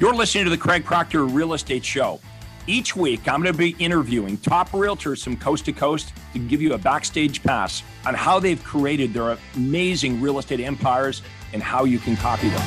You're 0.00 0.14
listening 0.14 0.44
to 0.44 0.50
the 0.50 0.56
Craig 0.56 0.82
Proctor 0.82 1.26
Real 1.26 1.52
Estate 1.52 1.84
Show. 1.84 2.20
Each 2.66 2.96
week, 2.96 3.28
I'm 3.28 3.42
going 3.42 3.52
to 3.52 3.58
be 3.58 3.76
interviewing 3.78 4.38
top 4.38 4.70
realtors 4.70 5.22
from 5.22 5.36
coast 5.36 5.66
to 5.66 5.74
coast 5.74 6.14
to 6.32 6.38
give 6.38 6.62
you 6.62 6.72
a 6.72 6.78
backstage 6.78 7.42
pass 7.42 7.82
on 8.06 8.14
how 8.14 8.40
they've 8.40 8.64
created 8.64 9.12
their 9.12 9.36
amazing 9.56 10.18
real 10.18 10.38
estate 10.38 10.60
empires 10.60 11.20
and 11.52 11.62
how 11.62 11.84
you 11.84 11.98
can 11.98 12.16
copy 12.16 12.48
them. 12.48 12.62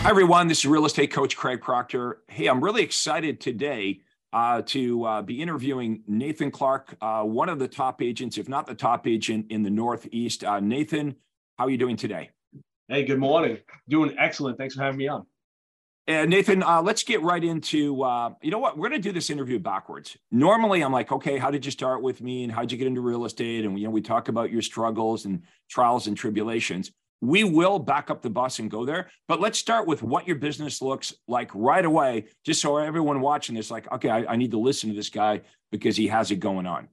Hi, 0.00 0.08
everyone. 0.08 0.48
This 0.48 0.60
is 0.60 0.64
real 0.64 0.86
estate 0.86 1.12
coach 1.12 1.36
Craig 1.36 1.60
Proctor. 1.60 2.20
Hey, 2.28 2.46
I'm 2.46 2.64
really 2.64 2.82
excited 2.82 3.38
today 3.38 4.00
uh, 4.34 4.62
to 4.62 5.04
uh, 5.04 5.22
be 5.22 5.40
interviewing 5.40 6.02
Nathan 6.08 6.50
Clark, 6.50 6.96
uh, 7.00 7.22
one 7.22 7.48
of 7.48 7.60
the 7.60 7.68
top 7.68 8.02
agents, 8.02 8.36
if 8.36 8.48
not 8.48 8.66
the 8.66 8.74
top 8.74 9.06
agent 9.06 9.46
in 9.50 9.62
the 9.62 9.70
Northeast. 9.70 10.42
Uh, 10.42 10.58
Nathan, 10.58 11.14
how 11.56 11.66
are 11.66 11.70
you 11.70 11.78
doing 11.78 11.96
today? 11.96 12.30
Hey, 12.88 13.04
good 13.04 13.20
morning. 13.20 13.58
Doing 13.88 14.16
excellent. 14.18 14.58
Thanks 14.58 14.74
for 14.74 14.82
having 14.82 14.98
me 14.98 15.06
on. 15.06 15.24
And 16.08 16.28
Nathan, 16.30 16.64
uh, 16.64 16.82
let's 16.82 17.04
get 17.04 17.22
right 17.22 17.42
into. 17.42 18.02
Uh, 18.02 18.34
you 18.42 18.50
know 18.50 18.58
what? 18.58 18.76
We're 18.76 18.88
going 18.88 19.00
to 19.00 19.08
do 19.08 19.12
this 19.12 19.30
interview 19.30 19.60
backwards. 19.60 20.18
Normally, 20.32 20.82
I'm 20.82 20.92
like, 20.92 21.12
okay, 21.12 21.38
how 21.38 21.50
did 21.50 21.64
you 21.64 21.70
start 21.70 22.02
with 22.02 22.20
me, 22.20 22.42
and 22.42 22.52
how'd 22.52 22.70
you 22.72 22.76
get 22.76 22.88
into 22.88 23.00
real 23.00 23.24
estate? 23.24 23.64
And 23.64 23.78
you 23.78 23.84
know, 23.84 23.90
we 23.90 24.02
talk 24.02 24.28
about 24.28 24.50
your 24.50 24.60
struggles 24.60 25.24
and 25.24 25.42
trials 25.70 26.08
and 26.08 26.16
tribulations. 26.16 26.90
We 27.24 27.44
will 27.44 27.78
back 27.78 28.10
up 28.10 28.22
the 28.22 28.30
bus 28.30 28.58
and 28.58 28.70
go 28.70 28.84
there. 28.84 29.10
But 29.28 29.40
let's 29.40 29.58
start 29.58 29.86
with 29.86 30.02
what 30.02 30.26
your 30.26 30.36
business 30.36 30.82
looks 30.82 31.14
like 31.26 31.50
right 31.54 31.84
away, 31.84 32.26
just 32.44 32.60
so 32.60 32.76
everyone 32.76 33.20
watching 33.20 33.54
this, 33.54 33.70
like, 33.70 33.90
okay, 33.92 34.10
I, 34.10 34.32
I 34.32 34.36
need 34.36 34.50
to 34.50 34.58
listen 34.58 34.90
to 34.90 34.96
this 34.96 35.08
guy 35.08 35.40
because 35.72 35.96
he 35.96 36.06
has 36.08 36.30
it 36.30 36.36
going 36.36 36.66
on. 36.66 36.88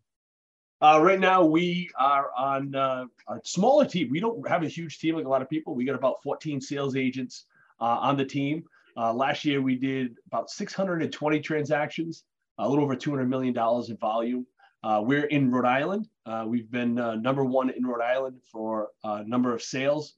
Uh, 0.81 0.99
right 0.99 1.19
now, 1.19 1.43
we 1.43 1.89
are 1.99 2.31
on 2.35 2.73
uh, 2.73 3.05
a 3.27 3.39
smaller 3.43 3.85
team. 3.85 4.09
We 4.09 4.19
don't 4.19 4.47
have 4.49 4.63
a 4.63 4.67
huge 4.67 4.97
team 4.97 5.15
like 5.15 5.25
a 5.25 5.29
lot 5.29 5.43
of 5.43 5.49
people. 5.49 5.75
We 5.75 5.85
got 5.85 5.93
about 5.93 6.23
14 6.23 6.59
sales 6.59 6.95
agents 6.95 7.45
uh, 7.79 7.99
on 8.01 8.17
the 8.17 8.25
team. 8.25 8.63
Uh, 8.97 9.13
last 9.13 9.45
year, 9.45 9.61
we 9.61 9.75
did 9.75 10.15
about 10.25 10.49
620 10.49 11.39
transactions, 11.41 12.23
a 12.57 12.67
little 12.67 12.83
over 12.83 12.95
$200 12.95 13.27
million 13.27 13.55
in 13.55 13.97
volume. 13.97 14.47
Uh, 14.83 15.01
we're 15.05 15.25
in 15.25 15.51
Rhode 15.51 15.67
Island. 15.67 16.07
Uh, 16.25 16.45
we've 16.47 16.71
been 16.71 16.95
number 16.95 17.45
one 17.45 17.69
in 17.69 17.85
Rhode 17.85 18.01
Island 18.01 18.41
for 18.51 18.87
a 19.03 19.23
number 19.23 19.53
of 19.53 19.61
sales 19.61 20.15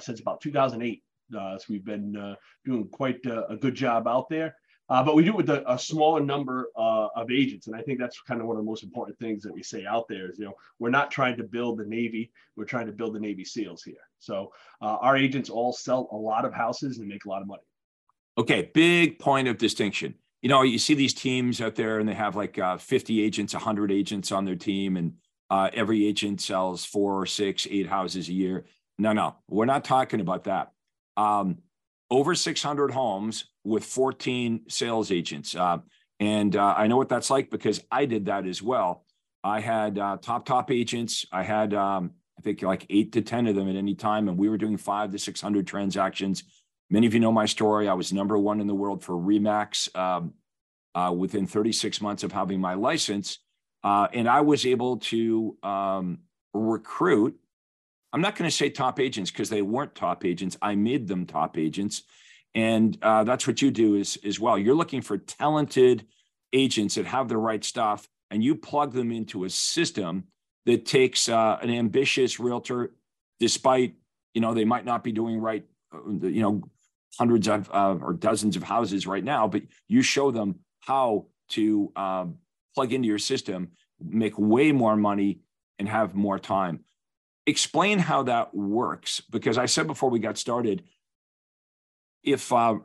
since 0.00 0.20
about 0.20 0.40
2008. 0.40 1.02
Uh, 1.36 1.56
so 1.58 1.64
we've 1.68 1.84
been 1.84 2.16
uh, 2.16 2.34
doing 2.64 2.88
quite 2.88 3.24
a 3.24 3.56
good 3.56 3.74
job 3.74 4.08
out 4.08 4.28
there. 4.28 4.54
but 4.88 5.14
we 5.14 5.22
do 5.22 5.30
it 5.30 5.36
with 5.36 5.50
a, 5.50 5.72
a 5.72 5.78
smaller 5.78 6.20
number 6.20 6.68
of 6.76 7.30
agents, 7.30 7.66
and 7.66 7.76
I 7.76 7.82
think 7.82 7.98
that's 7.98 8.20
kind 8.22 8.40
of 8.40 8.46
one 8.46 8.56
of 8.56 8.62
the 8.62 8.68
most 8.68 8.82
important 8.82 9.18
things 9.18 9.42
that 9.44 9.52
we 9.52 9.62
say 9.62 9.86
out 9.86 10.08
there 10.08 10.30
is, 10.30 10.38
you 10.38 10.46
know, 10.46 10.54
we're 10.78 10.90
not 10.90 11.10
trying 11.10 11.36
to 11.36 11.44
build 11.44 11.78
the 11.78 11.84
Navy, 11.84 12.32
we're 12.56 12.64
trying 12.64 12.86
to 12.86 12.92
build 12.92 13.14
the 13.14 13.20
Navy 13.20 13.44
SEALs 13.44 13.82
here. 13.82 14.02
So 14.18 14.52
our 14.80 15.16
agents 15.16 15.50
all 15.50 15.72
sell 15.72 16.08
a 16.10 16.16
lot 16.16 16.44
of 16.44 16.52
houses 16.52 16.98
and 16.98 17.08
make 17.08 17.24
a 17.24 17.28
lot 17.28 17.42
of 17.42 17.48
money. 17.48 17.62
Okay, 18.38 18.70
big 18.74 19.18
point 19.18 19.48
of 19.48 19.58
distinction 19.58 20.14
you 20.42 20.48
know, 20.48 20.62
you 20.62 20.78
see 20.78 20.94
these 20.94 21.14
teams 21.14 21.60
out 21.60 21.74
there 21.74 21.98
and 21.98 22.08
they 22.08 22.14
have 22.14 22.34
like 22.36 22.58
uh, 22.58 22.78
50 22.78 23.22
agents, 23.22 23.52
100 23.52 23.92
agents 23.92 24.32
on 24.32 24.44
their 24.44 24.56
team, 24.56 24.96
and 24.96 25.14
uh, 25.50 25.68
every 25.74 26.06
agent 26.06 26.40
sells 26.40 26.84
four 26.84 27.20
or 27.20 27.26
six, 27.26 27.66
eight 27.70 27.88
houses 27.88 28.28
a 28.28 28.32
year. 28.32 28.64
No, 29.00 29.12
no, 29.12 29.36
we're 29.48 29.66
not 29.66 29.84
talking 29.84 30.20
about 30.20 30.44
that. 30.44 30.72
Um, 31.16 31.58
over 32.10 32.34
600 32.34 32.90
homes 32.90 33.46
with 33.64 33.84
14 33.84 34.62
sales 34.68 35.10
agents. 35.10 35.54
Uh, 35.54 35.78
and 36.18 36.54
uh, 36.54 36.74
I 36.76 36.86
know 36.86 36.96
what 36.96 37.08
that's 37.08 37.30
like 37.30 37.50
because 37.50 37.82
I 37.90 38.04
did 38.04 38.26
that 38.26 38.46
as 38.46 38.62
well. 38.62 39.04
I 39.42 39.60
had 39.60 39.98
uh, 39.98 40.18
top, 40.20 40.44
top 40.44 40.70
agents. 40.70 41.24
I 41.32 41.42
had, 41.42 41.72
um, 41.72 42.12
I 42.38 42.42
think, 42.42 42.62
like 42.62 42.86
eight 42.90 43.12
to 43.12 43.22
10 43.22 43.46
of 43.46 43.54
them 43.54 43.68
at 43.68 43.76
any 43.76 43.94
time, 43.94 44.28
and 44.28 44.36
we 44.36 44.48
were 44.48 44.58
doing 44.58 44.76
five 44.76 45.12
to 45.12 45.18
600 45.18 45.66
transactions 45.66 46.44
Many 46.90 47.06
of 47.06 47.14
you 47.14 47.20
know 47.20 47.30
my 47.30 47.46
story. 47.46 47.88
I 47.88 47.94
was 47.94 48.12
number 48.12 48.36
one 48.36 48.60
in 48.60 48.66
the 48.66 48.74
world 48.74 49.04
for 49.04 49.14
Remax 49.14 49.96
um, 49.96 50.34
uh, 50.96 51.14
within 51.16 51.46
36 51.46 52.00
months 52.00 52.24
of 52.24 52.32
having 52.32 52.60
my 52.60 52.74
license. 52.74 53.38
Uh, 53.84 54.08
and 54.12 54.28
I 54.28 54.40
was 54.40 54.66
able 54.66 54.96
to 54.98 55.56
um, 55.62 56.18
recruit, 56.52 57.38
I'm 58.12 58.20
not 58.20 58.36
going 58.36 58.48
to 58.50 58.56
say 58.56 58.70
top 58.70 58.98
agents 58.98 59.30
because 59.30 59.48
they 59.48 59.62
weren't 59.62 59.94
top 59.94 60.24
agents. 60.24 60.56
I 60.60 60.74
made 60.74 61.06
them 61.06 61.26
top 61.26 61.56
agents. 61.56 62.02
And 62.54 62.98
uh, 63.02 63.24
that's 63.24 63.46
what 63.46 63.62
you 63.62 63.70
do 63.70 63.94
is, 63.94 64.18
as 64.24 64.40
well. 64.40 64.58
You're 64.58 64.74
looking 64.74 65.02
for 65.02 65.18
talented 65.18 66.06
agents 66.52 66.96
that 66.96 67.06
have 67.06 67.28
the 67.28 67.36
right 67.36 67.62
stuff, 67.62 68.08
and 68.30 68.42
you 68.42 68.56
plug 68.56 68.92
them 68.92 69.12
into 69.12 69.44
a 69.44 69.50
system 69.50 70.24
that 70.66 70.84
takes 70.84 71.28
uh, 71.28 71.58
an 71.62 71.70
ambitious 71.70 72.40
realtor, 72.40 72.92
despite, 73.38 73.94
you 74.34 74.40
know, 74.40 74.54
they 74.54 74.64
might 74.64 74.84
not 74.84 75.04
be 75.04 75.12
doing 75.12 75.38
right, 75.38 75.64
uh, 75.94 76.26
you 76.26 76.42
know, 76.42 76.62
hundreds 77.18 77.48
of 77.48 77.70
uh, 77.72 77.96
or 78.00 78.12
dozens 78.12 78.56
of 78.56 78.62
houses 78.62 79.06
right 79.06 79.24
now, 79.24 79.46
but 79.46 79.62
you 79.88 80.02
show 80.02 80.30
them 80.30 80.56
how 80.80 81.26
to 81.50 81.92
um, 81.96 82.36
plug 82.74 82.92
into 82.92 83.08
your 83.08 83.18
system, 83.18 83.68
make 84.00 84.38
way 84.38 84.72
more 84.72 84.96
money, 84.96 85.40
and 85.78 85.88
have 85.88 86.14
more 86.14 86.38
time. 86.38 86.80
Explain 87.46 87.98
how 87.98 88.24
that 88.24 88.54
works, 88.54 89.20
because 89.30 89.58
I 89.58 89.66
said 89.66 89.86
before 89.86 90.10
we 90.10 90.18
got 90.18 90.38
started, 90.38 90.84
if 92.22 92.52
uh, 92.52 92.76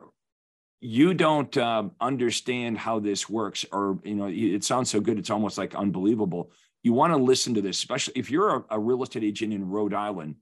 you 0.80 1.14
don't 1.14 1.56
uh, 1.58 1.84
understand 2.00 2.78
how 2.78 3.00
this 3.00 3.30
works, 3.30 3.66
or 3.72 4.00
you 4.04 4.16
know, 4.16 4.28
it 4.28 4.64
sounds 4.64 4.90
so 4.90 5.00
good, 5.00 5.20
it's 5.20 5.30
almost 5.30 5.58
like 5.58 5.76
unbelievable. 5.76 6.52
You 6.84 6.94
want 6.94 7.14
to 7.14 7.18
listen 7.18 7.54
to 7.56 7.62
this, 7.62 7.78
especially 7.78 8.14
if 8.16 8.32
you're 8.32 8.56
a, 8.56 8.64
a 8.72 8.80
real 8.80 9.04
estate 9.04 9.24
agent 9.24 9.54
in 9.54 9.68
Rhode 9.68 9.94
Island. 9.94 10.36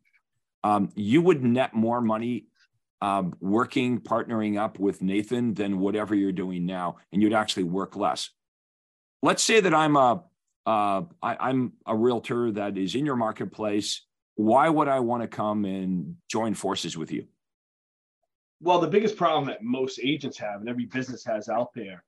Um, 0.63 0.89
you 0.95 1.21
would 1.21 1.43
net 1.43 1.73
more 1.73 1.99
money 2.01 2.47
um, 3.01 3.33
working, 3.41 3.99
partnering 3.99 4.57
up 4.57 4.79
with 4.79 5.01
Nathan 5.01 5.53
than 5.53 5.79
whatever 5.79 6.15
you're 6.15 6.31
doing 6.31 6.65
now, 6.65 6.97
and 7.11 7.21
you'd 7.21 7.33
actually 7.33 7.63
work 7.63 7.95
less. 7.95 8.29
Let's 9.21 9.43
say 9.43 9.59
that 9.59 9.73
I'm 9.73 9.95
a 9.95 10.23
uh, 10.65 11.01
I, 11.21 11.49
am 11.49 11.73
a 11.85 11.95
realtor 11.95 12.51
that 12.51 12.77
is 12.77 12.95
in 12.95 13.05
your 13.05 13.15
marketplace. 13.15 14.01
Why 14.35 14.69
would 14.69 14.87
I 14.87 14.99
want 14.99 15.21
to 15.23 15.27
come 15.27 15.65
and 15.65 16.15
join 16.29 16.53
forces 16.53 16.97
with 16.97 17.11
you? 17.11 17.27
Well, 18.61 18.79
the 18.79 18.87
biggest 18.87 19.17
problem 19.17 19.45
that 19.47 19.61
most 19.61 19.99
agents 20.01 20.37
have 20.37 20.61
and 20.61 20.69
every 20.69 20.85
business 20.85 21.25
has 21.25 21.49
out 21.49 21.73
there, 21.73 22.03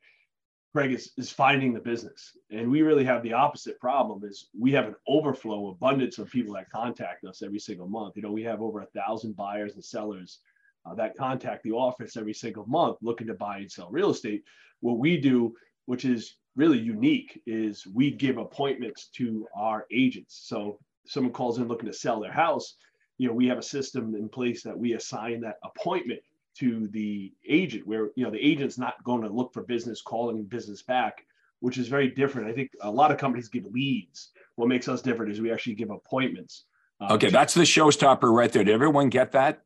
Craig, 0.73 0.93
is, 0.93 1.11
is 1.17 1.29
finding 1.29 1.73
the 1.73 1.81
business. 1.81 2.37
And 2.49 2.71
we 2.71 2.81
really 2.81 3.03
have 3.03 3.23
the 3.23 3.33
opposite 3.33 3.79
problem 3.79 4.23
is 4.23 4.47
we 4.57 4.71
have 4.71 4.85
an 4.85 4.95
overflow, 5.05 5.69
abundance 5.69 6.17
of 6.17 6.31
people 6.31 6.53
that 6.55 6.69
contact 6.69 7.25
us 7.25 7.41
every 7.41 7.59
single 7.59 7.89
month. 7.89 8.15
You 8.15 8.21
know, 8.21 8.31
we 8.31 8.43
have 8.43 8.61
over 8.61 8.81
a 8.81 8.87
thousand 8.87 9.35
buyers 9.35 9.73
and 9.75 9.83
sellers 9.83 10.39
uh, 10.85 10.93
that 10.95 11.17
contact 11.17 11.63
the 11.63 11.71
office 11.71 12.15
every 12.15 12.33
single 12.33 12.65
month 12.67 12.97
looking 13.01 13.27
to 13.27 13.33
buy 13.33 13.57
and 13.57 13.71
sell 13.71 13.89
real 13.91 14.11
estate. 14.11 14.43
What 14.79 14.97
we 14.97 15.17
do, 15.17 15.55
which 15.85 16.05
is 16.05 16.35
really 16.55 16.79
unique, 16.79 17.41
is 17.45 17.85
we 17.87 18.11
give 18.11 18.37
appointments 18.37 19.07
to 19.15 19.47
our 19.55 19.85
agents. 19.91 20.41
So 20.45 20.79
someone 21.05 21.33
calls 21.33 21.57
in 21.57 21.67
looking 21.67 21.87
to 21.87 21.93
sell 21.93 22.19
their 22.19 22.31
house, 22.31 22.75
you 23.17 23.27
know, 23.27 23.33
we 23.33 23.47
have 23.47 23.57
a 23.57 23.63
system 23.63 24.15
in 24.15 24.29
place 24.29 24.63
that 24.63 24.77
we 24.77 24.93
assign 24.93 25.41
that 25.41 25.57
appointment 25.63 26.21
to 26.55 26.87
the 26.87 27.33
agent 27.47 27.85
where 27.85 28.09
you 28.15 28.23
know 28.23 28.31
the 28.31 28.39
agent's 28.39 28.77
not 28.77 29.03
going 29.03 29.21
to 29.21 29.29
look 29.29 29.53
for 29.53 29.63
business 29.63 30.01
calling 30.01 30.43
business 30.43 30.81
back 30.81 31.25
which 31.61 31.77
is 31.77 31.87
very 31.87 32.09
different. 32.09 32.49
I 32.49 32.53
think 32.53 32.71
a 32.81 32.91
lot 32.91 33.11
of 33.11 33.17
companies 33.17 33.47
give 33.47 33.65
leads. 33.65 34.31
What 34.55 34.67
makes 34.67 34.87
us 34.87 35.01
different 35.01 35.31
is 35.31 35.41
we 35.41 35.51
actually 35.51 35.75
give 35.75 35.89
appointments 35.89 36.65
uh, 37.01 37.13
okay 37.13 37.29
that's 37.29 37.53
the 37.53 37.63
showstopper 37.63 38.33
right 38.33 38.51
there. 38.51 38.63
Did 38.63 38.73
everyone 38.73 39.09
get 39.09 39.33
that? 39.33 39.61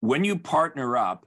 When 0.00 0.24
you 0.24 0.38
partner 0.38 0.96
up 0.96 1.26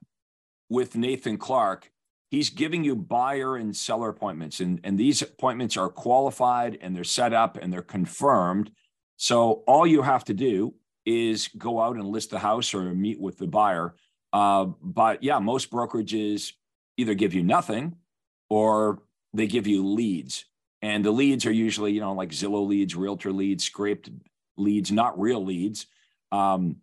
with 0.70 0.96
Nathan 0.96 1.38
Clark, 1.38 1.92
he's 2.30 2.50
giving 2.50 2.84
you 2.84 2.96
buyer 2.96 3.56
and 3.56 3.76
seller 3.76 4.10
appointments. 4.10 4.60
And, 4.60 4.80
and 4.84 4.98
these 4.98 5.22
appointments 5.22 5.78
are 5.78 5.90
qualified 5.90 6.78
and 6.82 6.96
they're 6.96 7.04
set 7.04 7.34
up 7.34 7.58
and 7.58 7.72
they're 7.72 7.82
confirmed. 7.82 8.72
So 9.16 9.64
all 9.68 9.88
you 9.88 10.02
have 10.02 10.24
to 10.26 10.34
do 10.34 10.76
is 11.06 11.48
go 11.58 11.80
out 11.80 11.96
and 11.96 12.06
list 12.06 12.32
the 12.32 12.40
house 12.40 12.74
or 12.74 12.94
meet 12.94 13.20
with 13.20 13.38
the 13.38 13.48
buyer. 13.48 13.96
Uh, 14.34 14.66
but 14.82 15.24
yeah, 15.24 15.40
most 15.40 15.72
brokerages 15.72 16.52
either 16.98 17.14
give 17.14 17.34
you 17.34 17.44
nothing 17.44 17.96
or 18.50 19.02
they 19.34 19.48
give 19.48 19.68
you 19.68 19.88
leads. 19.88 20.46
And 20.82 21.04
the 21.04 21.12
leads 21.12 21.46
are 21.46 21.52
usually, 21.52 21.94
you 21.94 22.02
know, 22.02 22.14
like 22.14 22.30
Zillow 22.30 22.68
leads, 22.68 22.96
realtor 22.96 23.32
leads, 23.32 23.64
scraped 23.64 24.10
leads, 24.58 24.92
not 24.92 25.20
real 25.20 25.44
leads. 25.44 25.88
Um, 26.32 26.78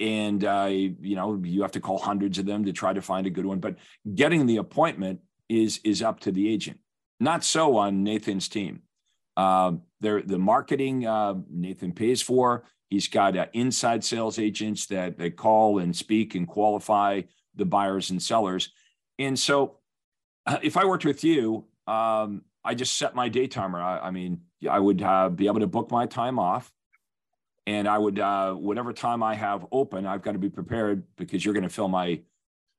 and 0.00 0.44
uh, 0.44 0.68
you 0.70 1.16
know 1.16 1.40
you 1.42 1.62
have 1.62 1.72
to 1.72 1.80
call 1.80 1.98
hundreds 1.98 2.38
of 2.38 2.46
them 2.46 2.64
to 2.64 2.72
try 2.72 2.92
to 2.92 3.02
find 3.02 3.26
a 3.26 3.30
good 3.30 3.46
one 3.46 3.58
but 3.58 3.76
getting 4.14 4.46
the 4.46 4.58
appointment 4.58 5.20
is 5.48 5.80
is 5.84 6.02
up 6.02 6.20
to 6.20 6.32
the 6.32 6.48
agent. 6.48 6.78
Not 7.20 7.44
so 7.44 7.76
on 7.76 8.02
nathan's 8.02 8.48
team. 8.48 8.82
Uh, 9.36 9.72
the 10.00 10.38
marketing 10.38 11.06
uh, 11.06 11.34
nathan 11.50 11.92
pays 11.92 12.22
for. 12.22 12.64
He's 12.88 13.08
got 13.08 13.36
uh, 13.36 13.46
inside 13.52 14.04
sales 14.04 14.38
agents 14.38 14.86
that 14.86 15.18
they 15.18 15.30
call 15.30 15.78
and 15.78 15.94
speak 15.94 16.34
and 16.34 16.46
qualify 16.46 17.22
the 17.54 17.64
buyers 17.64 18.10
and 18.10 18.22
sellers. 18.22 18.70
And 19.18 19.38
so 19.38 19.78
uh, 20.46 20.58
if 20.62 20.76
i 20.76 20.84
worked 20.84 21.04
with 21.04 21.24
you 21.24 21.66
um, 21.86 22.42
i 22.64 22.74
just 22.74 22.96
set 22.96 23.14
my 23.14 23.28
day 23.28 23.46
timer. 23.46 23.80
I, 23.80 23.98
I 23.98 24.10
mean 24.10 24.42
i 24.68 24.78
would 24.78 25.02
uh, 25.02 25.28
be 25.28 25.46
able 25.46 25.60
to 25.60 25.66
book 25.66 25.90
my 25.90 26.06
time 26.06 26.38
off 26.38 26.72
and 27.66 27.88
I 27.88 27.98
would 27.98 28.18
uh, 28.18 28.54
whatever 28.54 28.92
time 28.92 29.22
I 29.22 29.34
have 29.34 29.66
open, 29.72 30.06
I've 30.06 30.22
got 30.22 30.32
to 30.32 30.38
be 30.38 30.48
prepared 30.48 31.02
because 31.16 31.44
you're 31.44 31.54
going 31.54 31.64
to 31.64 31.68
fill 31.68 31.88
my 31.88 32.20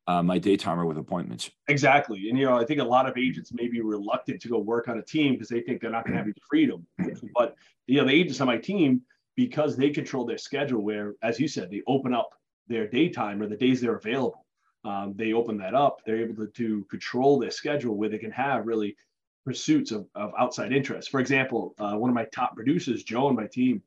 uh, 0.07 0.23
my 0.23 0.37
day 0.37 0.55
timer 0.55 0.85
with 0.85 0.97
appointments. 0.97 1.49
Exactly, 1.67 2.29
and 2.29 2.37
you 2.37 2.45
know 2.45 2.57
I 2.57 2.65
think 2.65 2.79
a 2.79 2.85
lot 2.85 3.07
of 3.07 3.17
agents 3.17 3.51
may 3.53 3.67
be 3.67 3.81
reluctant 3.81 4.41
to 4.41 4.47
go 4.47 4.59
work 4.59 4.87
on 4.87 4.97
a 4.97 5.03
team 5.03 5.33
because 5.33 5.49
they 5.49 5.61
think 5.61 5.81
they're 5.81 5.91
not 5.91 6.05
going 6.05 6.13
to 6.13 6.17
have 6.19 6.27
any 6.27 6.33
freedom. 6.49 6.87
But 7.35 7.55
you 7.87 7.97
know 7.97 8.05
the 8.05 8.13
agents 8.13 8.41
on 8.41 8.47
my 8.47 8.57
team 8.57 9.01
because 9.35 9.75
they 9.75 9.89
control 9.89 10.25
their 10.25 10.37
schedule, 10.37 10.81
where 10.81 11.15
as 11.21 11.39
you 11.39 11.47
said, 11.47 11.69
they 11.69 11.83
open 11.87 12.13
up 12.13 12.29
their 12.67 12.87
daytime 12.87 13.41
or 13.41 13.47
the 13.47 13.55
days 13.55 13.81
they're 13.81 13.95
available. 13.95 14.45
Um, 14.83 15.13
they 15.15 15.33
open 15.33 15.57
that 15.57 15.73
up. 15.73 16.01
They're 16.05 16.21
able 16.21 16.35
to, 16.35 16.47
to 16.47 16.85
control 16.85 17.39
their 17.39 17.51
schedule 17.51 17.95
where 17.95 18.09
they 18.09 18.17
can 18.17 18.31
have 18.31 18.65
really 18.65 18.95
pursuits 19.45 19.91
of, 19.91 20.07
of 20.15 20.31
outside 20.37 20.71
interest. 20.71 21.09
For 21.09 21.19
example, 21.19 21.75
uh, 21.79 21.95
one 21.95 22.09
of 22.09 22.15
my 22.15 22.25
top 22.33 22.55
producers, 22.55 23.03
Joe, 23.03 23.27
on 23.27 23.35
my 23.35 23.47
team, 23.47 23.81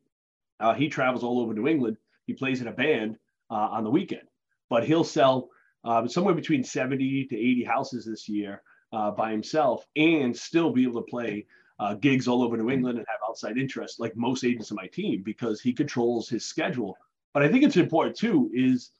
uh, 0.61 0.75
he 0.75 0.89
travels 0.89 1.25
all 1.25 1.41
over 1.41 1.55
New 1.55 1.67
England. 1.67 1.97
He 2.27 2.35
plays 2.35 2.61
in 2.61 2.69
a 2.69 2.73
band 2.73 3.17
uh, 3.51 3.55
on 3.55 3.85
the 3.85 3.91
weekend, 3.91 4.29
but 4.69 4.85
he'll 4.85 5.05
sell 5.05 5.49
uh, 5.85 6.07
somewhere 6.07 6.35
between 6.35 6.63
70 6.63 7.27
to 7.27 7.37
80 7.37 7.65
houses 7.65 8.07
this 8.07 8.29
year 8.29 8.63
uh, 8.93 9.11
by 9.11 9.31
himself 9.31 9.85
and 9.97 10.37
still 10.37 10.71
be 10.73 10.85
able 10.85 11.03
to 11.03 11.11
play 11.11 11.47
uh, 11.79 11.95
gigs 11.95 12.29
all 12.29 12.43
over 12.43 12.57
New 12.57 12.71
England 12.71 12.99
and 12.99 13.07
have 13.09 13.21
outside 13.29 13.57
interest 13.57 13.99
like 13.99 14.15
most 14.17 14.45
agents 14.45 14.71
on 14.71 14.77
my 14.77 14.87
team 14.89 15.23
because 15.25 15.61
he 15.61 15.73
controls 15.73 16.29
his 16.29 16.45
schedule. 16.45 16.97
But 17.33 17.43
I 17.43 17.49
think 17.49 17.65
it's 17.65 17.77
important 17.77 18.17
too 18.17 18.51
is 18.53 18.91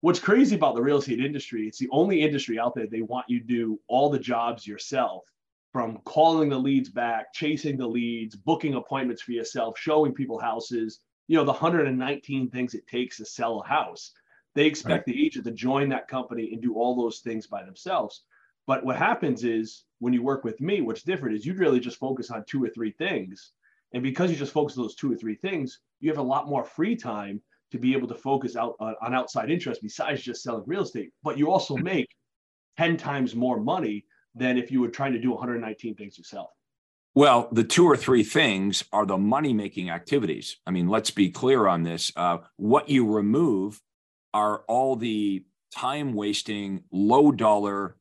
what's 0.00 0.18
crazy 0.18 0.56
about 0.56 0.74
the 0.74 0.82
real 0.82 0.98
estate 0.98 1.20
industry, 1.20 1.68
it's 1.68 1.78
the 1.78 1.88
only 1.92 2.22
industry 2.22 2.58
out 2.58 2.74
there 2.74 2.86
they 2.86 3.02
want 3.02 3.26
you 3.28 3.38
to 3.38 3.46
do 3.46 3.80
all 3.86 4.10
the 4.10 4.18
jobs 4.18 4.66
yourself 4.66 5.24
from 5.72 5.98
calling 6.04 6.48
the 6.48 6.58
leads 6.58 6.88
back, 6.88 7.32
chasing 7.32 7.76
the 7.76 7.86
leads, 7.86 8.34
booking 8.34 8.74
appointments 8.74 9.22
for 9.22 9.32
yourself, 9.32 9.78
showing 9.78 10.12
people 10.12 10.38
houses, 10.38 11.00
you 11.28 11.36
know, 11.36 11.44
the 11.44 11.52
119 11.52 12.50
things 12.50 12.74
it 12.74 12.86
takes 12.88 13.18
to 13.18 13.24
sell 13.24 13.60
a 13.60 13.68
house. 13.68 14.12
They 14.54 14.66
expect 14.66 15.06
right. 15.06 15.14
the 15.14 15.24
agent 15.24 15.44
to 15.44 15.52
join 15.52 15.88
that 15.90 16.08
company 16.08 16.52
and 16.52 16.60
do 16.60 16.74
all 16.74 16.96
those 16.96 17.20
things 17.20 17.46
by 17.46 17.62
themselves. 17.62 18.24
But 18.66 18.84
what 18.84 18.96
happens 18.96 19.44
is 19.44 19.84
when 20.00 20.12
you 20.12 20.22
work 20.22 20.42
with 20.42 20.60
me, 20.60 20.80
what's 20.80 21.02
different 21.02 21.36
is 21.36 21.46
you 21.46 21.54
really 21.54 21.80
just 21.80 21.98
focus 21.98 22.30
on 22.30 22.44
two 22.46 22.62
or 22.62 22.68
three 22.68 22.90
things. 22.92 23.52
And 23.92 24.02
because 24.02 24.30
you 24.30 24.36
just 24.36 24.52
focus 24.52 24.76
on 24.76 24.84
those 24.84 24.96
two 24.96 25.12
or 25.12 25.16
three 25.16 25.36
things, 25.36 25.80
you 26.00 26.10
have 26.10 26.18
a 26.18 26.22
lot 26.22 26.48
more 26.48 26.64
free 26.64 26.96
time 26.96 27.40
to 27.70 27.78
be 27.78 27.92
able 27.92 28.08
to 28.08 28.14
focus 28.14 28.56
out 28.56 28.74
on, 28.80 28.96
on 29.00 29.14
outside 29.14 29.50
interest 29.50 29.82
besides 29.82 30.22
just 30.22 30.42
selling 30.42 30.64
real 30.66 30.82
estate. 30.82 31.12
But 31.22 31.38
you 31.38 31.50
also 31.50 31.74
mm-hmm. 31.74 31.84
make 31.84 32.08
10 32.76 32.96
times 32.96 33.34
more 33.34 33.60
money 33.60 34.04
than 34.34 34.58
if 34.58 34.70
you 34.70 34.80
were 34.80 34.88
trying 34.88 35.12
to 35.12 35.18
do 35.18 35.30
119 35.30 35.94
things 35.94 36.16
yourself. 36.18 36.50
Well, 37.14 37.48
the 37.50 37.64
two 37.64 37.86
or 37.86 37.96
three 37.96 38.22
things 38.22 38.84
are 38.92 39.04
the 39.04 39.18
money 39.18 39.52
making 39.52 39.90
activities. 39.90 40.58
I 40.66 40.70
mean, 40.70 40.88
let's 40.88 41.10
be 41.10 41.30
clear 41.30 41.66
on 41.66 41.82
this. 41.82 42.12
Uh, 42.14 42.38
what 42.56 42.88
you 42.88 43.10
remove 43.10 43.80
are 44.32 44.58
all 44.68 44.94
the 44.94 45.44
time 45.74 46.14
wasting, 46.14 46.84
low 46.92 47.32
dollar, 47.32 47.96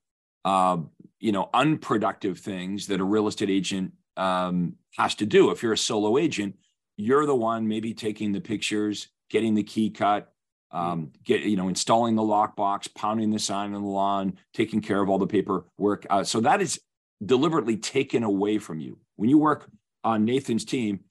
uh, 0.46 0.78
you 1.20 1.32
know, 1.32 1.50
unproductive 1.54 2.40
things 2.40 2.88
that 2.88 3.00
a 3.00 3.04
real 3.04 3.28
estate 3.28 3.50
agent 3.50 3.94
um, 4.16 4.76
has 4.98 5.16
to 5.16 5.26
do. 5.26 5.50
If 5.50 5.64
you're 5.64 5.74
a 5.74 5.78
solo 5.78 6.18
agent, 6.18 6.56
you're 6.96 7.26
the 7.26 7.36
one 7.36 7.68
maybe 7.68 7.94
taking 7.94 8.32
the 8.32 8.42
pictures, 8.42 9.08
getting 9.30 9.56
the 9.56 9.64
key 9.64 9.90
cut, 9.90 10.32
um, 10.72 11.12
get 11.24 11.42
you 11.42 11.58
know 11.58 11.68
installing 11.68 12.16
the 12.16 12.22
lockbox, 12.22 12.94
pounding 12.94 13.32
the 13.32 13.40
sign 13.40 13.74
on 13.74 13.82
the 13.82 13.88
lawn, 13.88 14.38
taking 14.54 14.82
care 14.82 15.02
of 15.02 15.10
all 15.10 15.18
the 15.18 15.28
paperwork. 15.28 16.06
Uh, 16.10 16.24
so 16.24 16.40
that 16.42 16.62
is 16.62 16.80
deliberately 17.26 17.78
taken 17.78 18.24
away 18.24 18.58
from 18.58 18.80
you 18.80 18.98
when 19.16 19.30
you 19.30 19.38
work 19.38 19.70
on 20.04 20.26
Nathan's 20.26 20.66
team. 20.66 21.02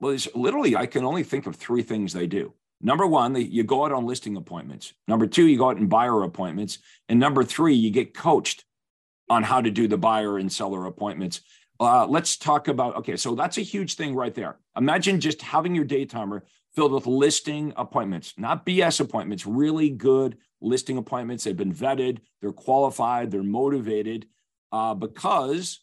Well, 0.00 0.16
literally 0.34 0.74
I 0.74 0.86
can 0.86 1.04
only 1.04 1.22
think 1.22 1.46
of 1.46 1.56
three 1.56 1.82
things 1.82 2.12
they 2.12 2.26
do. 2.26 2.54
Number 2.80 3.06
one, 3.06 3.32
they, 3.32 3.42
you 3.42 3.62
go 3.62 3.84
out 3.84 3.92
on 3.92 4.06
listing 4.06 4.36
appointments. 4.36 4.92
Number 5.06 5.26
two, 5.26 5.46
you 5.46 5.56
go 5.56 5.70
out 5.70 5.76
and 5.76 5.88
buyer 5.88 6.22
appointments, 6.24 6.78
and 7.08 7.20
number 7.20 7.44
three, 7.44 7.74
you 7.74 7.90
get 7.90 8.14
coached 8.14 8.64
on 9.28 9.42
how 9.42 9.60
to 9.60 9.70
do 9.70 9.86
the 9.86 9.96
buyer 9.96 10.36
and 10.38 10.52
seller 10.52 10.86
appointments. 10.86 11.42
Uh, 11.82 12.06
let's 12.06 12.36
talk 12.36 12.68
about 12.68 12.94
okay, 12.94 13.16
so 13.16 13.34
that's 13.34 13.58
a 13.58 13.62
huge 13.62 13.94
thing 13.94 14.14
right 14.14 14.36
there. 14.36 14.56
Imagine 14.76 15.18
just 15.18 15.42
having 15.42 15.74
your 15.74 15.84
day 15.84 16.04
timer 16.04 16.44
filled 16.76 16.92
with 16.92 17.08
listing 17.08 17.72
appointments, 17.76 18.34
not 18.38 18.64
BS 18.64 19.00
appointments, 19.00 19.46
really 19.46 19.90
good 19.90 20.38
listing 20.60 20.96
appointments. 20.96 21.42
They've 21.42 21.56
been 21.56 21.74
vetted, 21.74 22.18
they're 22.40 22.52
qualified, 22.52 23.32
they're 23.32 23.42
motivated 23.42 24.26
uh, 24.70 24.94
because 24.94 25.80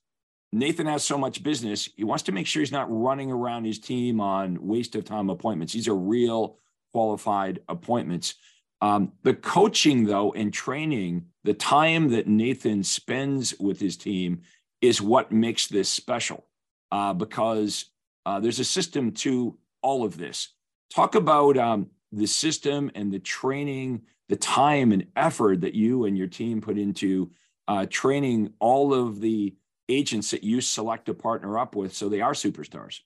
Nathan 0.54 0.88
has 0.88 1.04
so 1.04 1.18
much 1.18 1.44
business. 1.44 1.90
He 1.98 2.06
wants 2.06 2.24
to 2.24 2.31
make 2.31 2.48
sure 2.48 2.62
he's 2.62 2.72
not 2.72 2.88
running 2.90 3.30
around 3.30 3.66
his 3.66 3.78
team 3.78 4.22
on 4.22 4.66
waste 4.66 4.95
of 4.95 5.04
time 5.04 5.30
appointments. 5.30 5.74
These 5.74 5.90
are 5.90 5.95
real 5.95 6.60
qualified 6.94 7.60
appointments. 7.68 8.36
Um, 8.81 9.12
the 9.24 9.34
coaching, 9.34 10.06
though, 10.06 10.31
and 10.31 10.54
training, 10.54 11.25
the 11.44 11.54
time 11.54 12.12
that 12.12 12.28
Nathan 12.28 12.84
spends 12.84 13.54
with 13.60 13.81
his 13.81 13.98
team 13.98 14.44
is 14.81 15.02
what 15.02 15.31
makes 15.31 15.68
this 15.68 15.90
special 15.90 16.46
uh, 16.92 17.14
because 17.14 17.86
uh, 18.26 18.40
there's 18.40 18.60
a 18.60 18.66
system 18.66 19.12
to 19.12 19.58
all 19.81 20.04
of 20.06 20.18
this. 20.18 20.50
Talk 20.94 21.16
about 21.16 21.58
um, 21.58 21.90
the 22.12 22.26
system 22.26 22.92
and 22.96 23.12
the 23.12 23.20
training, 23.20 24.02
the 24.28 24.36
time 24.36 24.92
and 24.92 25.08
effort 25.16 25.62
that 25.62 25.76
you 25.76 26.06
and 26.06 26.18
your 26.18 26.28
team 26.28 26.62
put 26.62 26.78
into 26.78 27.31
uh, 27.68 27.86
training 27.90 28.54
all 28.60 28.94
of 28.94 29.22
the 29.22 29.56
agents 29.90 30.31
that 30.31 30.44
you 30.44 30.62
select 30.62 31.06
to 31.08 31.14
partner 31.14 31.58
up 31.58 31.76
with 31.76 31.94
so 31.94 32.10
they 32.10 32.22
are 32.22 32.34
superstars. 32.34 33.02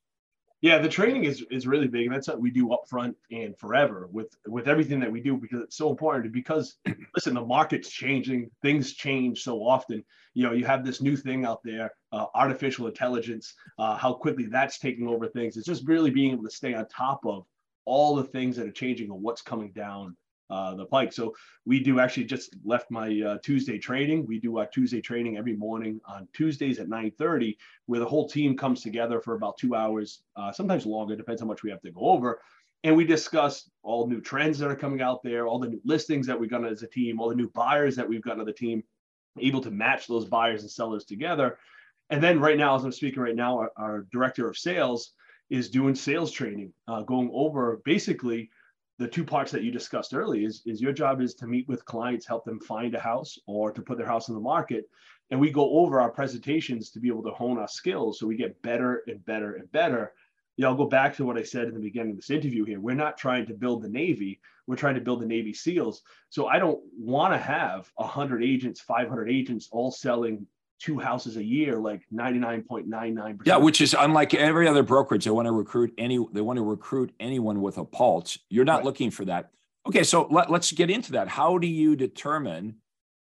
Yeah, 0.63 0.77
the 0.77 0.87
training 0.87 1.25
is 1.25 1.45
is 1.51 1.67
really 1.67 1.89
big, 1.89 2.05
and 2.05 2.15
that's 2.15 2.29
what 2.29 2.39
we 2.39 2.49
do 2.49 2.71
up 2.71 2.87
front 2.87 3.17
and 3.31 3.53
forever 3.57 4.07
with 4.13 4.33
with 4.47 4.69
everything 4.69 4.97
that 5.01 5.11
we 5.11 5.19
do 5.19 5.35
because 5.35 5.59
it's 5.59 5.75
so 5.75 5.89
important. 5.89 6.31
Because 6.31 6.77
listen, 7.15 7.33
the 7.33 7.41
market's 7.41 7.89
changing, 7.89 8.49
things 8.61 8.93
change 8.93 9.43
so 9.43 9.57
often. 9.57 10.01
You 10.33 10.45
know, 10.45 10.53
you 10.53 10.63
have 10.63 10.85
this 10.85 11.01
new 11.01 11.17
thing 11.17 11.43
out 11.43 11.59
there, 11.65 11.91
uh, 12.13 12.27
artificial 12.33 12.87
intelligence, 12.87 13.53
uh, 13.77 13.97
how 13.97 14.13
quickly 14.13 14.45
that's 14.45 14.79
taking 14.79 15.05
over 15.05 15.27
things. 15.27 15.57
It's 15.57 15.67
just 15.67 15.85
really 15.85 16.11
being 16.11 16.31
able 16.31 16.45
to 16.45 16.49
stay 16.49 16.73
on 16.73 16.87
top 16.87 17.25
of 17.25 17.45
all 17.83 18.15
the 18.15 18.23
things 18.23 18.55
that 18.55 18.65
are 18.65 18.71
changing 18.71 19.11
and 19.11 19.21
what's 19.21 19.41
coming 19.41 19.73
down 19.73 20.15
uh, 20.53 20.75
the 20.75 20.85
pike. 20.85 21.11
So 21.11 21.33
we 21.65 21.79
do 21.79 21.99
actually 21.99 22.25
just 22.25 22.55
left 22.63 22.91
my 22.91 23.09
uh, 23.21 23.37
Tuesday 23.43 23.79
training. 23.79 24.27
We 24.27 24.39
do 24.39 24.59
our 24.59 24.67
Tuesday 24.67 25.01
training 25.01 25.35
every 25.37 25.55
morning 25.55 25.99
on 26.05 26.27
Tuesdays 26.31 26.79
at 26.79 26.87
9:30, 26.87 27.57
where 27.87 27.99
the 27.99 28.05
whole 28.05 28.29
team 28.29 28.55
comes 28.55 28.81
together 28.81 29.19
for 29.19 29.33
about 29.33 29.57
two 29.57 29.73
hours, 29.73 30.21
uh, 30.35 30.51
sometimes 30.51 30.85
longer, 30.85 31.15
depends 31.15 31.41
how 31.41 31.47
much 31.47 31.63
we 31.63 31.71
have 31.71 31.81
to 31.81 31.91
go 31.91 32.01
over. 32.01 32.39
And 32.83 32.95
we 32.95 33.05
discuss 33.05 33.69
all 33.81 34.07
new 34.07 34.21
trends 34.21 34.59
that 34.59 34.69
are 34.69 34.75
coming 34.75 35.01
out 35.01 35.23
there, 35.23 35.47
all 35.47 35.57
the 35.57 35.69
new 35.69 35.81
listings 35.85 36.27
that 36.27 36.39
we've 36.39 36.49
got 36.49 36.65
as 36.65 36.83
a 36.83 36.87
team, 36.87 37.19
all 37.19 37.29
the 37.29 37.35
new 37.35 37.49
buyers 37.49 37.95
that 37.95 38.07
we've 38.07 38.21
got 38.21 38.39
on 38.39 38.45
the 38.45 38.53
team, 38.53 38.83
able 39.39 39.61
to 39.61 39.71
match 39.71 40.05
those 40.05 40.25
buyers 40.25 40.61
and 40.61 40.69
sellers 40.69 41.05
together. 41.05 41.57
And 42.11 42.21
then 42.21 42.39
right 42.39 42.57
now, 42.57 42.75
as 42.75 42.83
I'm 42.83 42.91
speaking 42.91 43.23
right 43.23 43.35
now, 43.35 43.57
our, 43.57 43.71
our 43.77 44.07
director 44.11 44.47
of 44.47 44.57
sales 44.57 45.13
is 45.49 45.69
doing 45.69 45.95
sales 45.95 46.31
training, 46.31 46.73
uh, 46.87 47.01
going 47.01 47.31
over 47.33 47.81
basically 47.85 48.49
the 48.99 49.07
two 49.07 49.23
parts 49.23 49.51
that 49.51 49.63
you 49.63 49.71
discussed 49.71 50.13
earlier 50.13 50.47
is, 50.47 50.61
is 50.65 50.81
your 50.81 50.93
job 50.93 51.21
is 51.21 51.33
to 51.35 51.47
meet 51.47 51.67
with 51.67 51.85
clients, 51.85 52.27
help 52.27 52.45
them 52.45 52.59
find 52.59 52.93
a 52.93 52.99
house 52.99 53.37
or 53.47 53.71
to 53.71 53.81
put 53.81 53.97
their 53.97 54.07
house 54.07 54.27
in 54.27 54.35
the 54.35 54.41
market. 54.41 54.85
And 55.31 55.39
we 55.39 55.51
go 55.51 55.79
over 55.79 55.99
our 55.99 56.11
presentations 56.11 56.91
to 56.91 56.99
be 56.99 57.07
able 57.07 57.23
to 57.23 57.31
hone 57.31 57.57
our 57.57 57.67
skills 57.67 58.19
so 58.19 58.27
we 58.27 58.35
get 58.35 58.61
better 58.61 59.03
and 59.07 59.23
better 59.25 59.55
and 59.55 59.71
better. 59.71 60.13
Yeah, 60.57 60.67
I'll 60.67 60.75
go 60.75 60.85
back 60.85 61.15
to 61.15 61.25
what 61.25 61.37
I 61.37 61.43
said 61.43 61.67
in 61.67 61.73
the 61.73 61.79
beginning 61.79 62.11
of 62.11 62.17
this 62.17 62.29
interview 62.29 62.65
here. 62.65 62.79
We're 62.79 62.93
not 62.93 63.17
trying 63.17 63.47
to 63.47 63.55
build 63.55 63.81
the 63.81 63.89
Navy. 63.89 64.39
We're 64.67 64.75
trying 64.75 64.95
to 64.95 65.01
build 65.01 65.21
the 65.21 65.25
Navy 65.25 65.53
SEALs. 65.53 66.03
So 66.29 66.47
I 66.47 66.59
don't 66.59 66.79
want 66.95 67.33
to 67.33 67.39
have 67.39 67.91
100 67.95 68.43
agents, 68.43 68.79
500 68.81 69.29
agents 69.29 69.69
all 69.71 69.89
selling 69.89 70.45
two 70.83 70.99
houses 70.99 71.37
a 71.37 71.43
year, 71.43 71.79
like 71.79 72.01
99.99%. 72.13 73.39
Yeah, 73.45 73.55
which 73.55 73.79
is 73.79 73.95
unlike 73.97 74.33
every 74.33 74.67
other 74.67 74.83
brokerage. 74.83 75.23
They 75.23 75.31
want 75.31 75.45
to 75.45 75.53
recruit 75.53 75.93
any, 75.97 76.19
they 76.33 76.41
want 76.41 76.57
to 76.57 76.63
recruit 76.63 77.13
anyone 77.19 77.61
with 77.61 77.77
a 77.77 77.85
pulse. 77.85 78.37
You're 78.49 78.65
not 78.65 78.77
right. 78.77 78.85
looking 78.85 79.09
for 79.09 79.23
that. 79.25 79.51
Okay, 79.87 80.03
so 80.03 80.27
let, 80.29 80.49
us 80.51 80.71
get 80.71 80.89
into 80.89 81.13
that. 81.13 81.29
How 81.29 81.57
do 81.57 81.67
you 81.67 81.95
determine? 81.95 82.75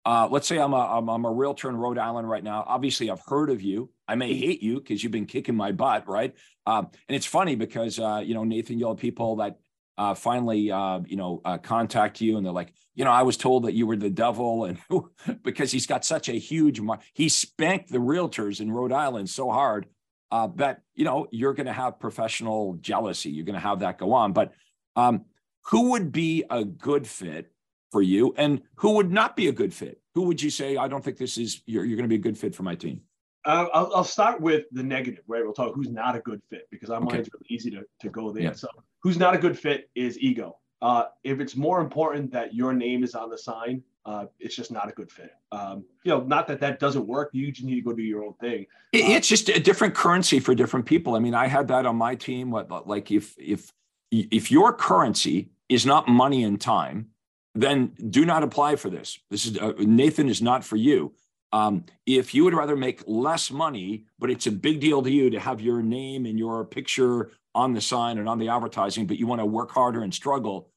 Uh, 0.05 0.27
let's 0.31 0.47
say 0.47 0.57
I'm 0.57 0.73
a, 0.73 0.97
I'm, 0.97 1.09
I'm 1.09 1.25
a 1.25 1.31
realtor 1.31 1.69
in 1.69 1.75
Rhode 1.75 1.97
Island 1.97 2.29
right 2.29 2.43
now. 2.43 2.63
Obviously, 2.65 3.11
I've 3.11 3.21
heard 3.25 3.49
of 3.49 3.61
you. 3.61 3.89
I 4.07 4.15
may 4.15 4.31
mm-hmm. 4.31 4.39
hate 4.39 4.63
you 4.63 4.75
because 4.75 5.03
you've 5.03 5.11
been 5.11 5.25
kicking 5.25 5.55
my 5.55 5.73
butt, 5.73 6.07
right? 6.07 6.33
Um, 6.65 6.89
and 7.07 7.15
it's 7.15 7.25
funny 7.25 7.55
because 7.55 7.99
uh, 7.99 8.21
you 8.23 8.33
know 8.33 8.45
Nathan, 8.45 8.79
you'll 8.79 8.91
have 8.91 8.99
people 8.99 9.35
that 9.37 9.59
uh, 9.99 10.15
finally, 10.15 10.71
uh, 10.71 11.01
you 11.05 11.17
know, 11.17 11.41
uh, 11.43 11.57
contact 11.57 12.21
you 12.21 12.37
and 12.37 12.45
they're 12.45 12.53
like, 12.53 12.73
you 12.95 13.03
know, 13.03 13.11
I 13.11 13.23
was 13.23 13.35
told 13.35 13.63
that 13.65 13.73
you 13.73 13.85
were 13.85 13.97
the 13.97 14.09
devil, 14.09 14.65
and 14.65 14.77
because 15.43 15.71
he's 15.71 15.85
got 15.85 16.03
such 16.03 16.27
a 16.27 16.33
huge, 16.33 16.81
he 17.13 17.29
spanked 17.29 17.91
the 17.91 17.97
realtors 17.97 18.59
in 18.59 18.71
Rhode 18.71 18.91
Island 18.91 19.29
so 19.29 19.51
hard 19.51 19.87
uh, 20.31 20.47
that 20.55 20.81
you 20.95 21.05
know 21.05 21.27
you're 21.31 21.53
going 21.53 21.67
to 21.67 21.73
have 21.73 21.99
professional 21.99 22.77
jealousy. 22.81 23.29
You're 23.29 23.45
going 23.45 23.55
to 23.55 23.59
have 23.59 23.79
that 23.79 23.97
go 23.97 24.13
on. 24.13 24.33
But 24.33 24.53
um, 24.95 25.25
who 25.65 25.91
would 25.91 26.11
be 26.11 26.43
a 26.49 26.63
good 26.63 27.07
fit 27.07 27.51
for 27.91 28.01
you, 28.01 28.33
and 28.37 28.61
who 28.75 28.91
would 28.95 29.11
not 29.11 29.35
be 29.35 29.47
a 29.47 29.53
good 29.53 29.73
fit? 29.73 30.01
Who 30.15 30.23
would 30.23 30.41
you 30.41 30.49
say? 30.49 30.77
I 30.77 30.87
don't 30.87 31.03
think 31.03 31.17
this 31.17 31.37
is. 31.37 31.61
You're, 31.65 31.85
you're 31.85 31.97
going 31.97 32.09
to 32.09 32.13
be 32.13 32.15
a 32.15 32.19
good 32.19 32.37
fit 32.37 32.55
for 32.55 32.63
my 32.63 32.75
team. 32.75 33.01
Uh, 33.45 33.67
I'll, 33.73 33.91
I'll, 33.95 34.03
start 34.03 34.41
with 34.41 34.65
the 34.71 34.83
negative, 34.83 35.23
right? 35.27 35.41
We'll 35.41 35.53
talk 35.53 35.73
who's 35.73 35.89
not 35.89 36.15
a 36.15 36.19
good 36.19 36.41
fit 36.49 36.67
because 36.69 36.89
our 36.89 37.01
okay. 37.03 37.15
mind's 37.15 37.29
really 37.33 37.45
easy 37.49 37.71
to, 37.71 37.83
to 38.01 38.09
go 38.09 38.33
there. 38.33 38.43
Yeah. 38.43 38.53
So 38.53 38.67
who's 39.01 39.17
not 39.17 39.35
a 39.35 39.37
good 39.37 39.57
fit 39.57 39.89
is 39.95 40.19
ego. 40.19 40.57
Uh, 40.81 41.05
if 41.23 41.39
it's 41.39 41.55
more 41.55 41.81
important 41.81 42.31
that 42.31 42.53
your 42.53 42.73
name 42.73 43.03
is 43.03 43.13
on 43.15 43.29
the 43.29 43.37
sign, 43.37 43.83
uh, 44.05 44.25
it's 44.39 44.55
just 44.55 44.71
not 44.71 44.89
a 44.89 44.91
good 44.93 45.11
fit. 45.11 45.31
Um, 45.51 45.83
you 46.03 46.11
know, 46.11 46.21
not 46.21 46.47
that 46.47 46.59
that 46.61 46.79
doesn't 46.79 47.05
work. 47.05 47.29
You 47.33 47.51
just 47.51 47.65
need 47.65 47.75
to 47.75 47.81
go 47.81 47.93
do 47.93 48.01
your 48.01 48.23
own 48.23 48.33
thing. 48.35 48.65
Uh, 48.95 48.99
it's 49.15 49.27
just 49.27 49.49
a 49.49 49.59
different 49.59 49.93
currency 49.93 50.39
for 50.39 50.55
different 50.55 50.85
people. 50.85 51.15
I 51.15 51.19
mean, 51.19 51.35
I 51.35 51.47
had 51.47 51.67
that 51.67 51.85
on 51.85 51.95
my 51.95 52.15
team. 52.15 52.49
What 52.49 52.87
like 52.87 53.11
if 53.11 53.35
if 53.37 53.71
if 54.11 54.49
your 54.49 54.73
currency 54.73 55.51
is 55.67 55.85
not 55.85 56.07
money 56.07 56.43
and 56.43 56.59
time, 56.59 57.09
then 57.55 57.93
do 58.09 58.25
not 58.25 58.41
apply 58.43 58.77
for 58.77 58.89
this. 58.89 59.19
This 59.29 59.45
is 59.45 59.57
uh, 59.57 59.73
Nathan 59.77 60.29
is 60.29 60.41
not 60.41 60.63
for 60.63 60.77
you. 60.77 61.13
Um, 61.51 61.85
if 62.05 62.33
you 62.35 62.43
would 62.43 62.53
rather 62.53 62.75
make 62.75 63.03
less 63.07 63.49
money, 63.49 64.05
but 64.19 64.29
it's 64.29 64.47
a 64.47 64.51
big 64.51 64.79
deal 64.79 65.01
to 65.01 65.09
you 65.09 65.29
to 65.31 65.39
have 65.39 65.61
your 65.61 65.81
name 65.81 66.25
and 66.25 66.37
your 66.37 66.63
picture 66.65 67.31
on 67.55 67.73
the 67.73 67.81
sign 67.81 68.19
and 68.19 68.29
on 68.29 68.37
the 68.37 68.49
advertising, 68.49 69.07
but 69.07 69.17
you 69.17 69.25
want 69.25 69.41
to 69.41 69.45
work 69.45 69.71
harder 69.71 70.03
and 70.03 70.13
struggle, 70.13 70.69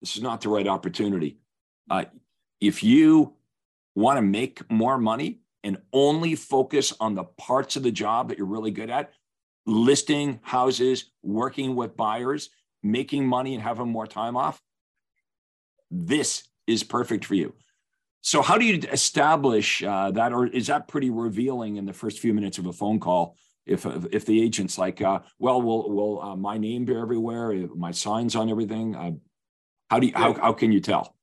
this 0.00 0.16
is 0.16 0.22
not 0.22 0.40
the 0.40 0.48
right 0.48 0.66
opportunity. 0.66 1.36
Uh, 1.90 2.04
if 2.60 2.82
you 2.82 3.34
want 3.94 4.16
to 4.16 4.22
make 4.22 4.68
more 4.70 4.98
money 4.98 5.40
and 5.62 5.78
only 5.92 6.34
focus 6.34 6.92
on 7.00 7.14
the 7.14 7.24
parts 7.24 7.76
of 7.76 7.82
the 7.82 7.92
job 7.92 8.28
that 8.28 8.38
you're 8.38 8.46
really 8.46 8.70
good 8.70 8.90
at, 8.90 9.12
listing 9.66 10.40
houses, 10.42 11.10
working 11.22 11.74
with 11.74 11.96
buyers, 11.96 12.50
making 12.82 13.26
money 13.26 13.54
and 13.54 13.62
having 13.62 13.88
more 13.88 14.06
time 14.06 14.36
off, 14.36 14.60
this 15.90 16.44
is 16.66 16.82
perfect 16.82 17.24
for 17.24 17.34
you. 17.34 17.54
So, 18.24 18.40
how 18.40 18.56
do 18.56 18.64
you 18.64 18.80
establish 18.90 19.82
uh, 19.82 20.10
that, 20.12 20.32
or 20.32 20.46
is 20.46 20.68
that 20.68 20.88
pretty 20.88 21.10
revealing 21.10 21.76
in 21.76 21.84
the 21.84 21.92
first 21.92 22.20
few 22.20 22.32
minutes 22.32 22.56
of 22.56 22.64
a 22.64 22.72
phone 22.72 22.98
call? 22.98 23.36
If 23.66 23.84
if 23.84 24.24
the 24.24 24.42
agent's 24.42 24.78
like, 24.78 25.02
uh, 25.02 25.20
well, 25.38 25.60
will 25.60 25.94
will 25.94 26.22
uh, 26.22 26.34
my 26.34 26.56
name 26.56 26.86
be 26.86 26.96
everywhere? 26.96 27.52
My 27.76 27.90
signs 27.90 28.34
on 28.34 28.48
everything? 28.48 28.96
Uh, 28.96 29.10
how 29.90 30.00
do 30.00 30.06
you 30.06 30.14
how, 30.16 30.32
how 30.32 30.54
can 30.54 30.72
you 30.72 30.80
tell? 30.80 31.14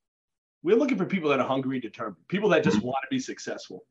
We're 0.61 0.75
looking 0.75 0.99
for 0.99 1.07
people 1.07 1.31
that 1.31 1.39
are 1.39 1.47
hungry, 1.47 1.79
determined, 1.79 2.17
people 2.27 2.49
that 2.49 2.63
just 2.63 2.83
want 2.83 2.97
to 3.01 3.07
be 3.09 3.19
successful. 3.19 3.83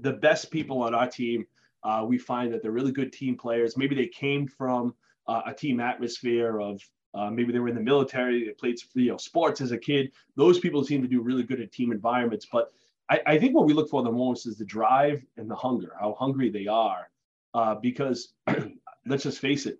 The 0.00 0.12
best 0.12 0.50
people 0.50 0.82
on 0.82 0.94
our 0.94 1.08
team, 1.08 1.46
uh, 1.84 2.04
we 2.06 2.18
find 2.18 2.52
that 2.52 2.62
they're 2.62 2.70
really 2.70 2.92
good 2.92 3.14
team 3.14 3.38
players. 3.38 3.78
Maybe 3.78 3.94
they 3.94 4.08
came 4.08 4.46
from 4.46 4.94
uh, 5.26 5.40
a 5.46 5.54
team 5.54 5.80
atmosphere 5.80 6.60
of 6.60 6.82
uh, 7.14 7.30
maybe 7.30 7.52
they 7.52 7.58
were 7.58 7.68
in 7.68 7.74
the 7.74 7.80
military, 7.80 8.44
they 8.44 8.52
played 8.52 8.78
you 8.94 9.10
know 9.10 9.16
sports 9.16 9.60
as 9.60 9.72
a 9.72 9.78
kid. 9.78 10.12
Those 10.36 10.58
people 10.58 10.84
seem 10.84 11.02
to 11.02 11.08
do 11.08 11.20
really 11.20 11.42
good 11.42 11.60
at 11.60 11.72
team 11.72 11.92
environments. 11.92 12.46
But 12.50 12.72
I, 13.10 13.20
I 13.26 13.38
think 13.38 13.54
what 13.54 13.66
we 13.66 13.74
look 13.74 13.90
for 13.90 14.02
the 14.02 14.12
most 14.12 14.46
is 14.46 14.56
the 14.56 14.64
drive 14.64 15.22
and 15.36 15.50
the 15.50 15.56
hunger, 15.56 15.92
how 16.00 16.14
hungry 16.14 16.50
they 16.50 16.66
are. 16.66 17.10
Uh, 17.54 17.74
because 17.74 18.32
let's 19.06 19.24
just 19.24 19.38
face 19.38 19.66
it, 19.66 19.78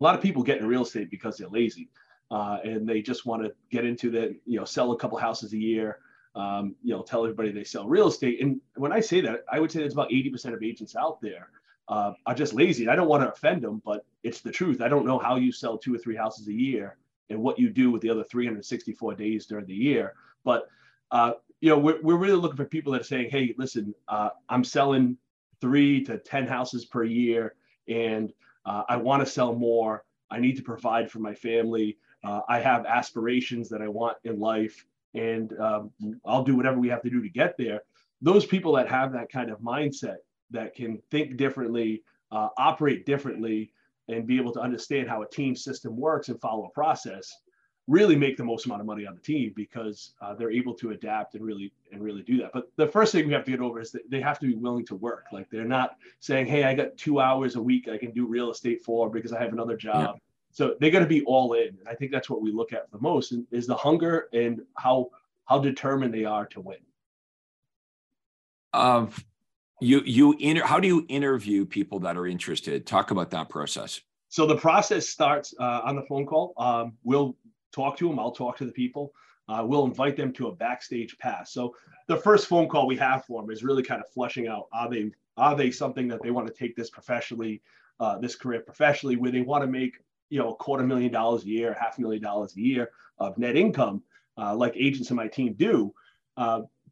a 0.00 0.04
lot 0.04 0.16
of 0.16 0.20
people 0.20 0.42
get 0.42 0.58
in 0.58 0.66
real 0.66 0.82
estate 0.82 1.10
because 1.10 1.36
they're 1.36 1.48
lazy 1.48 1.88
uh, 2.30 2.58
and 2.64 2.88
they 2.88 3.00
just 3.00 3.26
want 3.26 3.42
to 3.44 3.52
get 3.70 3.84
into 3.84 4.10
the 4.10 4.36
you 4.44 4.58
know 4.58 4.64
sell 4.64 4.92
a 4.92 4.96
couple 4.96 5.16
houses 5.18 5.52
a 5.52 5.58
year. 5.58 5.98
Um, 6.34 6.74
you 6.82 6.92
know, 6.92 7.02
tell 7.02 7.22
everybody 7.22 7.52
they 7.52 7.62
sell 7.62 7.86
real 7.86 8.08
estate. 8.08 8.40
And 8.42 8.60
when 8.74 8.90
I 8.90 8.98
say 8.98 9.20
that, 9.20 9.44
I 9.48 9.60
would 9.60 9.70
say 9.70 9.78
there's 9.78 9.92
about 9.92 10.10
80% 10.10 10.52
of 10.52 10.64
agents 10.64 10.96
out 10.96 11.20
there 11.20 11.50
uh, 11.88 12.12
are 12.26 12.34
just 12.34 12.54
lazy. 12.54 12.84
And 12.84 12.90
I 12.90 12.96
don't 12.96 13.08
want 13.08 13.22
to 13.22 13.32
offend 13.32 13.62
them, 13.62 13.82
but 13.84 14.04
it's 14.22 14.40
the 14.40 14.50
truth. 14.50 14.80
I 14.80 14.88
don't 14.88 15.06
know 15.06 15.18
how 15.18 15.36
you 15.36 15.52
sell 15.52 15.78
two 15.78 15.94
or 15.94 15.98
three 15.98 16.16
houses 16.16 16.48
a 16.48 16.52
year 16.52 16.96
and 17.30 17.38
what 17.40 17.58
you 17.58 17.70
do 17.70 17.90
with 17.90 18.02
the 18.02 18.10
other 18.10 18.24
364 18.24 19.14
days 19.14 19.46
during 19.46 19.66
the 19.66 19.74
year. 19.74 20.14
But 20.44 20.68
uh, 21.10 21.32
you 21.60 21.70
know, 21.70 21.78
we're, 21.78 22.00
we're 22.02 22.16
really 22.16 22.36
looking 22.36 22.56
for 22.56 22.64
people 22.64 22.92
that 22.92 23.00
are 23.00 23.04
saying, 23.04 23.30
hey, 23.30 23.54
listen, 23.56 23.94
uh, 24.08 24.30
I'm 24.48 24.64
selling 24.64 25.16
three 25.60 26.04
to 26.04 26.18
10 26.18 26.46
houses 26.46 26.84
per 26.84 27.04
year, 27.04 27.54
and 27.88 28.32
uh, 28.66 28.82
I 28.88 28.96
want 28.96 29.24
to 29.24 29.30
sell 29.30 29.54
more. 29.54 30.04
I 30.30 30.40
need 30.40 30.56
to 30.56 30.62
provide 30.62 31.10
for 31.10 31.20
my 31.20 31.34
family. 31.34 31.96
Uh, 32.22 32.40
I 32.48 32.60
have 32.60 32.84
aspirations 32.86 33.68
that 33.70 33.80
I 33.80 33.88
want 33.88 34.18
in 34.24 34.40
life, 34.40 34.84
and 35.14 35.58
um, 35.58 35.90
I'll 36.26 36.44
do 36.44 36.56
whatever 36.56 36.78
we 36.78 36.88
have 36.88 37.02
to 37.02 37.10
do 37.10 37.22
to 37.22 37.28
get 37.28 37.56
there. 37.56 37.80
Those 38.20 38.44
people 38.44 38.72
that 38.74 38.88
have 38.88 39.12
that 39.12 39.30
kind 39.30 39.50
of 39.50 39.60
mindset 39.60 40.16
that 40.54 40.74
can 40.74 41.00
think 41.10 41.36
differently, 41.36 42.02
uh, 42.32 42.48
operate 42.56 43.06
differently, 43.06 43.70
and 44.08 44.26
be 44.26 44.36
able 44.36 44.52
to 44.52 44.60
understand 44.60 45.08
how 45.08 45.22
a 45.22 45.28
team 45.28 45.54
system 45.54 45.96
works 45.96 46.28
and 46.28 46.40
follow 46.40 46.64
a 46.66 46.70
process 46.70 47.38
really 47.86 48.16
make 48.16 48.36
the 48.36 48.44
most 48.44 48.64
amount 48.64 48.80
of 48.80 48.86
money 48.86 49.06
on 49.06 49.14
the 49.14 49.20
team 49.20 49.52
because 49.54 50.14
uh, 50.22 50.34
they're 50.34 50.50
able 50.50 50.74
to 50.74 50.92
adapt 50.92 51.34
and 51.34 51.44
really 51.44 51.72
and 51.92 52.02
really 52.02 52.22
do 52.22 52.38
that. 52.38 52.50
But 52.52 52.70
the 52.76 52.86
first 52.86 53.12
thing 53.12 53.26
we 53.26 53.32
have 53.34 53.44
to 53.44 53.50
get 53.50 53.60
over 53.60 53.80
is 53.80 53.90
that 53.92 54.10
they 54.10 54.20
have 54.20 54.38
to 54.40 54.46
be 54.46 54.54
willing 54.54 54.86
to 54.86 54.94
work. 54.94 55.26
Like 55.32 55.50
they're 55.50 55.64
not 55.64 55.96
saying, 56.20 56.46
"Hey, 56.46 56.64
I 56.64 56.74
got 56.74 56.96
two 56.96 57.20
hours 57.20 57.56
a 57.56 57.62
week 57.62 57.88
I 57.88 57.98
can 57.98 58.12
do 58.12 58.26
real 58.26 58.50
estate 58.50 58.82
for 58.82 59.10
because 59.10 59.32
I 59.32 59.40
have 59.42 59.52
another 59.52 59.76
job." 59.76 60.14
Yeah. 60.14 60.20
So 60.50 60.76
they 60.80 60.90
got 60.90 61.00
to 61.00 61.06
be 61.06 61.24
all 61.24 61.54
in, 61.54 61.68
and 61.78 61.88
I 61.88 61.94
think 61.94 62.10
that's 62.10 62.30
what 62.30 62.40
we 62.40 62.52
look 62.52 62.72
at 62.72 62.90
the 62.90 63.00
most 63.00 63.34
is 63.50 63.66
the 63.66 63.76
hunger 63.76 64.28
and 64.32 64.62
how 64.78 65.10
how 65.44 65.58
determined 65.58 66.14
they 66.14 66.24
are 66.24 66.46
to 66.46 66.60
win. 66.60 66.78
Um, 68.72 69.10
you 69.80 70.02
you 70.04 70.34
inter- 70.38 70.64
how 70.64 70.80
do 70.80 70.88
you 70.88 71.04
interview 71.08 71.64
people 71.64 71.98
that 72.00 72.16
are 72.16 72.26
interested? 72.26 72.86
Talk 72.86 73.10
about 73.10 73.30
that 73.30 73.48
process. 73.48 74.00
So 74.28 74.46
the 74.46 74.56
process 74.56 75.08
starts 75.08 75.54
uh, 75.60 75.80
on 75.84 75.96
the 75.96 76.02
phone 76.02 76.26
call. 76.26 76.54
Um, 76.56 76.94
we'll 77.04 77.36
talk 77.72 77.96
to 77.98 78.08
them. 78.08 78.18
I'll 78.18 78.32
talk 78.32 78.56
to 78.58 78.64
the 78.64 78.72
people. 78.72 79.12
Uh, 79.48 79.62
we'll 79.66 79.84
invite 79.84 80.16
them 80.16 80.32
to 80.32 80.48
a 80.48 80.54
backstage 80.54 81.16
pass. 81.18 81.52
So 81.52 81.74
the 82.08 82.16
first 82.16 82.46
phone 82.46 82.68
call 82.68 82.86
we 82.86 82.96
have 82.96 83.24
for 83.26 83.42
them 83.42 83.50
is 83.50 83.62
really 83.62 83.82
kind 83.82 84.00
of 84.00 84.08
fleshing 84.12 84.48
out: 84.48 84.66
are 84.72 84.88
they 84.88 85.10
are 85.36 85.56
they 85.56 85.70
something 85.70 86.08
that 86.08 86.22
they 86.22 86.30
want 86.30 86.46
to 86.46 86.52
take 86.52 86.76
this 86.76 86.90
professionally, 86.90 87.62
uh, 88.00 88.18
this 88.18 88.36
career 88.36 88.60
professionally, 88.60 89.16
where 89.16 89.30
they 89.30 89.42
want 89.42 89.62
to 89.62 89.68
make 89.68 89.98
you 90.30 90.38
know 90.38 90.52
a 90.52 90.56
quarter 90.56 90.84
million 90.84 91.12
dollars 91.12 91.44
a 91.44 91.48
year, 91.48 91.76
half 91.78 91.98
a 91.98 92.00
million 92.00 92.22
dollars 92.22 92.56
a 92.56 92.60
year 92.60 92.90
of 93.18 93.36
net 93.38 93.56
income, 93.56 94.02
uh, 94.38 94.54
like 94.54 94.74
agents 94.76 95.10
in 95.10 95.16
my 95.16 95.28
team 95.28 95.54
do. 95.54 95.92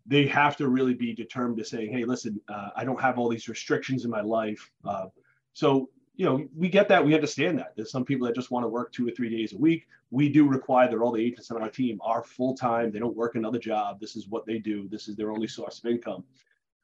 They 0.07 0.27
have 0.27 0.57
to 0.57 0.69
really 0.69 0.95
be 0.95 1.15
determined 1.15 1.59
to 1.59 1.65
say, 1.65 1.87
hey, 1.87 2.05
listen, 2.05 2.41
uh, 2.49 2.71
I 2.77 2.85
don't 2.85 3.01
have 3.01 3.19
all 3.19 3.29
these 3.29 3.49
restrictions 3.49 4.05
in 4.05 4.11
my 4.11 4.21
life. 4.21 4.71
Uh, 4.85 5.07
so, 5.53 5.91
you 6.17 6.27
know, 6.27 6.47
we 6.57 6.69
get 6.69 6.89
that. 6.89 7.05
We 7.05 7.15
understand 7.15 7.59
that. 7.59 7.73
There's 7.77 7.91
some 7.91 8.05
people 8.05 8.27
that 8.27 8.35
just 8.35 8.51
want 8.51 8.65
to 8.65 8.69
work 8.69 8.93
two 8.93 9.07
or 9.07 9.13
three 9.13 9.31
days 9.31 9.53
a 9.53 9.59
week. 9.59 9.87
We 10.11 10.29
do 10.29 10.47
require 10.47 10.91
that 10.91 10.99
all 10.99 11.13
the 11.13 11.25
agents 11.25 11.51
on 11.51 11.63
our 11.63 11.71
team 11.71 12.01
are 12.03 12.23
full 12.23 12.55
time. 12.55 12.91
They 12.91 12.99
don't 12.99 13.17
work 13.17 13.35
another 13.35 13.59
job. 13.59 14.01
This 14.01 14.17
is 14.17 14.29
what 14.29 14.45
they 14.45 14.59
do. 14.59 14.89
This 14.89 15.09
is 15.09 15.17
their 15.17 15.31
only 15.31 15.49
source 15.49 15.79
of 15.79 15.91
income. 15.91 16.25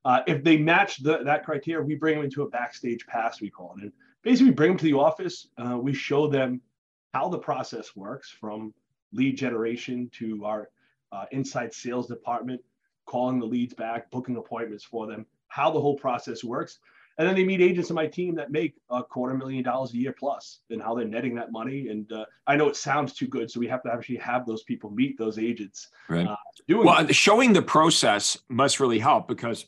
Uh, 0.04 0.22
if 0.26 0.42
they 0.42 0.56
match 0.56 1.02
the, 1.02 1.18
that 1.24 1.44
criteria, 1.44 1.84
we 1.84 1.94
bring 1.94 2.16
them 2.16 2.24
into 2.24 2.42
a 2.42 2.48
backstage 2.48 3.06
pass, 3.06 3.40
we 3.40 3.50
call 3.50 3.74
it. 3.76 3.82
And 3.82 3.92
basically, 4.22 4.50
we 4.50 4.54
bring 4.54 4.70
them 4.70 4.78
to 4.78 4.84
the 4.84 4.94
office. 4.94 5.48
Uh, 5.58 5.76
we 5.76 5.92
show 5.92 6.28
them 6.28 6.60
how 7.12 7.28
the 7.28 7.38
process 7.38 7.94
works 7.96 8.30
from 8.30 8.72
lead 9.12 9.36
generation 9.36 10.08
to 10.14 10.44
our 10.44 10.70
uh, 11.12 11.24
inside 11.32 11.74
sales 11.74 12.06
department 12.06 12.60
calling 13.08 13.40
the 13.40 13.46
leads 13.46 13.74
back, 13.74 14.10
booking 14.10 14.36
appointments 14.36 14.84
for 14.84 15.06
them, 15.06 15.26
how 15.48 15.70
the 15.70 15.80
whole 15.80 15.96
process 15.96 16.44
works. 16.44 16.78
And 17.16 17.26
then 17.26 17.34
they 17.34 17.42
meet 17.42 17.60
agents 17.60 17.90
in 17.90 17.96
my 17.96 18.06
team 18.06 18.36
that 18.36 18.52
make 18.52 18.74
a 18.90 19.02
quarter 19.02 19.34
million 19.34 19.64
dollars 19.64 19.92
a 19.92 19.96
year 19.96 20.14
plus 20.16 20.60
and 20.70 20.80
how 20.80 20.94
they're 20.94 21.04
netting 21.04 21.34
that 21.34 21.50
money. 21.50 21.88
And 21.88 22.12
uh, 22.12 22.26
I 22.46 22.54
know 22.54 22.68
it 22.68 22.76
sounds 22.76 23.12
too 23.12 23.26
good. 23.26 23.50
So 23.50 23.58
we 23.58 23.66
have 23.66 23.82
to 23.82 23.92
actually 23.92 24.18
have 24.18 24.46
those 24.46 24.62
people 24.62 24.90
meet 24.90 25.18
those 25.18 25.36
agents. 25.36 25.88
Right. 26.08 26.28
Uh, 26.28 26.36
doing 26.68 26.86
well, 26.86 27.04
that. 27.04 27.12
showing 27.12 27.52
the 27.52 27.62
process 27.62 28.38
must 28.48 28.78
really 28.78 29.00
help 29.00 29.26
because 29.26 29.66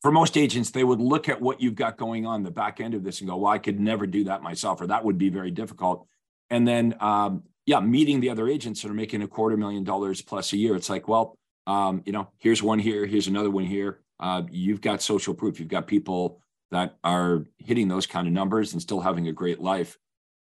for 0.00 0.10
most 0.10 0.38
agents, 0.38 0.70
they 0.70 0.82
would 0.82 1.00
look 1.00 1.28
at 1.28 1.40
what 1.40 1.60
you've 1.60 1.74
got 1.74 1.98
going 1.98 2.24
on 2.24 2.42
the 2.42 2.50
back 2.50 2.80
end 2.80 2.94
of 2.94 3.04
this 3.04 3.20
and 3.20 3.28
go, 3.28 3.36
well, 3.36 3.52
I 3.52 3.58
could 3.58 3.78
never 3.78 4.06
do 4.06 4.24
that 4.24 4.42
myself, 4.42 4.80
or 4.80 4.86
that 4.86 5.04
would 5.04 5.18
be 5.18 5.28
very 5.28 5.50
difficult. 5.50 6.06
And 6.48 6.66
then, 6.66 6.96
um, 7.00 7.42
yeah, 7.66 7.80
meeting 7.80 8.20
the 8.20 8.30
other 8.30 8.48
agents 8.48 8.82
that 8.82 8.90
are 8.90 8.94
making 8.94 9.22
a 9.22 9.28
quarter 9.28 9.56
million 9.56 9.84
dollars 9.84 10.22
plus 10.22 10.52
a 10.52 10.56
year. 10.56 10.74
It's 10.74 10.90
like, 10.90 11.06
well, 11.06 11.38
um, 11.66 12.02
you 12.04 12.12
know, 12.12 12.28
here's 12.38 12.62
one 12.62 12.78
here, 12.78 13.06
here's 13.06 13.28
another 13.28 13.50
one 13.50 13.64
here. 13.64 14.00
Uh, 14.20 14.42
you've 14.50 14.80
got 14.80 15.02
social 15.02 15.34
proof. 15.34 15.58
You've 15.58 15.68
got 15.68 15.86
people 15.86 16.40
that 16.70 16.96
are 17.04 17.44
hitting 17.58 17.88
those 17.88 18.06
kind 18.06 18.26
of 18.26 18.32
numbers 18.32 18.72
and 18.72 18.80
still 18.80 19.00
having 19.00 19.28
a 19.28 19.32
great 19.32 19.60
life. 19.60 19.98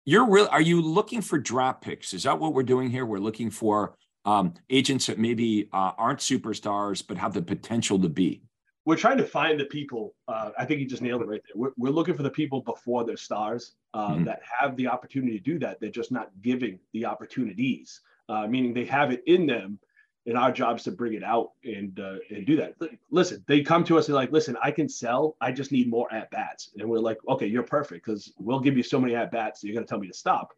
You're 0.05 0.29
real. 0.29 0.49
Are 0.51 0.61
you 0.61 0.81
looking 0.81 1.21
for 1.21 1.39
draft 1.39 1.83
picks? 1.83 2.15
Is 2.15 2.23
that 2.23 2.39
what 2.39 2.55
we're 2.55 2.63
doing 2.63 2.91
here? 2.91 3.05
We're 3.05 3.19
looking 3.19 3.51
for 3.51 3.97
um, 4.25 4.55
agents 4.71 5.07
that 5.07 5.19
maybe 5.19 5.69
uh, 5.73 5.93
aren't 5.99 6.21
superstars 6.21 7.05
but 7.07 7.17
have 7.17 7.35
the 7.35 7.43
potential 7.43 7.99
to 8.01 8.09
be. 8.09 8.43
We're 8.85 8.97
trying 8.97 9.19
to 9.19 9.25
find 9.25 9.59
the 9.59 9.65
people. 9.65 10.15
Uh, 10.29 10.51
I 10.57 10.65
think 10.65 10.79
you 10.79 10.87
just 10.87 11.03
nailed 11.03 11.23
it 11.23 11.29
right 11.29 11.43
there. 11.45 11.61
We're, 11.61 11.73
we're 11.77 11.91
looking 11.91 12.15
for 12.15 12.23
the 12.23 12.31
people 12.31 12.61
before 12.61 13.05
they're 13.05 13.17
stars 13.17 13.75
uh, 13.95 14.11
mm-hmm. 14.11 14.25
that 14.25 14.43
have 14.61 14.77
the 14.77 14.87
opportunity 14.87 15.37
to 15.37 15.43
do 15.43 15.59
that. 15.59 15.81
They're 15.81 15.91
just 15.91 16.13
not 16.13 16.31
giving 16.41 16.79
the 16.93 17.05
opportunities, 17.05 18.01
uh, 18.29 18.47
meaning 18.47 18.73
they 18.73 18.85
have 18.85 19.11
it 19.11 19.25
in 19.27 19.45
them, 19.47 19.81
and 20.27 20.37
our 20.37 20.51
job 20.51 20.77
is 20.77 20.83
to 20.85 20.91
bring 20.91 21.15
it 21.15 21.23
out 21.23 21.53
and 21.65 21.99
uh, 22.01 22.17
and 22.31 22.47
do 22.47 22.57
that. 22.57 22.75
Listen, 23.11 23.45
they 23.47 23.63
come 23.63 23.85
to 23.85 23.97
us 23.99 24.09
and 24.09 24.15
like, 24.15 24.33
listen, 24.33 24.57
I 24.63 24.71
can 24.71 24.89
sell. 24.89 25.37
I 25.41 25.53
just 25.53 25.73
need 25.73 25.89
more 25.89 26.13
at 26.13 26.31
bats, 26.31 26.71
and 26.77 26.89
we're 26.89 26.99
like, 26.99 27.19
okay, 27.29 27.47
you're 27.47 27.63
perfect 27.63 28.05
because 28.05 28.33
we'll 28.39 28.61
give 28.61 28.77
you 28.77 28.83
so 28.83 29.01
many 29.01 29.15
at 29.15 29.31
bats. 29.31 29.63
You're 29.63 29.75
going 29.75 29.87
to 29.87 29.89
tell 29.89 30.01
me 30.01 30.09
to 30.09 30.15
stop. 30.15 30.53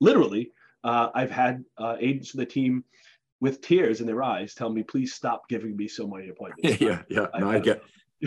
Literally, 0.00 0.52
uh, 0.84 1.08
I've 1.14 1.30
had 1.30 1.64
uh, 1.78 1.96
agents 1.98 2.34
of 2.34 2.40
the 2.40 2.46
team 2.46 2.84
with 3.40 3.60
tears 3.60 4.00
in 4.00 4.06
their 4.06 4.22
eyes 4.22 4.54
tell 4.54 4.70
me, 4.70 4.82
please 4.82 5.12
stop 5.12 5.48
giving 5.48 5.76
me 5.76 5.88
so 5.88 6.06
many 6.06 6.28
appointments. 6.28 6.80
yeah, 6.80 7.02
yeah, 7.08 7.26
no, 7.38 7.50
I, 7.50 7.56
I 7.56 7.58
get, 7.58 7.82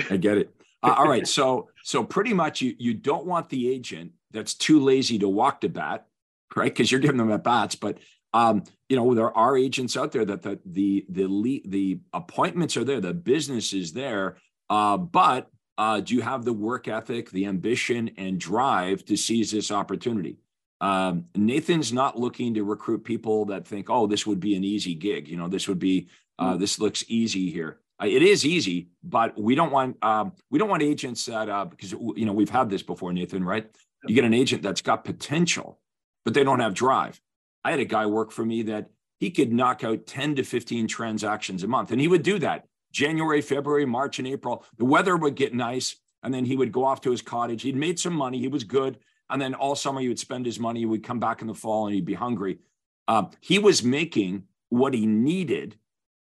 I 0.09 0.17
get 0.17 0.37
it. 0.37 0.53
Uh, 0.81 0.95
all 0.97 1.09
right, 1.09 1.27
so 1.27 1.67
so 1.83 2.05
pretty 2.05 2.33
much 2.33 2.61
you 2.61 2.73
you 2.79 2.93
don't 2.93 3.25
want 3.25 3.49
the 3.49 3.69
agent 3.69 4.13
that's 4.31 4.53
too 4.53 4.79
lazy 4.79 5.19
to 5.19 5.27
walk 5.27 5.59
to 5.59 5.67
bat 5.67 6.07
right? 6.55 6.71
Because 6.71 6.91
you're 6.91 7.01
giving 7.01 7.17
them 7.17 7.31
at 7.31 7.43
bats. 7.43 7.75
But 7.75 7.97
um, 8.33 8.63
you 8.87 8.95
know, 8.95 9.13
there 9.13 9.35
are 9.35 9.57
agents 9.57 9.97
out 9.97 10.11
there 10.11 10.25
that 10.25 10.41
the 10.41 10.59
the 10.65 11.05
the 11.09 11.27
the, 11.27 11.63
the 11.65 11.99
appointments 12.13 12.77
are 12.77 12.83
there, 12.83 13.01
the 13.01 13.13
business 13.13 13.73
is 13.73 13.93
there, 13.93 14.37
uh, 14.69 14.97
but 14.97 15.49
uh, 15.77 16.01
do 16.01 16.13
you 16.13 16.21
have 16.21 16.43
the 16.43 16.53
work 16.53 16.87
ethic, 16.87 17.31
the 17.31 17.45
ambition, 17.45 18.11
and 18.17 18.39
drive 18.39 19.05
to 19.05 19.15
seize 19.15 19.51
this 19.51 19.71
opportunity? 19.71 20.37
Um, 20.81 21.25
Nathan's 21.35 21.91
not 21.91 22.19
looking 22.19 22.53
to 22.53 22.63
recruit 22.63 23.03
people 23.03 23.45
that 23.45 23.67
think, 23.67 23.89
oh, 23.89 24.07
this 24.07 24.25
would 24.27 24.39
be 24.39 24.55
an 24.55 24.63
easy 24.63 24.93
gig. 24.93 25.27
You 25.27 25.37
know, 25.37 25.47
this 25.47 25.67
would 25.67 25.79
be, 25.79 26.07
uh, 26.37 26.53
mm. 26.53 26.59
this 26.59 26.79
looks 26.79 27.03
easy 27.07 27.49
here. 27.49 27.79
Uh, 28.01 28.07
it 28.07 28.21
is 28.21 28.45
easy, 28.45 28.89
but 29.03 29.37
we 29.37 29.55
don't 29.55 29.71
want 29.71 30.01
um, 30.03 30.31
we 30.49 30.59
don't 30.59 30.69
want 30.69 30.83
agents 30.83 31.25
that 31.25 31.49
uh, 31.49 31.65
because 31.65 31.91
you 31.91 32.25
know 32.25 32.33
we've 32.33 32.49
had 32.49 32.69
this 32.69 32.83
before, 32.83 33.11
Nathan. 33.11 33.43
Right? 33.43 33.69
You 34.05 34.15
get 34.15 34.23
an 34.23 34.33
agent 34.33 34.61
that's 34.63 34.81
got 34.81 35.03
potential, 35.03 35.79
but 36.23 36.33
they 36.33 36.43
don't 36.43 36.61
have 36.61 36.73
drive. 36.73 37.19
I 37.63 37.71
had 37.71 37.79
a 37.79 37.85
guy 37.85 38.05
work 38.05 38.31
for 38.31 38.45
me 38.45 38.63
that 38.63 38.89
he 39.19 39.31
could 39.31 39.51
knock 39.51 39.83
out 39.83 40.05
10 40.05 40.35
to 40.35 40.43
15 40.43 40.87
transactions 40.87 41.63
a 41.63 41.67
month, 41.67 41.91
and 41.91 41.99
he 41.99 42.07
would 42.07 42.23
do 42.23 42.39
that 42.39 42.65
January, 42.91 43.41
February, 43.41 43.85
March, 43.85 44.19
and 44.19 44.27
April. 44.27 44.65
The 44.77 44.85
weather 44.85 45.17
would 45.17 45.35
get 45.35 45.53
nice, 45.53 45.95
and 46.23 46.33
then 46.33 46.45
he 46.45 46.55
would 46.55 46.71
go 46.71 46.85
off 46.85 47.01
to 47.01 47.11
his 47.11 47.21
cottage. 47.21 47.61
He'd 47.61 47.75
made 47.75 47.99
some 47.99 48.13
money. 48.13 48.39
He 48.39 48.47
was 48.47 48.63
good, 48.63 48.97
and 49.29 49.41
then 49.41 49.53
all 49.53 49.75
summer 49.75 50.01
he 50.01 50.07
would 50.07 50.19
spend 50.19 50.45
his 50.45 50.59
money. 50.59 50.79
He 50.79 50.85
would 50.85 51.03
come 51.03 51.19
back 51.19 51.41
in 51.41 51.47
the 51.47 51.53
fall, 51.53 51.87
and 51.87 51.95
he'd 51.95 52.05
be 52.05 52.13
hungry. 52.13 52.59
Uh, 53.07 53.25
he 53.41 53.59
was 53.59 53.83
making 53.83 54.43
what 54.69 54.93
he 54.93 55.05
needed 55.05 55.75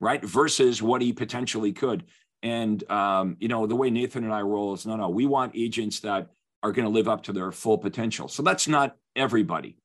right? 0.03 0.23
Versus 0.23 0.81
what 0.81 1.01
he 1.01 1.13
potentially 1.13 1.71
could. 1.71 2.03
And 2.43 2.89
um, 2.91 3.37
you 3.39 3.47
know, 3.47 3.65
the 3.65 3.75
way 3.75 3.89
Nathan 3.89 4.25
and 4.25 4.33
I 4.33 4.41
roll 4.41 4.73
is 4.73 4.85
no, 4.85 4.97
no, 4.97 5.09
we 5.09 5.25
want 5.25 5.53
agents 5.55 6.01
that 6.01 6.29
are 6.61 6.73
going 6.73 6.85
to 6.85 6.91
live 6.91 7.07
up 7.07 7.23
to 7.23 7.33
their 7.33 7.51
full 7.53 7.77
potential. 7.77 8.27
So 8.27 8.43
that's 8.43 8.67
not 8.67 8.97
everybody. 9.15 9.77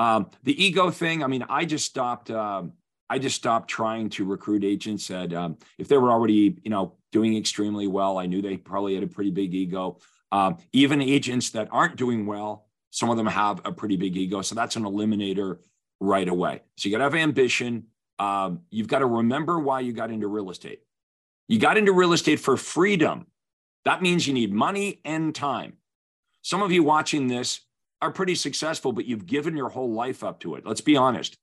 Um, 0.00 0.30
the 0.42 0.62
ego 0.62 0.90
thing, 0.90 1.22
I 1.22 1.26
mean, 1.26 1.44
I 1.48 1.64
just 1.64 1.84
stopped. 1.84 2.30
Um, 2.30 2.72
I 3.08 3.18
just 3.18 3.36
stopped 3.36 3.68
trying 3.68 4.08
to 4.10 4.24
recruit 4.24 4.64
agents 4.64 5.08
that 5.08 5.32
um, 5.32 5.58
if 5.78 5.88
they 5.88 5.98
were 5.98 6.10
already, 6.10 6.56
you 6.62 6.70
know, 6.70 6.94
doing 7.10 7.36
extremely 7.36 7.88
well, 7.88 8.18
I 8.18 8.26
knew 8.26 8.40
they 8.40 8.56
probably 8.56 8.94
had 8.94 9.02
a 9.02 9.08
pretty 9.08 9.32
big 9.32 9.52
ego. 9.52 9.98
Um, 10.30 10.58
even 10.72 11.02
agents 11.02 11.50
that 11.50 11.68
aren't 11.72 11.96
doing 11.96 12.24
well, 12.24 12.68
some 12.90 13.10
of 13.10 13.16
them 13.16 13.26
have 13.26 13.60
a 13.64 13.72
pretty 13.72 13.96
big 13.96 14.16
ego. 14.16 14.42
So 14.42 14.54
that's 14.54 14.76
an 14.76 14.84
eliminator 14.84 15.58
right 15.98 16.28
away. 16.28 16.62
So 16.76 16.88
you 16.88 16.92
got 16.94 16.98
to 16.98 17.04
have 17.04 17.14
ambition 17.16 17.86
um, 18.20 18.60
you've 18.70 18.86
got 18.86 18.98
to 18.98 19.06
remember 19.06 19.58
why 19.58 19.80
you 19.80 19.94
got 19.94 20.10
into 20.10 20.28
real 20.28 20.50
estate. 20.50 20.82
You 21.48 21.58
got 21.58 21.78
into 21.78 21.92
real 21.92 22.12
estate 22.12 22.38
for 22.38 22.58
freedom. 22.58 23.26
That 23.86 24.02
means 24.02 24.28
you 24.28 24.34
need 24.34 24.52
money 24.52 25.00
and 25.06 25.34
time. 25.34 25.78
Some 26.42 26.62
of 26.62 26.70
you 26.70 26.82
watching 26.82 27.28
this 27.28 27.60
are 28.02 28.10
pretty 28.10 28.34
successful, 28.34 28.92
but 28.92 29.04
you've 29.04 29.26
given 29.26 29.56
your 29.56 29.68
whole 29.68 29.92
life 29.92 30.24
up 30.24 30.40
to 30.40 30.54
it. 30.54 30.66
Let's 30.66 30.80
be 30.80 30.96
honest. 30.96 31.36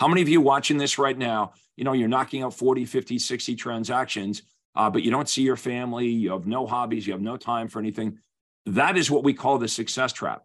How 0.00 0.08
many 0.08 0.22
of 0.22 0.28
you 0.28 0.40
watching 0.40 0.76
this 0.76 0.98
right 0.98 1.16
now, 1.16 1.52
you 1.76 1.84
know, 1.84 1.92
you're 1.92 2.08
knocking 2.08 2.42
out 2.42 2.54
40, 2.54 2.84
50, 2.84 3.18
60 3.18 3.56
transactions, 3.56 4.42
uh, 4.76 4.88
but 4.88 5.02
you 5.02 5.10
don't 5.10 5.28
see 5.28 5.42
your 5.42 5.56
family, 5.56 6.06
you 6.06 6.30
have 6.32 6.46
no 6.46 6.66
hobbies, 6.66 7.06
you 7.06 7.12
have 7.12 7.22
no 7.22 7.36
time 7.36 7.68
for 7.68 7.80
anything. 7.80 8.18
That 8.66 8.96
is 8.96 9.10
what 9.10 9.24
we 9.24 9.34
call 9.34 9.58
the 9.58 9.68
success 9.68 10.12
trap. 10.12 10.44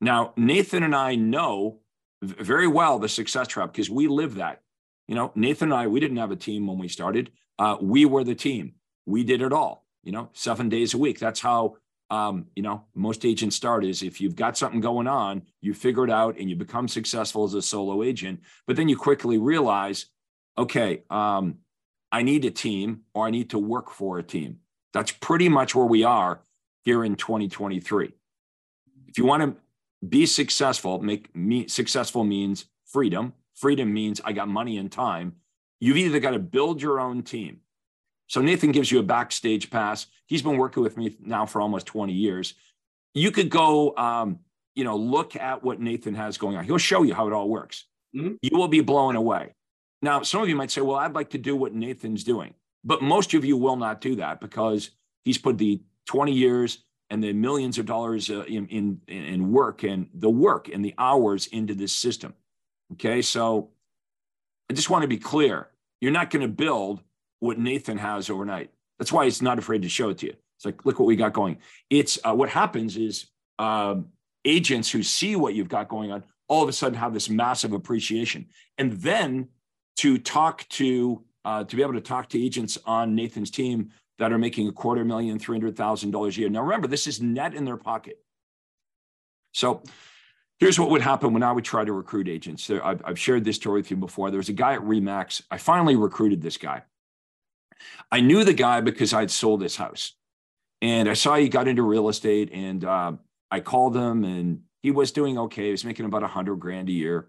Now, 0.00 0.32
Nathan 0.36 0.82
and 0.82 0.94
I 0.94 1.16
know 1.16 1.80
very 2.22 2.68
well 2.68 2.98
the 2.98 3.08
success 3.08 3.48
trap 3.48 3.72
because 3.72 3.90
we 3.90 4.06
live 4.06 4.36
that. 4.36 4.60
You 5.08 5.14
know, 5.14 5.32
Nathan 5.34 5.72
and 5.72 5.80
I, 5.80 5.86
we 5.86 6.00
didn't 6.00 6.16
have 6.18 6.30
a 6.30 6.36
team 6.36 6.66
when 6.66 6.78
we 6.78 6.88
started. 6.88 7.30
Uh, 7.58 7.76
we 7.80 8.04
were 8.04 8.24
the 8.24 8.34
team. 8.34 8.74
We 9.06 9.24
did 9.24 9.42
it 9.42 9.52
all, 9.52 9.86
you 10.02 10.12
know, 10.12 10.30
seven 10.32 10.68
days 10.68 10.94
a 10.94 10.98
week. 10.98 11.18
That's 11.18 11.40
how, 11.40 11.76
um, 12.10 12.46
you 12.54 12.62
know, 12.62 12.84
most 12.94 13.24
agents 13.24 13.56
start 13.56 13.84
is 13.84 14.02
if 14.02 14.20
you've 14.20 14.36
got 14.36 14.56
something 14.58 14.80
going 14.80 15.06
on, 15.06 15.42
you 15.60 15.74
figure 15.74 16.04
it 16.04 16.10
out 16.10 16.38
and 16.38 16.50
you 16.50 16.56
become 16.56 16.88
successful 16.88 17.44
as 17.44 17.54
a 17.54 17.62
solo 17.62 18.02
agent. 18.02 18.40
But 18.66 18.76
then 18.76 18.88
you 18.88 18.96
quickly 18.96 19.38
realize, 19.38 20.06
okay, 20.58 21.02
um, 21.10 21.58
I 22.12 22.22
need 22.22 22.44
a 22.44 22.50
team 22.50 23.02
or 23.14 23.26
I 23.26 23.30
need 23.30 23.50
to 23.50 23.58
work 23.58 23.90
for 23.90 24.18
a 24.18 24.22
team. 24.22 24.58
That's 24.92 25.10
pretty 25.10 25.48
much 25.48 25.74
where 25.74 25.86
we 25.86 26.04
are 26.04 26.42
here 26.84 27.04
in 27.04 27.16
2023. 27.16 28.12
If 29.08 29.18
you 29.18 29.24
want 29.24 29.42
to 29.42 29.56
be 30.06 30.26
successful, 30.26 31.00
make 31.00 31.34
me 31.34 31.66
successful 31.66 32.22
means 32.22 32.66
freedom, 32.86 33.32
freedom 33.54 33.92
means 33.92 34.20
I 34.24 34.32
got 34.32 34.48
money 34.48 34.78
and 34.78 34.92
time. 34.92 35.36
You've 35.80 35.96
either 35.96 36.20
got 36.20 36.32
to 36.32 36.38
build 36.38 36.80
your 36.80 37.00
own 37.00 37.22
team. 37.22 37.60
So 38.34 38.40
Nathan 38.40 38.72
gives 38.72 38.90
you 38.90 38.98
a 38.98 39.02
backstage 39.04 39.70
pass. 39.70 40.08
He's 40.26 40.42
been 40.42 40.56
working 40.56 40.82
with 40.82 40.96
me 40.96 41.16
now 41.20 41.46
for 41.46 41.60
almost 41.60 41.86
20 41.86 42.12
years. 42.12 42.54
You 43.14 43.30
could 43.30 43.48
go, 43.48 43.96
um, 43.96 44.40
you 44.74 44.82
know, 44.82 44.96
look 44.96 45.36
at 45.36 45.62
what 45.62 45.78
Nathan 45.78 46.16
has 46.16 46.36
going 46.36 46.56
on. 46.56 46.64
He'll 46.64 46.76
show 46.76 47.04
you 47.04 47.14
how 47.14 47.28
it 47.28 47.32
all 47.32 47.48
works. 47.48 47.84
Mm-hmm. 48.12 48.34
You 48.42 48.58
will 48.58 48.66
be 48.66 48.80
blown 48.80 49.14
away. 49.14 49.54
Now, 50.02 50.22
some 50.22 50.42
of 50.42 50.48
you 50.48 50.56
might 50.56 50.72
say, 50.72 50.80
well, 50.80 50.96
I'd 50.96 51.14
like 51.14 51.30
to 51.30 51.38
do 51.38 51.54
what 51.54 51.74
Nathan's 51.74 52.24
doing. 52.24 52.54
But 52.82 53.02
most 53.02 53.34
of 53.34 53.44
you 53.44 53.56
will 53.56 53.76
not 53.76 54.00
do 54.00 54.16
that 54.16 54.40
because 54.40 54.90
he's 55.24 55.38
put 55.38 55.56
the 55.56 55.80
20 56.08 56.32
years 56.32 56.78
and 57.10 57.22
the 57.22 57.32
millions 57.32 57.78
of 57.78 57.86
dollars 57.86 58.30
uh, 58.30 58.42
in, 58.48 58.66
in, 58.66 59.00
in 59.06 59.52
work 59.52 59.84
and 59.84 60.08
the 60.12 60.28
work 60.28 60.68
and 60.68 60.84
the 60.84 60.94
hours 60.98 61.46
into 61.46 61.72
this 61.72 61.92
system. 61.92 62.34
Okay. 62.94 63.22
So 63.22 63.70
I 64.68 64.74
just 64.74 64.90
want 64.90 65.02
to 65.02 65.08
be 65.08 65.18
clear. 65.18 65.68
You're 66.00 66.10
not 66.10 66.30
going 66.30 66.42
to 66.42 66.48
build 66.48 67.00
what 67.44 67.58
Nathan 67.58 67.98
has 67.98 68.30
overnight. 68.30 68.70
That's 68.98 69.12
why 69.12 69.24
he's 69.24 69.42
not 69.42 69.58
afraid 69.58 69.82
to 69.82 69.88
show 69.88 70.10
it 70.10 70.18
to 70.18 70.26
you. 70.26 70.34
It's 70.56 70.64
like, 70.64 70.84
look 70.84 70.98
what 70.98 71.06
we 71.06 71.16
got 71.16 71.32
going. 71.32 71.58
It's 71.90 72.18
uh, 72.24 72.34
what 72.34 72.48
happens 72.48 72.96
is 72.96 73.26
um, 73.58 74.06
agents 74.44 74.90
who 74.90 75.02
see 75.02 75.36
what 75.36 75.54
you've 75.54 75.68
got 75.68 75.88
going 75.88 76.12
on 76.12 76.24
all 76.48 76.62
of 76.62 76.68
a 76.68 76.72
sudden 76.72 76.98
have 76.98 77.14
this 77.14 77.30
massive 77.30 77.72
appreciation. 77.72 78.46
And 78.76 78.92
then 78.92 79.48
to 79.98 80.18
talk 80.18 80.68
to, 80.70 81.22
uh, 81.44 81.64
to 81.64 81.76
be 81.76 81.82
able 81.82 81.94
to 81.94 82.00
talk 82.00 82.28
to 82.30 82.42
agents 82.42 82.78
on 82.84 83.14
Nathan's 83.14 83.50
team 83.50 83.90
that 84.18 84.32
are 84.32 84.38
making 84.38 84.68
a 84.68 84.72
quarter 84.72 85.04
million, 85.04 85.38
$300,000 85.38 86.36
a 86.36 86.40
year. 86.40 86.48
Now, 86.48 86.62
remember, 86.62 86.86
this 86.86 87.06
is 87.06 87.20
net 87.20 87.54
in 87.54 87.64
their 87.64 87.76
pocket. 87.76 88.18
So 89.52 89.82
Here's 90.60 90.78
what 90.78 90.90
would 90.90 91.02
happen 91.02 91.32
when 91.32 91.42
I 91.42 91.50
would 91.50 91.64
try 91.64 91.84
to 91.84 91.92
recruit 91.92 92.28
agents. 92.28 92.70
I've 92.70 93.18
shared 93.18 93.44
this 93.44 93.56
story 93.56 93.80
with 93.80 93.90
you 93.90 93.96
before. 93.96 94.30
There 94.30 94.38
was 94.38 94.48
a 94.48 94.54
guy 94.54 94.74
at 94.74 94.80
Remax. 94.80 95.42
I 95.50 95.58
finally 95.58 95.96
recruited 95.96 96.40
this 96.40 96.56
guy. 96.56 96.82
I 98.10 98.20
knew 98.20 98.44
the 98.44 98.54
guy 98.54 98.80
because 98.80 99.12
I'd 99.12 99.30
sold 99.30 99.62
his 99.62 99.76
house. 99.76 100.14
And 100.82 101.08
I 101.08 101.14
saw 101.14 101.36
he 101.36 101.48
got 101.48 101.68
into 101.68 101.82
real 101.82 102.08
estate 102.08 102.50
and 102.52 102.84
uh, 102.84 103.12
I 103.50 103.60
called 103.60 103.96
him 103.96 104.24
and 104.24 104.60
he 104.82 104.90
was 104.90 105.12
doing 105.12 105.38
okay. 105.38 105.66
He 105.66 105.70
was 105.70 105.84
making 105.84 106.04
about 106.04 106.22
a 106.22 106.28
hundred 106.28 106.56
grand 106.56 106.88
a 106.88 106.92
year. 106.92 107.28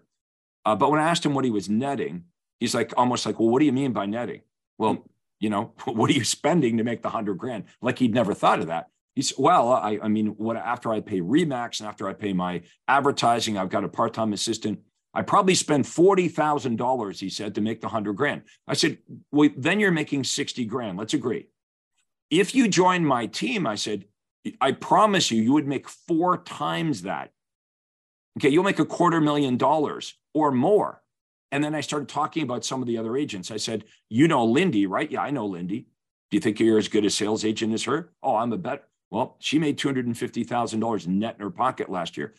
Uh, 0.64 0.76
but 0.76 0.90
when 0.90 1.00
I 1.00 1.08
asked 1.08 1.24
him 1.24 1.32
what 1.32 1.44
he 1.44 1.50
was 1.50 1.68
netting, 1.68 2.24
he's 2.60 2.74
like, 2.74 2.92
almost 2.96 3.24
like, 3.24 3.38
well, 3.38 3.48
what 3.48 3.60
do 3.60 3.64
you 3.64 3.72
mean 3.72 3.92
by 3.92 4.04
netting? 4.04 4.42
Well, 4.78 5.06
you 5.40 5.50
know, 5.50 5.72
what 5.84 6.10
are 6.10 6.14
you 6.14 6.24
spending 6.24 6.76
to 6.76 6.84
make 6.84 7.02
the 7.02 7.10
hundred 7.10 7.38
grand? 7.38 7.64
Like 7.80 7.98
he'd 7.98 8.14
never 8.14 8.34
thought 8.34 8.60
of 8.60 8.66
that. 8.66 8.88
He's 9.14 9.32
well, 9.38 9.72
I, 9.72 9.98
I 10.02 10.08
mean, 10.08 10.28
what 10.36 10.56
after 10.56 10.92
I 10.92 11.00
pay 11.00 11.20
Remax 11.20 11.80
and 11.80 11.88
after 11.88 12.06
I 12.06 12.12
pay 12.12 12.34
my 12.34 12.62
advertising, 12.86 13.56
I've 13.56 13.70
got 13.70 13.84
a 13.84 13.88
part-time 13.88 14.34
assistant. 14.34 14.80
I 15.16 15.22
probably 15.22 15.54
thousand 16.28 16.76
dollars, 16.76 17.18
he 17.18 17.30
said, 17.30 17.54
to 17.54 17.62
make 17.62 17.80
the 17.80 17.88
hundred 17.88 18.16
grand. 18.16 18.42
I 18.68 18.74
said, 18.74 18.98
well, 19.32 19.48
then 19.56 19.80
you're 19.80 19.90
making 19.90 20.24
sixty 20.24 20.66
grand. 20.66 20.98
Let's 20.98 21.14
agree. 21.14 21.46
If 22.30 22.54
you 22.54 22.68
join 22.68 23.02
my 23.02 23.24
team, 23.24 23.66
I 23.66 23.76
said, 23.76 24.04
I 24.60 24.72
promise 24.72 25.30
you, 25.30 25.40
you 25.40 25.54
would 25.54 25.66
make 25.66 25.88
four 25.88 26.36
times 26.42 27.02
that. 27.02 27.30
Okay, 28.38 28.50
you'll 28.50 28.62
make 28.62 28.78
a 28.78 28.84
quarter 28.84 29.22
million 29.22 29.56
dollars 29.56 30.14
or 30.34 30.52
more. 30.52 31.02
And 31.50 31.64
then 31.64 31.74
I 31.74 31.80
started 31.80 32.10
talking 32.10 32.42
about 32.42 32.66
some 32.66 32.82
of 32.82 32.86
the 32.86 32.98
other 32.98 33.16
agents. 33.16 33.50
I 33.50 33.56
said, 33.56 33.84
You 34.10 34.28
know 34.28 34.44
Lindy, 34.44 34.84
right? 34.84 35.10
Yeah, 35.10 35.22
I 35.22 35.30
know 35.30 35.46
Lindy. 35.46 35.86
Do 36.30 36.36
you 36.36 36.40
think 36.40 36.60
you're 36.60 36.76
as 36.76 36.88
good 36.88 37.06
a 37.06 37.10
sales 37.10 37.42
agent 37.42 37.72
as 37.72 37.84
her? 37.84 38.12
Oh, 38.22 38.36
I'm 38.36 38.52
a 38.52 38.58
better. 38.58 38.82
Well, 39.10 39.36
she 39.38 39.58
made 39.58 39.78
$250,000 39.78 41.06
net 41.06 41.36
in 41.36 41.40
her 41.40 41.50
pocket 41.50 41.88
last 41.88 42.18
year. 42.18 42.34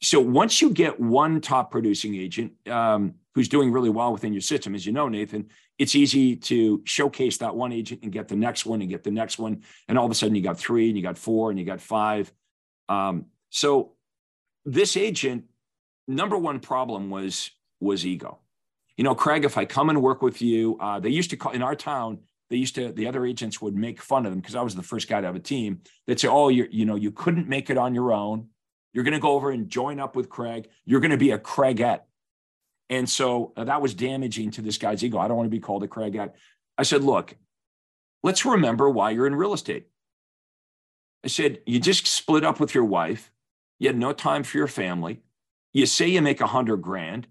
So 0.00 0.20
once 0.20 0.62
you 0.62 0.70
get 0.70 0.98
one 1.00 1.40
top 1.40 1.70
producing 1.70 2.14
agent 2.14 2.52
um, 2.68 3.14
who's 3.34 3.48
doing 3.48 3.72
really 3.72 3.90
well 3.90 4.12
within 4.12 4.32
your 4.32 4.42
system, 4.42 4.74
as 4.74 4.86
you 4.86 4.92
know, 4.92 5.08
Nathan, 5.08 5.48
it's 5.78 5.96
easy 5.96 6.36
to 6.36 6.82
showcase 6.84 7.38
that 7.38 7.54
one 7.54 7.72
agent 7.72 8.02
and 8.02 8.12
get 8.12 8.28
the 8.28 8.36
next 8.36 8.64
one 8.64 8.80
and 8.80 8.90
get 8.90 9.02
the 9.02 9.10
next 9.10 9.38
one. 9.38 9.62
And 9.88 9.98
all 9.98 10.04
of 10.04 10.10
a 10.10 10.14
sudden 10.14 10.34
you 10.34 10.42
got 10.42 10.58
three 10.58 10.88
and 10.88 10.96
you 10.96 11.02
got 11.02 11.18
four 11.18 11.50
and 11.50 11.58
you 11.58 11.64
got 11.64 11.80
five. 11.80 12.32
Um, 12.88 13.26
so 13.50 13.92
this 14.64 14.96
agent, 14.96 15.44
number 16.06 16.38
one 16.38 16.60
problem 16.60 17.10
was 17.10 17.50
was 17.80 18.06
ego. 18.06 18.38
You 18.96 19.04
know, 19.04 19.14
Craig, 19.14 19.44
if 19.44 19.56
I 19.56 19.64
come 19.64 19.90
and 19.90 20.02
work 20.02 20.22
with 20.22 20.42
you, 20.42 20.76
uh, 20.80 20.98
they 20.98 21.10
used 21.10 21.30
to 21.30 21.36
call 21.36 21.52
in 21.52 21.62
our 21.62 21.76
town, 21.76 22.18
they 22.50 22.56
used 22.56 22.74
to 22.76 22.92
the 22.92 23.06
other 23.06 23.24
agents 23.24 23.60
would 23.60 23.74
make 23.74 24.00
fun 24.00 24.26
of 24.26 24.32
them 24.32 24.40
because 24.40 24.56
I 24.56 24.62
was 24.62 24.74
the 24.74 24.82
first 24.82 25.08
guy 25.08 25.20
to 25.20 25.26
have 25.26 25.36
a 25.36 25.40
team. 25.40 25.82
They'd 26.06 26.18
say, 26.18 26.28
"Oh, 26.28 26.48
you 26.48 26.66
you 26.70 26.84
know, 26.84 26.96
you 26.96 27.12
couldn't 27.12 27.48
make 27.48 27.70
it 27.70 27.78
on 27.78 27.94
your 27.94 28.12
own. 28.12 28.48
You're 28.98 29.04
going 29.04 29.14
to 29.14 29.20
go 29.20 29.34
over 29.34 29.52
and 29.52 29.68
join 29.70 30.00
up 30.00 30.16
with 30.16 30.28
Craig. 30.28 30.66
You're 30.84 30.98
going 30.98 31.12
to 31.12 31.16
be 31.16 31.30
a 31.30 31.38
Craigette." 31.38 32.00
And 32.90 33.08
so 33.08 33.52
uh, 33.56 33.62
that 33.62 33.80
was 33.80 33.94
damaging 33.94 34.50
to 34.52 34.62
this 34.62 34.76
guy's 34.76 35.04
ego. 35.04 35.18
I 35.18 35.28
don't 35.28 35.36
want 35.36 35.46
to 35.46 35.56
be 35.56 35.60
called 35.60 35.84
a 35.84 35.86
Craigette. 35.88 36.32
I 36.76 36.82
said, 36.82 37.04
"Look, 37.04 37.36
let's 38.24 38.44
remember 38.44 38.90
why 38.90 39.10
you're 39.10 39.28
in 39.28 39.36
real 39.36 39.52
estate." 39.52 39.86
I 41.24 41.28
said, 41.28 41.60
"You 41.64 41.78
just 41.78 42.08
split 42.08 42.42
up 42.42 42.58
with 42.58 42.74
your 42.74 42.84
wife. 42.84 43.30
You 43.78 43.88
had 43.88 43.96
no 43.96 44.12
time 44.12 44.42
for 44.42 44.58
your 44.58 44.66
family. 44.66 45.20
you 45.72 45.86
say 45.86 46.08
you 46.08 46.20
make 46.20 46.40
a 46.40 46.46
hundred 46.48 46.78
grand, 46.78 47.28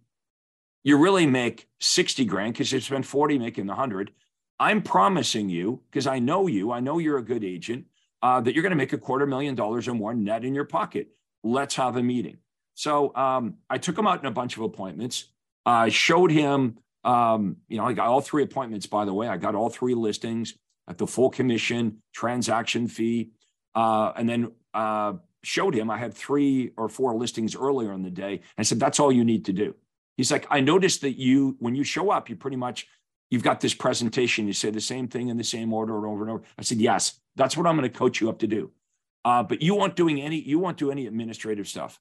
you 0.87 0.95
really 0.95 1.25
make 1.25 1.67
60 1.81 2.23
grand 2.23 2.53
because 2.53 2.71
you 2.71 2.79
spend 2.79 3.05
40 3.05 3.39
making 3.39 3.65
the 3.65 3.75
hundred. 3.75 4.13
I'm 4.57 4.81
promising 4.81 5.49
you, 5.49 5.81
because 5.91 6.07
I 6.07 6.19
know 6.19 6.47
you, 6.47 6.71
I 6.71 6.79
know 6.79 6.97
you're 6.97 7.17
a 7.17 7.25
good 7.25 7.43
agent, 7.43 7.87
uh, 8.21 8.39
that 8.39 8.53
you're 8.53 8.61
going 8.63 8.71
to 8.71 8.77
make 8.77 8.93
a 8.93 8.97
quarter 8.97 9.25
million 9.25 9.53
dollars 9.53 9.89
or 9.89 9.93
more 9.93 10.13
net 10.13 10.45
in 10.45 10.55
your 10.55 10.63
pocket. 10.63 11.09
Let's 11.43 11.75
have 11.75 11.95
a 11.95 12.03
meeting. 12.03 12.37
So 12.73 13.15
um, 13.15 13.55
I 13.69 13.77
took 13.77 13.97
him 13.97 14.05
out 14.05 14.19
in 14.19 14.25
a 14.27 14.31
bunch 14.31 14.55
of 14.57 14.63
appointments. 14.63 15.25
I 15.65 15.89
showed 15.89 16.31
him, 16.31 16.77
um, 17.03 17.57
you 17.67 17.77
know, 17.77 17.85
I 17.85 17.93
got 17.93 18.07
all 18.07 18.21
three 18.21 18.43
appointments, 18.43 18.85
by 18.85 19.05
the 19.05 19.13
way. 19.13 19.27
I 19.27 19.37
got 19.37 19.55
all 19.55 19.69
three 19.69 19.95
listings 19.95 20.53
at 20.87 20.97
the 20.97 21.07
full 21.07 21.29
commission, 21.29 22.01
transaction 22.13 22.87
fee, 22.87 23.31
uh, 23.75 24.13
and 24.15 24.29
then 24.29 24.51
uh, 24.73 25.13
showed 25.43 25.73
him 25.73 25.89
I 25.89 25.97
had 25.97 26.13
three 26.13 26.71
or 26.77 26.87
four 26.89 27.15
listings 27.15 27.55
earlier 27.55 27.93
in 27.93 28.03
the 28.03 28.09
day. 28.09 28.41
I 28.57 28.63
said, 28.63 28.79
that's 28.79 28.99
all 28.99 29.11
you 29.11 29.23
need 29.23 29.45
to 29.45 29.53
do. 29.53 29.75
He's 30.15 30.31
like, 30.31 30.47
I 30.49 30.61
noticed 30.61 31.01
that 31.01 31.17
you, 31.17 31.55
when 31.59 31.75
you 31.75 31.83
show 31.83 32.09
up, 32.09 32.29
you 32.29 32.35
pretty 32.35 32.57
much, 32.57 32.87
you've 33.29 33.43
got 33.43 33.59
this 33.59 33.73
presentation. 33.73 34.47
You 34.47 34.53
say 34.53 34.71
the 34.71 34.81
same 34.81 35.07
thing 35.07 35.29
in 35.29 35.37
the 35.37 35.43
same 35.43 35.73
order 35.73 35.95
and 35.97 36.05
over 36.05 36.23
and 36.23 36.31
over. 36.31 36.43
I 36.57 36.63
said, 36.63 36.79
yes, 36.79 37.19
that's 37.35 37.55
what 37.55 37.67
I'm 37.67 37.77
going 37.77 37.89
to 37.89 37.97
coach 37.97 38.19
you 38.19 38.29
up 38.29 38.39
to 38.39 38.47
do. 38.47 38.71
Uh, 39.27 39.43
but 39.43 39.61
you 39.61 39.75
won't 39.75 39.97
doing 39.97 40.21
any, 40.21 40.39
you 40.39 40.57
won't 40.57 40.77
do 40.77 40.89
any 40.89 41.05
administrative 41.05 41.67
stuff. 41.67 41.99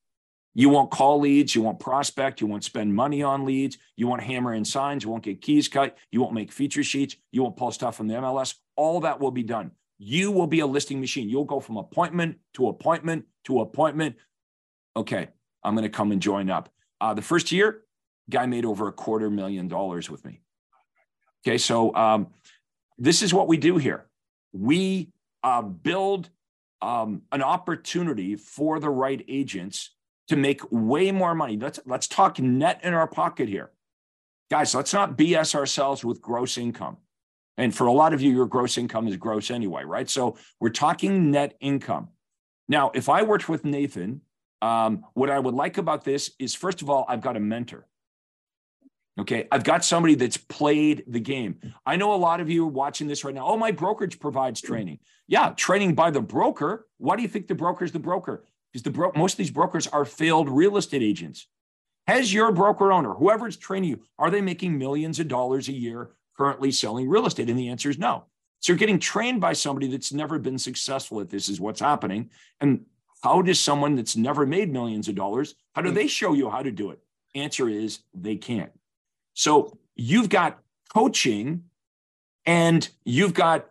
You 0.55 0.69
won't 0.69 0.93
call 0.93 1.19
leads. 1.19 1.57
You 1.57 1.63
won't 1.63 1.81
prospect. 1.81 2.41
You 2.41 2.47
won't 2.47 2.63
spend 2.63 2.95
money 2.95 3.21
on 3.21 3.45
leads. 3.45 3.79
You 3.97 4.07
won't 4.07 4.23
hammer 4.23 4.55
in 4.55 4.65
signs. 4.65 5.03
You 5.03 5.11
won't 5.11 5.25
get 5.25 5.41
keys 5.41 5.67
cut. 5.67 5.99
You 6.13 6.21
won't 6.21 6.35
make 6.35 6.53
feature 6.53 6.85
sheets. 6.85 7.17
You 7.33 7.43
won't 7.43 7.57
pull 7.57 7.73
stuff 7.73 7.97
from 7.97 8.07
the 8.07 8.15
MLS. 8.15 8.55
All 8.77 9.01
that 9.01 9.19
will 9.19 9.33
be 9.33 9.43
done. 9.43 9.73
You 9.99 10.31
will 10.31 10.47
be 10.47 10.61
a 10.61 10.67
listing 10.69 11.01
machine. 11.01 11.29
You'll 11.29 11.47
go 11.47 11.59
from 11.59 11.79
appointment 11.79 12.37
to 12.55 12.69
appointment 12.69 13.25
to 13.47 13.61
appointment. 13.61 14.15
Okay, 14.97 15.29
I'm 15.65 15.75
going 15.75 15.83
to 15.83 15.89
come 15.89 16.13
and 16.13 16.23
join 16.23 16.49
up. 16.49 16.69
Uh, 17.01 17.13
the 17.13 17.23
first 17.23 17.51
year, 17.51 17.83
guy 18.31 18.47
made 18.47 18.65
over 18.65 18.87
a 18.87 18.93
quarter 18.93 19.31
million 19.31 19.67
dollars 19.67 20.09
with 20.09 20.25
me. 20.25 20.43
Okay, 21.45 21.59
so 21.59 21.93
um, 21.97 22.29
this 22.99 23.21
is 23.21 23.35
what 23.35 23.49
we 23.49 23.57
do 23.57 23.79
here. 23.79 24.07
We 24.53 25.11
uh, 25.43 25.63
build 25.63 26.31
um, 26.87 27.23
an 27.33 27.43
opportunity 27.43 28.37
for 28.37 28.79
the 28.79 28.89
right 28.89 29.25
agents 29.27 29.91
to 30.29 30.37
make 30.37 30.61
way 30.71 31.11
more 31.11 31.35
money. 31.35 31.57
Let's 31.57 31.81
let's 31.85 32.07
talk 32.07 32.39
net 32.39 32.81
in 32.85 32.95
our 32.95 33.09
pocket 33.09 33.49
here, 33.49 33.73
guys. 34.51 34.73
Let's 34.73 34.93
not 34.93 35.19
BS 35.19 35.57
ourselves 35.57 36.05
with 36.05 36.21
gross 36.21 36.57
income. 36.57 36.99
And 37.57 37.75
for 37.75 37.87
a 37.87 37.93
lot 37.93 38.15
of 38.15 38.23
you, 38.23 38.31
your 38.31 38.47
gross 38.47 38.79
income 38.79 39.09
is 39.09 39.17
gross 39.17 39.51
anyway, 39.51 39.83
right? 39.85 40.09
So 40.09 40.37
we're 40.61 40.69
talking 40.69 41.31
net 41.33 41.57
income. 41.61 42.09
Now, 42.69 42.93
if 42.95 43.09
I 43.09 43.23
worked 43.23 43.49
with 43.49 43.65
Nathan, 43.65 44.21
um, 44.63 45.05
what 45.15 45.31
I 45.31 45.39
would 45.39 45.55
like 45.55 45.79
about 45.79 46.05
this 46.05 46.33
is, 46.39 46.55
first 46.55 46.83
of 46.83 46.91
all, 46.91 47.05
I've 47.09 47.23
got 47.23 47.37
a 47.37 47.41
mentor. 47.41 47.87
Okay. 49.19 49.49
I've 49.51 49.65
got 49.65 49.85
somebody 49.85 50.15
that's 50.15 50.37
played 50.37 51.05
the 51.07 51.21
game. 51.21 51.55
Mm. 51.65 51.75
I 51.87 51.97
know 51.97 52.15
a 52.15 52.17
lot 52.17 52.41
of 52.41 52.51
you 52.51 52.65
are 52.65 52.71
watching 52.71 53.07
this 53.07 53.25
right 53.25 53.35
now. 53.35 53.47
Oh, 53.47 53.57
my 53.57 53.71
brokerage 53.71 54.21
provides 54.21 54.61
training. 54.61 54.99
Yeah, 55.27 55.51
training 55.57 55.95
by 55.95 56.11
the 56.11 56.21
broker. 56.21 56.87
Why 56.99 57.17
do 57.17 57.23
you 57.23 57.29
think 57.29 57.47
the 57.47 57.55
broker 57.55 57.85
is 57.85 57.93
the 57.93 57.99
broker? 57.99 58.45
Because 58.73 58.83
the 58.83 58.91
bro- 58.91 59.13
most 59.17 59.33
of 59.33 59.39
these 59.39 59.51
brokers 59.51 59.87
are 59.87 60.05
failed 60.05 60.51
real 60.51 60.77
estate 60.77 61.03
agents. 61.03 61.47
Has 62.07 62.33
your 62.33 62.53
broker 62.53 62.93
owner, 62.93 63.15
whoever's 63.15 63.57
training 63.57 63.91
you, 63.91 64.01
are 64.19 64.31
they 64.31 64.41
making 64.41 64.79
millions 64.79 65.19
of 65.19 65.27
dollars 65.29 65.69
a 65.69 65.73
year 65.73 66.11
currently 66.37 66.71
selling 66.71 67.09
real 67.09 67.27
estate? 67.27 67.51
And 67.51 67.59
the 67.59 67.69
answer 67.69 67.91
is 67.91 67.99
no. 67.99 68.25
So 68.61 68.73
you're 68.73 68.79
getting 68.79 69.01
trained 69.01 69.41
by 69.41 69.55
somebody 69.55 69.89
that's 69.89 70.13
never 70.13 70.39
been 70.39 70.59
successful 70.59 71.21
at 71.21 71.31
this, 71.31 71.49
is 71.49 71.61
what's 71.61 71.81
happening. 71.81 72.31
And 72.61 72.85
how 73.23 73.43
does 73.43 73.59
someone 73.59 73.97
that's 73.97 74.17
never 74.17 74.47
made 74.47 74.73
millions 74.73 75.09
of 75.09 75.15
dollars, 75.15 75.55
how 75.75 75.83
do 75.83 75.91
mm. 75.91 75.95
they 75.95 76.07
show 76.07 76.33
you 76.33 76.49
how 76.49 76.63
to 76.63 76.71
do 76.71 76.91
it? 76.91 77.01
Answer 77.35 77.69
is 77.69 78.01
they 78.15 78.37
can't. 78.37 78.71
So 79.37 79.79
you've 79.95 80.31
got 80.31 80.59
coaching 80.93 81.65
and 82.47 82.89
you've 83.05 83.35
got 83.35 83.67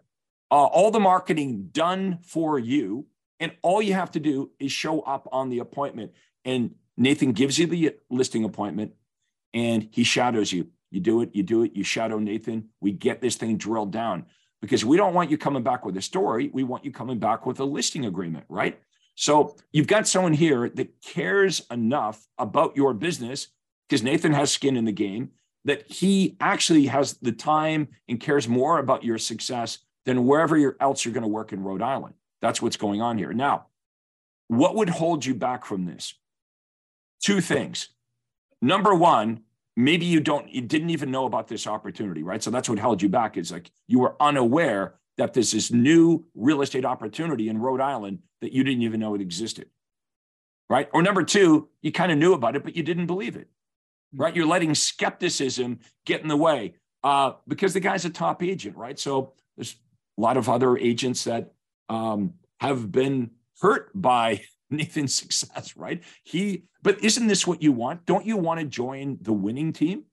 uh, 0.51 0.65
all 0.65 0.91
the 0.91 0.99
marketing 0.99 1.69
done 1.71 2.19
for 2.21 2.59
you. 2.59 3.07
And 3.39 3.51
all 3.63 3.81
you 3.81 3.93
have 3.93 4.11
to 4.11 4.19
do 4.19 4.51
is 4.59 4.71
show 4.71 5.01
up 5.01 5.27
on 5.31 5.49
the 5.49 5.59
appointment. 5.59 6.11
And 6.45 6.75
Nathan 6.95 7.31
gives 7.31 7.57
you 7.57 7.65
the 7.65 7.95
listing 8.09 8.43
appointment 8.43 8.93
and 9.53 9.89
he 9.91 10.03
shadows 10.03 10.53
you. 10.53 10.67
You 10.91 10.99
do 11.01 11.21
it, 11.21 11.31
you 11.33 11.41
do 11.41 11.63
it, 11.63 11.75
you 11.75 11.83
shadow 11.83 12.19
Nathan. 12.19 12.69
We 12.79 12.91
get 12.91 13.19
this 13.19 13.35
thing 13.35 13.57
drilled 13.57 13.91
down 13.91 14.27
because 14.61 14.85
we 14.85 14.97
don't 14.97 15.15
want 15.15 15.31
you 15.31 15.37
coming 15.37 15.63
back 15.63 15.83
with 15.83 15.97
a 15.97 16.01
story. 16.01 16.51
We 16.53 16.63
want 16.63 16.85
you 16.85 16.91
coming 16.91 17.17
back 17.17 17.45
with 17.45 17.59
a 17.59 17.65
listing 17.65 18.05
agreement, 18.05 18.45
right? 18.49 18.79
So 19.15 19.55
you've 19.73 19.87
got 19.87 20.07
someone 20.07 20.33
here 20.33 20.69
that 20.69 21.01
cares 21.01 21.65
enough 21.71 22.27
about 22.37 22.77
your 22.77 22.93
business 22.93 23.47
because 23.89 24.03
Nathan 24.03 24.33
has 24.33 24.51
skin 24.51 24.77
in 24.77 24.85
the 24.85 24.91
game 24.91 25.31
that 25.65 25.91
he 25.91 26.37
actually 26.39 26.85
has 26.85 27.13
the 27.17 27.31
time 27.31 27.89
and 28.07 28.19
cares 28.19 28.47
more 28.47 28.79
about 28.79 29.03
your 29.03 29.17
success 29.17 29.79
than 30.05 30.25
wherever 30.25 30.75
else 30.79 31.03
you're 31.03 31.13
going 31.13 31.23
to 31.23 31.27
work 31.27 31.51
in 31.51 31.63
Rhode 31.63 31.81
Island. 31.81 32.13
That's 32.41 32.61
what's 32.61 32.77
going 32.77 33.01
on 33.01 33.17
here. 33.17 33.33
Now, 33.33 33.65
what 34.47 34.75
would 34.75 34.89
hold 34.89 35.25
you 35.25 35.33
back 35.33 35.65
from 35.65 35.85
this? 35.85 36.13
Two 37.21 37.41
things. 37.41 37.89
Number 38.61 38.93
one, 38.93 39.41
maybe 39.75 40.05
you 40.05 40.19
don't, 40.19 40.47
you 40.49 40.61
didn't 40.61 40.91
even 40.91 41.09
know 41.09 41.25
about 41.25 41.47
this 41.47 41.65
opportunity, 41.65 42.21
right? 42.21 42.41
So 42.41 42.51
that's 42.51 42.69
what 42.69 42.77
held 42.77 43.01
you 43.01 43.09
back 43.09 43.35
is 43.35 43.51
like 43.51 43.71
you 43.87 43.99
were 43.99 44.15
unaware 44.21 44.95
that 45.17 45.33
this 45.33 45.71
new 45.71 46.25
real 46.35 46.61
estate 46.61 46.85
opportunity 46.85 47.49
in 47.49 47.57
Rhode 47.57 47.81
Island 47.81 48.19
that 48.41 48.53
you 48.53 48.63
didn't 48.63 48.83
even 48.83 48.99
know 48.99 49.15
it 49.15 49.21
existed, 49.21 49.69
right? 50.69 50.89
Or 50.93 51.01
number 51.01 51.23
two, 51.23 51.69
you 51.81 51.91
kind 51.91 52.11
of 52.11 52.19
knew 52.19 52.33
about 52.33 52.55
it, 52.55 52.63
but 52.63 52.75
you 52.75 52.83
didn't 52.83 53.07
believe 53.07 53.35
it 53.35 53.49
right? 54.15 54.35
You're 54.35 54.45
letting 54.45 54.75
skepticism 54.75 55.79
get 56.05 56.21
in 56.21 56.27
the 56.27 56.37
way 56.37 56.75
uh, 57.03 57.33
because 57.47 57.73
the 57.73 57.79
guy's 57.79 58.05
a 58.05 58.09
top 58.09 58.41
agent, 58.41 58.75
right? 58.75 58.97
So 58.97 59.33
there's 59.55 59.75
a 60.17 60.21
lot 60.21 60.37
of 60.37 60.49
other 60.49 60.77
agents 60.77 61.25
that 61.25 61.53
um, 61.89 62.33
have 62.59 62.91
been 62.91 63.31
hurt 63.61 63.91
by 63.93 64.41
Nathan's 64.69 65.13
success, 65.13 65.77
right? 65.77 66.03
He, 66.23 66.63
but 66.81 67.03
isn't 67.03 67.27
this 67.27 67.45
what 67.45 67.61
you 67.61 67.71
want? 67.71 68.05
Don't 68.05 68.25
you 68.25 68.37
want 68.37 68.59
to 68.59 68.65
join 68.65 69.17
the 69.21 69.33
winning 69.33 69.73
team? 69.73 70.05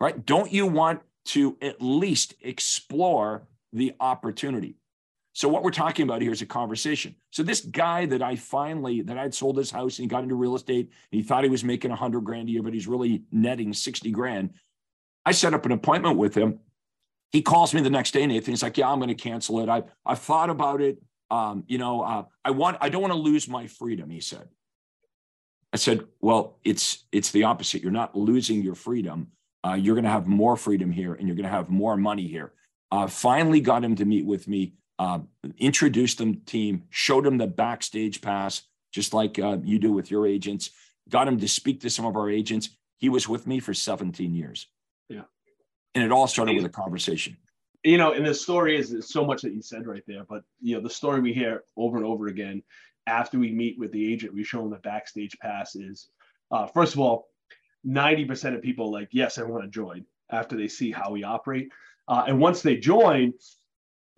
Right? 0.00 0.24
Don't 0.24 0.52
you 0.52 0.66
want 0.66 1.00
to 1.26 1.56
at 1.60 1.82
least 1.82 2.34
explore 2.40 3.48
the 3.72 3.94
opportunity? 3.98 4.77
So 5.38 5.46
what 5.46 5.62
we're 5.62 5.70
talking 5.70 6.02
about 6.02 6.20
here 6.20 6.32
is 6.32 6.42
a 6.42 6.46
conversation. 6.46 7.14
So 7.30 7.44
this 7.44 7.60
guy 7.60 8.06
that 8.06 8.22
I 8.22 8.34
finally 8.34 9.02
that 9.02 9.16
I'd 9.16 9.32
sold 9.32 9.56
his 9.56 9.70
house 9.70 9.96
and 9.96 10.02
he 10.02 10.08
got 10.08 10.24
into 10.24 10.34
real 10.34 10.56
estate 10.56 10.86
and 11.12 11.20
he 11.20 11.22
thought 11.22 11.44
he 11.44 11.48
was 11.48 11.62
making 11.62 11.92
a 11.92 11.94
hundred 11.94 12.24
grand 12.24 12.48
a 12.48 12.50
year, 12.50 12.60
but 12.60 12.74
he's 12.74 12.88
really 12.88 13.22
netting 13.30 13.72
60 13.72 14.10
grand. 14.10 14.50
I 15.24 15.30
set 15.30 15.54
up 15.54 15.64
an 15.64 15.70
appointment 15.70 16.16
with 16.16 16.34
him. 16.34 16.58
He 17.30 17.40
calls 17.40 17.72
me 17.72 17.80
the 17.80 17.88
next 17.88 18.10
day, 18.10 18.26
Nathan. 18.26 18.50
He's 18.50 18.64
like, 18.64 18.78
Yeah, 18.78 18.88
I'm 18.90 18.98
going 18.98 19.10
to 19.10 19.14
cancel 19.14 19.60
it. 19.60 19.68
I 19.68 19.84
I've 20.04 20.18
thought 20.18 20.50
about 20.50 20.80
it. 20.80 20.98
Um, 21.30 21.62
you 21.68 21.78
know, 21.78 22.02
uh, 22.02 22.24
I 22.44 22.50
want 22.50 22.78
I 22.80 22.88
don't 22.88 23.02
want 23.02 23.14
to 23.14 23.20
lose 23.20 23.48
my 23.48 23.68
freedom, 23.68 24.10
he 24.10 24.18
said. 24.18 24.48
I 25.72 25.76
said, 25.76 26.04
Well, 26.20 26.58
it's 26.64 27.04
it's 27.12 27.30
the 27.30 27.44
opposite. 27.44 27.80
You're 27.80 27.92
not 27.92 28.16
losing 28.16 28.60
your 28.60 28.74
freedom. 28.74 29.28
Uh, 29.64 29.74
you're 29.74 29.94
going 29.94 30.02
to 30.02 30.10
have 30.10 30.26
more 30.26 30.56
freedom 30.56 30.90
here 30.90 31.14
and 31.14 31.28
you're 31.28 31.36
going 31.36 31.44
to 31.44 31.48
have 31.48 31.70
more 31.70 31.96
money 31.96 32.26
here. 32.26 32.54
Uh, 32.90 33.06
finally 33.06 33.60
got 33.60 33.84
him 33.84 33.94
to 33.94 34.04
meet 34.04 34.26
with 34.26 34.48
me 34.48 34.72
uh, 34.98 35.20
introduced 35.58 36.18
them 36.18 36.40
team, 36.46 36.84
showed 36.90 37.24
them 37.24 37.38
the 37.38 37.46
backstage 37.46 38.20
pass, 38.20 38.62
just 38.92 39.14
like 39.14 39.38
uh, 39.38 39.58
you 39.62 39.78
do 39.78 39.92
with 39.92 40.10
your 40.10 40.26
agents, 40.26 40.70
got 41.08 41.28
him 41.28 41.38
to 41.38 41.48
speak 41.48 41.80
to 41.82 41.90
some 41.90 42.04
of 42.04 42.16
our 42.16 42.30
agents. 42.30 42.70
He 42.96 43.08
was 43.08 43.28
with 43.28 43.46
me 43.46 43.60
for 43.60 43.74
17 43.74 44.34
years. 44.34 44.66
Yeah. 45.08 45.22
And 45.94 46.04
it 46.04 46.12
all 46.12 46.26
started 46.26 46.56
with 46.56 46.64
a 46.64 46.70
conversation. 46.70 47.36
You 47.84 47.96
know, 47.96 48.12
and 48.12 48.26
the 48.26 48.34
story 48.34 48.76
is 48.76 49.08
so 49.08 49.24
much 49.24 49.42
that 49.42 49.52
you 49.52 49.62
said 49.62 49.86
right 49.86 50.02
there, 50.06 50.24
but 50.28 50.42
you 50.60 50.74
know, 50.74 50.82
the 50.82 50.90
story 50.90 51.20
we 51.20 51.32
hear 51.32 51.62
over 51.76 51.96
and 51.96 52.04
over 52.04 52.26
again 52.26 52.62
after 53.06 53.38
we 53.38 53.52
meet 53.52 53.78
with 53.78 53.92
the 53.92 54.12
agent, 54.12 54.34
we 54.34 54.44
show 54.44 54.58
them 54.58 54.70
the 54.70 54.76
backstage 54.78 55.38
pass 55.38 55.76
is 55.76 56.08
uh, 56.50 56.66
first 56.66 56.94
of 56.94 57.00
all, 57.00 57.28
90% 57.86 58.54
of 58.54 58.62
people 58.62 58.90
like, 58.90 59.08
yes, 59.12 59.38
I 59.38 59.42
want 59.44 59.64
to 59.64 59.70
join 59.70 60.04
after 60.30 60.56
they 60.56 60.68
see 60.68 60.90
how 60.90 61.10
we 61.10 61.24
operate. 61.24 61.70
Uh, 62.06 62.24
and 62.26 62.40
once 62.40 62.62
they 62.62 62.76
join, 62.76 63.32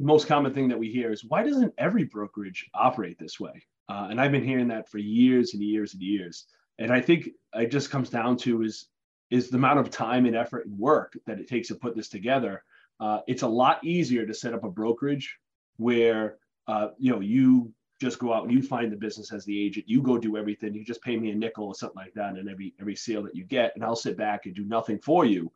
most 0.01 0.27
common 0.27 0.53
thing 0.53 0.69
that 0.69 0.79
we 0.79 0.91
hear 0.91 1.13
is 1.13 1.25
why 1.25 1.43
doesn't 1.43 1.75
every 1.79 2.05
brokerage 2.05 2.69
operate 2.75 3.19
this 3.19 3.39
way? 3.39 3.65
Uh, 3.89 4.09
and 4.11 4.21
I've 4.21 4.33
been 4.33 4.45
hearing 4.45 4.69
that 4.69 4.89
for 4.89 4.99
years 4.99 5.55
and 5.55 5.63
years 5.63 5.95
and 5.95 6.03
years. 6.03 6.47
And 6.79 6.93
I 6.93 7.01
think 7.01 7.31
it 7.55 7.71
just 7.71 7.91
comes 7.91 8.09
down 8.09 8.37
to 8.39 8.63
is 8.63 8.87
is 9.31 9.49
the 9.49 9.57
amount 9.57 9.79
of 9.79 9.91
time 9.91 10.27
and 10.27 10.35
effort 10.35 10.67
and 10.67 10.77
work 10.79 11.17
that 11.27 11.39
it 11.39 11.49
takes 11.49 11.69
to 11.69 11.75
put 11.77 11.95
this 11.95 12.09
together. 12.09 12.65
Uh, 12.99 13.21
it's 13.29 13.43
a 13.43 13.49
lot 13.49 13.83
easier 13.85 14.27
to 14.27 14.35
set 14.35 14.55
up 14.55 14.65
a 14.65 14.71
brokerage 14.71 15.39
where 15.77 16.37
uh, 16.67 16.89
you 16.99 17.13
know 17.13 17.21
you 17.21 17.73
just 18.01 18.19
go 18.19 18.33
out 18.33 18.45
and 18.45 18.53
you 18.53 18.63
find 18.63 18.91
the 18.91 18.97
business 18.97 19.33
as 19.33 19.45
the 19.45 19.63
agent. 19.63 19.89
You 19.89 20.03
go 20.03 20.19
do 20.19 20.37
everything. 20.37 20.75
You 20.75 20.85
just 20.85 21.03
pay 21.03 21.17
me 21.17 21.31
a 21.31 21.35
nickel 21.35 21.67
or 21.67 21.75
something 21.75 21.97
like 21.97 22.15
that, 22.15 22.37
and 22.37 22.49
every 22.49 22.75
every 22.81 22.97
sale 22.97 23.23
that 23.25 23.35
you 23.35 23.45
get, 23.45 23.73
and 23.75 23.85
I'll 23.85 23.97
sit 23.97 24.17
back 24.17 24.47
and 24.47 24.55
do 24.55 24.65
nothing 24.65 24.99
for 24.99 25.25
you. 25.25 25.53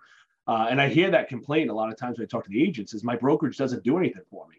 Uh, 0.47 0.67
and 0.71 0.81
I 0.81 0.89
hear 0.89 1.11
that 1.11 1.29
complaint 1.29 1.71
a 1.71 1.75
lot 1.75 1.91
of 1.91 1.97
times 1.97 2.19
when 2.19 2.25
I 2.25 2.29
talk 2.29 2.45
to 2.45 2.51
the 2.51 2.63
agents 2.63 2.93
is 2.93 3.03
my 3.03 3.17
brokerage 3.17 3.57
doesn't 3.57 3.83
do 3.83 3.99
anything 3.99 4.23
for 4.31 4.47
me. 4.49 4.57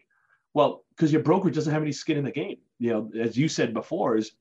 Well, 0.54 0.84
because 0.90 1.12
your 1.12 1.22
brokerage 1.22 1.54
doesn't 1.54 1.72
have 1.72 1.82
any 1.82 1.92
skin 1.92 2.16
in 2.16 2.24
the 2.24 2.32
game. 2.32 2.58
You 2.78 2.90
know, 2.90 3.10
as 3.20 3.36
you 3.36 3.48
said 3.48 3.74
before, 3.74 4.16
is 4.16 4.32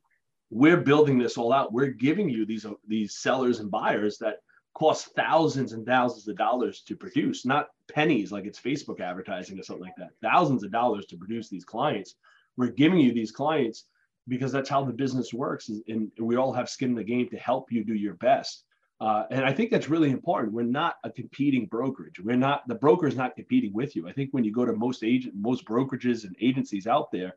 we're 0.49 0.77
building 0.77 1.17
this 1.19 1.37
all 1.37 1.51
out. 1.51 1.73
We're 1.73 1.87
giving 1.87 2.29
you 2.29 2.45
these 2.45 2.65
these 2.87 3.17
sellers 3.17 3.59
and 3.59 3.69
buyers 3.69 4.17
that 4.19 4.37
cost 4.73 5.13
thousands 5.15 5.73
and 5.73 5.85
thousands 5.85 6.27
of 6.27 6.37
dollars 6.37 6.81
to 6.81 6.95
produce, 6.95 7.45
not 7.45 7.69
pennies 7.93 8.31
like 8.31 8.45
it's 8.45 8.59
Facebook 8.59 8.99
advertising 8.99 9.59
or 9.59 9.63
something 9.63 9.85
like 9.85 9.95
that. 9.97 10.11
Thousands 10.21 10.63
of 10.63 10.71
dollars 10.71 11.05
to 11.07 11.17
produce 11.17 11.49
these 11.49 11.65
clients. 11.65 12.15
We're 12.57 12.67
giving 12.67 12.99
you 12.99 13.13
these 13.13 13.31
clients 13.31 13.85
because 14.27 14.51
that's 14.51 14.69
how 14.69 14.83
the 14.83 14.93
business 14.93 15.33
works, 15.33 15.69
and 15.87 16.11
we 16.19 16.35
all 16.35 16.51
have 16.53 16.69
skin 16.69 16.89
in 16.89 16.95
the 16.95 17.03
game 17.03 17.29
to 17.29 17.37
help 17.37 17.71
you 17.71 17.83
do 17.83 17.93
your 17.93 18.15
best. 18.15 18.63
Uh, 19.01 19.23
and 19.29 19.43
I 19.43 19.51
think 19.51 19.71
that's 19.71 19.89
really 19.89 20.09
important. 20.09 20.53
We're 20.53 20.63
not 20.63 20.95
a 21.03 21.09
competing 21.09 21.65
brokerage. 21.65 22.19
We're 22.19 22.37
not 22.37 22.65
the 22.67 22.75
broker 22.75 23.07
is 23.07 23.15
not 23.15 23.35
competing 23.35 23.73
with 23.73 23.95
you. 23.95 24.07
I 24.07 24.13
think 24.13 24.29
when 24.31 24.45
you 24.45 24.53
go 24.53 24.65
to 24.65 24.73
most 24.73 25.03
agent, 25.03 25.35
most 25.37 25.65
brokerages 25.65 26.23
and 26.23 26.35
agencies 26.39 26.87
out 26.87 27.11
there, 27.11 27.35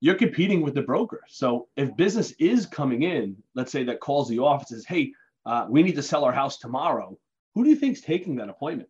you're 0.00 0.16
competing 0.16 0.62
with 0.62 0.74
the 0.74 0.82
broker. 0.82 1.22
So 1.28 1.68
if 1.76 1.96
business 1.96 2.32
is 2.40 2.66
coming 2.66 3.02
in, 3.02 3.36
let's 3.54 3.70
say 3.70 3.84
that 3.84 4.00
calls 4.00 4.28
the 4.28 4.40
office 4.40 4.70
says, 4.70 4.84
"Hey, 4.84 5.12
uh, 5.46 5.66
we 5.70 5.82
need 5.84 5.94
to 5.94 6.02
sell 6.02 6.24
our 6.24 6.32
house 6.32 6.58
tomorrow," 6.58 7.16
who 7.54 7.62
do 7.62 7.70
you 7.70 7.76
think's 7.76 8.00
taking 8.00 8.34
that 8.36 8.48
appointment? 8.48 8.88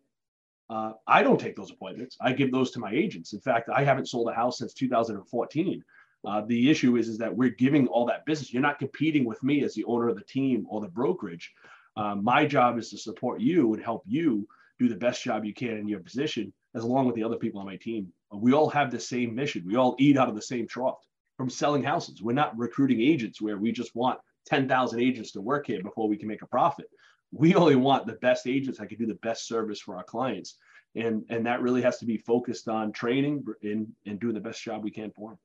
Uh, 0.71 0.93
I 1.05 1.21
don't 1.21 1.39
take 1.39 1.55
those 1.55 1.69
appointments. 1.69 2.17
I 2.21 2.31
give 2.31 2.51
those 2.51 2.71
to 2.71 2.79
my 2.79 2.91
agents. 2.91 3.33
In 3.33 3.41
fact, 3.41 3.69
I 3.69 3.83
haven't 3.83 4.07
sold 4.07 4.29
a 4.29 4.33
house 4.33 4.57
since 4.57 4.73
2014. 4.73 5.83
Uh, 6.23 6.41
the 6.47 6.69
issue 6.69 6.95
is, 6.97 7.09
is 7.09 7.17
that 7.17 7.35
we're 7.35 7.49
giving 7.49 7.87
all 7.87 8.05
that 8.05 8.25
business. 8.25 8.53
You're 8.53 8.61
not 8.61 8.79
competing 8.79 9.25
with 9.25 9.43
me 9.43 9.63
as 9.63 9.73
the 9.73 9.83
owner 9.83 10.07
of 10.07 10.15
the 10.15 10.23
team 10.23 10.65
or 10.69 10.79
the 10.79 10.87
brokerage. 10.87 11.51
Um, 11.95 12.23
my 12.23 12.45
job 12.45 12.77
is 12.77 12.89
to 12.91 12.97
support 12.97 13.41
you 13.41 13.73
and 13.73 13.83
help 13.83 14.03
you 14.05 14.47
do 14.79 14.87
the 14.87 14.95
best 14.95 15.23
job 15.23 15.45
you 15.45 15.53
can 15.53 15.77
in 15.77 15.87
your 15.87 15.99
position, 15.99 16.51
as 16.73 16.83
along 16.83 17.05
with 17.05 17.15
the 17.15 17.23
other 17.23 17.37
people 17.37 17.59
on 17.59 17.65
my 17.65 17.75
team. 17.75 18.11
We 18.33 18.53
all 18.53 18.69
have 18.69 18.91
the 18.91 18.99
same 18.99 19.35
mission. 19.35 19.63
We 19.65 19.75
all 19.75 19.95
eat 19.99 20.17
out 20.17 20.29
of 20.29 20.35
the 20.35 20.41
same 20.41 20.67
trough 20.67 21.05
from 21.37 21.49
selling 21.49 21.83
houses. 21.83 22.21
We're 22.21 22.33
not 22.33 22.57
recruiting 22.57 23.01
agents 23.01 23.41
where 23.41 23.57
we 23.57 23.71
just 23.71 23.95
want 23.95 24.19
10,000 24.47 24.99
agents 24.99 25.31
to 25.33 25.41
work 25.41 25.67
here 25.67 25.83
before 25.83 26.07
we 26.07 26.17
can 26.17 26.27
make 26.27 26.41
a 26.41 26.47
profit. 26.47 26.87
We 27.31 27.55
only 27.55 27.75
want 27.75 28.05
the 28.05 28.13
best 28.13 28.47
agents 28.47 28.79
that 28.79 28.87
can 28.87 28.97
do 28.97 29.05
the 29.05 29.15
best 29.15 29.47
service 29.47 29.81
for 29.81 29.97
our 29.97 30.03
clients. 30.03 30.57
And, 30.95 31.23
and 31.29 31.45
that 31.45 31.61
really 31.61 31.81
has 31.81 31.99
to 31.99 32.05
be 32.05 32.17
focused 32.17 32.67
on 32.67 32.91
training 32.91 33.45
and, 33.63 33.87
and 34.05 34.19
doing 34.19 34.33
the 34.33 34.41
best 34.41 34.61
job 34.61 34.83
we 34.83 34.91
can 34.91 35.11
for 35.11 35.31
them. 35.31 35.39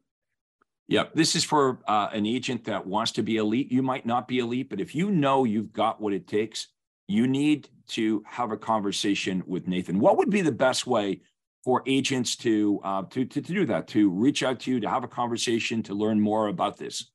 Yeah, 0.89 1.05
this 1.15 1.35
is 1.35 1.43
for 1.43 1.81
uh, 1.89 2.09
an 2.13 2.27
agent 2.27 2.65
that 2.65 2.87
wants 2.87 3.13
to 3.13 3.23
be 3.23 3.39
elite. 3.39 3.73
You 3.73 3.83
might 3.83 4.07
not 4.07 4.29
be 4.29 4.39
elite, 4.39 4.71
but 4.71 4.81
if 4.81 4.95
you 4.95 5.11
know 5.11 5.45
you've 5.45 5.73
got 5.73 6.01
what 6.01 6.13
it 6.13 6.29
takes, 6.29 6.69
you 7.09 7.27
need 7.27 7.69
to 7.89 8.23
have 8.27 8.53
a 8.53 8.57
conversation 8.57 9.43
with 9.47 9.67
Nathan. 9.67 9.99
What 9.99 10.17
would 10.19 10.31
be 10.31 10.43
the 10.43 10.53
best 10.53 10.87
way 10.87 11.23
for 11.65 11.83
agents 11.87 12.37
to 12.37 12.81
uh, 12.85 13.03
to, 13.11 13.25
to, 13.25 13.41
to 13.41 13.53
do 13.53 13.67
that? 13.67 13.89
To 13.89 14.11
reach 14.11 14.45
out 14.45 14.61
to 14.61 14.71
you, 14.71 14.81
to 14.81 14.89
have 14.89 15.03
a 15.03 15.09
conversation, 15.09 15.83
to 15.85 15.95
learn 15.95 16.21
more 16.21 16.49
about 16.49 16.77
this. 16.77 17.11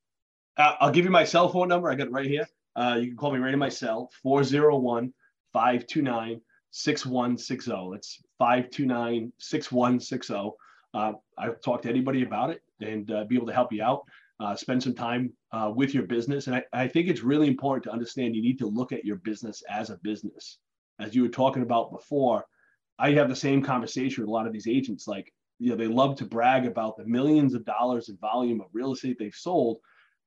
Uh, 0.58 0.76
I'll 0.82 0.92
give 0.92 1.06
you 1.06 1.12
my 1.12 1.24
cell 1.24 1.48
phone 1.48 1.70
number. 1.70 1.90
I 1.90 1.96
got 1.96 2.08
it 2.08 2.14
right 2.14 2.26
here. 2.26 2.48
Uh, 2.76 2.98
you 3.00 3.08
can 3.08 3.18
call 3.18 3.32
me 3.32 3.40
right 3.40 3.54
in 3.54 3.60
my 3.60 3.70
cell 3.70 4.10
401 4.22 5.14
529 5.54 6.42
6160. 6.72 7.72
That's 7.92 8.20
529 8.38 9.32
6160. 9.38 10.52
Uh, 10.94 11.14
I've 11.38 11.62
talked 11.62 11.84
to 11.84 11.90
anybody 11.90 12.24
about 12.24 12.50
it 12.50 12.62
and 12.82 13.10
uh, 13.12 13.24
be 13.26 13.36
able 13.36 13.48
to 13.48 13.54
help 13.54 13.72
you 13.72 13.84
out. 13.84 14.04
Uh, 14.40 14.56
spend 14.56 14.82
some 14.82 14.96
time 14.96 15.32
uh, 15.52 15.72
with 15.74 15.94
your 15.94 16.04
business. 16.04 16.48
And 16.48 16.56
I, 16.56 16.64
I 16.74 16.88
think 16.88 17.08
it's 17.08 17.22
really 17.22 17.48
important 17.48 17.84
to 17.84 17.92
understand 17.92 18.36
you 18.36 18.42
need 18.42 18.58
to 18.60 18.68
look 18.68 18.92
at 18.92 19.06
your 19.06 19.18
business 19.18 19.62
as 19.70 19.92
a 19.92 19.98
business. 19.98 20.58
As 21.00 21.14
you 21.14 21.22
were 21.22 21.30
talking 21.30 21.62
about 21.62 21.92
before, 21.92 22.46
I 22.98 23.12
have 23.12 23.30
the 23.30 23.36
same 23.36 23.62
conversation 23.62 24.24
with 24.24 24.30
a 24.30 24.32
lot 24.32 24.48
of 24.48 24.54
these 24.54 24.68
agents. 24.68 25.08
Like, 25.08 25.32
you 25.60 25.70
know, 25.70 25.76
they 25.76 25.88
love 25.88 26.16
to 26.18 26.26
brag 26.26 26.66
about 26.66 26.98
the 26.98 27.06
millions 27.06 27.54
of 27.54 27.66
dollars 27.66 28.10
in 28.10 28.18
volume 28.18 28.62
of 28.62 28.68
real 28.74 28.94
estate 28.94 29.18
they've 29.20 29.34
sold. 29.34 29.78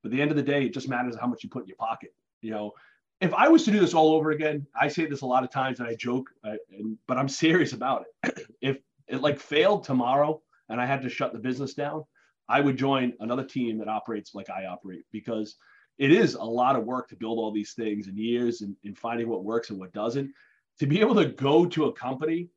But 0.03 0.12
at 0.12 0.16
the 0.16 0.22
end 0.22 0.31
of 0.31 0.37
the 0.37 0.42
day, 0.42 0.64
it 0.64 0.74
just 0.74 0.88
matters 0.88 1.16
how 1.20 1.27
much 1.27 1.42
you 1.42 1.50
put 1.50 1.62
in 1.62 1.68
your 1.68 1.77
pocket. 1.77 2.11
You 2.40 2.53
know, 2.53 2.72
if 3.20 3.35
I 3.35 3.48
was 3.48 3.64
to 3.64 3.72
do 3.72 3.81
this 3.81 3.94
all 3.94 4.14
over 4.14 4.31
again, 4.31 4.64
I 4.81 4.88
say 4.88 5.07
this 5.07 5.22
a 5.22 5.27
lot 5.27 5.42
of 5.42 5.50
times 5.50 5.81
and 5.81 5.88
I 5.88 5.94
joke, 5.94 6.31
uh, 6.46 6.53
and, 6.70 6.98
but 7.09 7.16
I'm 7.16 7.29
serious 7.29 7.72
about 7.72 8.05
it. 8.22 8.46
if 8.61 8.77
it 9.09 9.22
like 9.22 9.40
failed 9.40 9.85
tomorrow 9.85 10.40
and 10.68 10.81
I 10.81 10.87
had 10.87 11.03
to 11.03 11.09
shut 11.09 11.33
the 11.33 11.38
business 11.38 11.74
down, 11.74 12.05
I 12.48 12.61
would 12.61 12.77
join 12.77 13.12
another 13.20 13.44
team 13.44 13.79
that 13.79 13.88
operates 13.88 14.35
like 14.35 14.50
I 14.50 14.66
operate 14.66 15.05
because 15.12 15.57
it 15.98 16.11
is 16.11 16.35
a 16.35 16.42
lot 16.42 16.77
of 16.77 16.85
work 16.85 17.09
to 17.09 17.16
build 17.16 17.38
all 17.38 17.53
these 17.53 17.72
things 17.72 18.09
in 18.09 18.16
years 18.16 18.62
and, 18.62 18.77
and 18.85 18.98
finding 18.98 19.29
what 19.29 19.44
works 19.44 19.70
and 19.70 19.79
what 19.79 19.92
doesn't. 19.92 20.33
To 20.81 20.87
be 20.87 21.00
able 21.00 21.14
to 21.14 21.27
go 21.27 21.66
to 21.66 21.85
a 21.85 21.92
company 21.92 22.48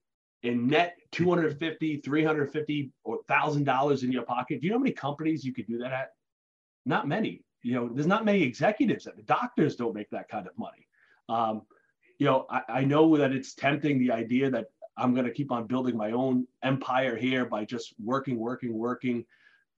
and 0.44 0.68
net 0.68 0.98
250, 1.12 1.98
350 1.98 2.92
or 3.04 3.20
thousand 3.28 3.64
dollars 3.64 4.04
in 4.04 4.12
your 4.12 4.24
pocket. 4.24 4.62
Do 4.62 4.68
you 4.68 4.72
know 4.72 4.78
how 4.78 4.84
many 4.84 4.94
companies 4.94 5.44
you 5.44 5.54
could 5.54 5.68
do 5.68 5.78
that 5.80 5.92
at? 5.92 6.10
Not 6.86 7.08
many. 7.08 7.44
You 7.64 7.74
know, 7.74 7.90
there's 7.90 8.08
not 8.08 8.26
many 8.26 8.44
executives 8.44 9.06
that 9.06 9.18
the 9.18 9.24
doctors 9.24 9.76
don't 9.76 9.96
make 9.96 10.10
that 10.12 10.30
kind 10.30 10.48
of 10.48 10.58
money. 10.58 10.88
Um, 11.28 11.64
you 12.20 12.26
know, 12.26 12.46
I, 12.50 12.62
I 12.70 12.84
know 12.86 13.18
that 13.18 13.32
it's 13.32 13.54
tempting 13.54 14.00
the 14.00 14.12
idea 14.12 14.50
that 14.52 14.68
I'm 14.98 15.14
going 15.14 15.26
to 15.26 15.32
keep 15.32 15.52
on 15.52 15.68
building 15.68 15.96
my 15.96 16.12
own 16.12 16.48
empire 16.64 17.16
here 17.16 17.46
by 17.46 17.66
just 17.66 17.94
working, 18.04 18.38
working, 18.38 18.74
working. 18.74 19.26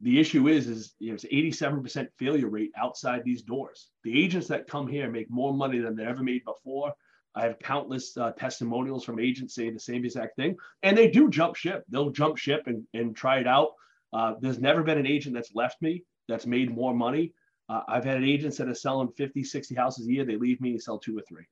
The 0.02 0.20
issue 0.20 0.48
is 0.48 0.68
is 0.68 0.94
you 1.00 1.10
know 1.10 1.16
it's 1.16 1.26
87% 1.26 2.08
failure 2.18 2.48
rate 2.48 2.72
outside 2.78 3.24
these 3.24 3.42
doors. 3.42 3.90
The 4.04 4.24
agents 4.24 4.48
that 4.48 4.68
come 4.68 4.88
here 4.88 5.10
make 5.10 5.30
more 5.30 5.54
money 5.54 5.80
than 5.80 5.96
they 5.96 6.06
ever 6.06 6.24
made 6.24 6.46
before. 6.46 6.94
I 7.36 7.44
have 7.44 7.60
countless 7.60 8.18
uh, 8.18 8.32
testimonials 8.32 9.04
from 9.04 9.20
agents 9.20 9.56
saying 9.56 9.74
the 9.74 9.80
same 9.80 10.04
exact 10.04 10.36
thing. 10.36 10.58
And 10.84 10.98
they 10.98 11.10
do 11.10 11.30
jump 11.30 11.56
ship. 11.56 11.84
They'll 11.90 12.10
jump 12.10 12.38
ship 12.38 12.64
and, 12.66 12.86
and 12.94 13.16
try 13.16 13.40
it 13.40 13.48
out. 13.48 13.70
Uh, 14.12 14.34
there's 14.42 14.60
never 14.60 14.84
been 14.84 14.98
an 14.98 15.06
agent 15.06 15.36
that's 15.36 15.54
left 15.54 15.82
me 15.82 16.04
that's 16.28 16.46
made 16.46 16.74
more 16.74 16.94
money. 16.94 17.34
Uh, 17.68 17.82
i've 17.88 18.04
had 18.04 18.24
agents 18.24 18.58
that 18.58 18.68
are 18.68 18.74
selling 18.74 19.10
50 19.10 19.44
60 19.44 19.76
houses 19.76 20.08
a 20.08 20.12
year. 20.12 20.26
They 20.26 20.38
leave 20.38 20.60
me 20.62 20.72
and 20.72 20.82
sell 20.82 20.98
two 20.98 21.18
or 21.18 21.22
three. 21.28 21.46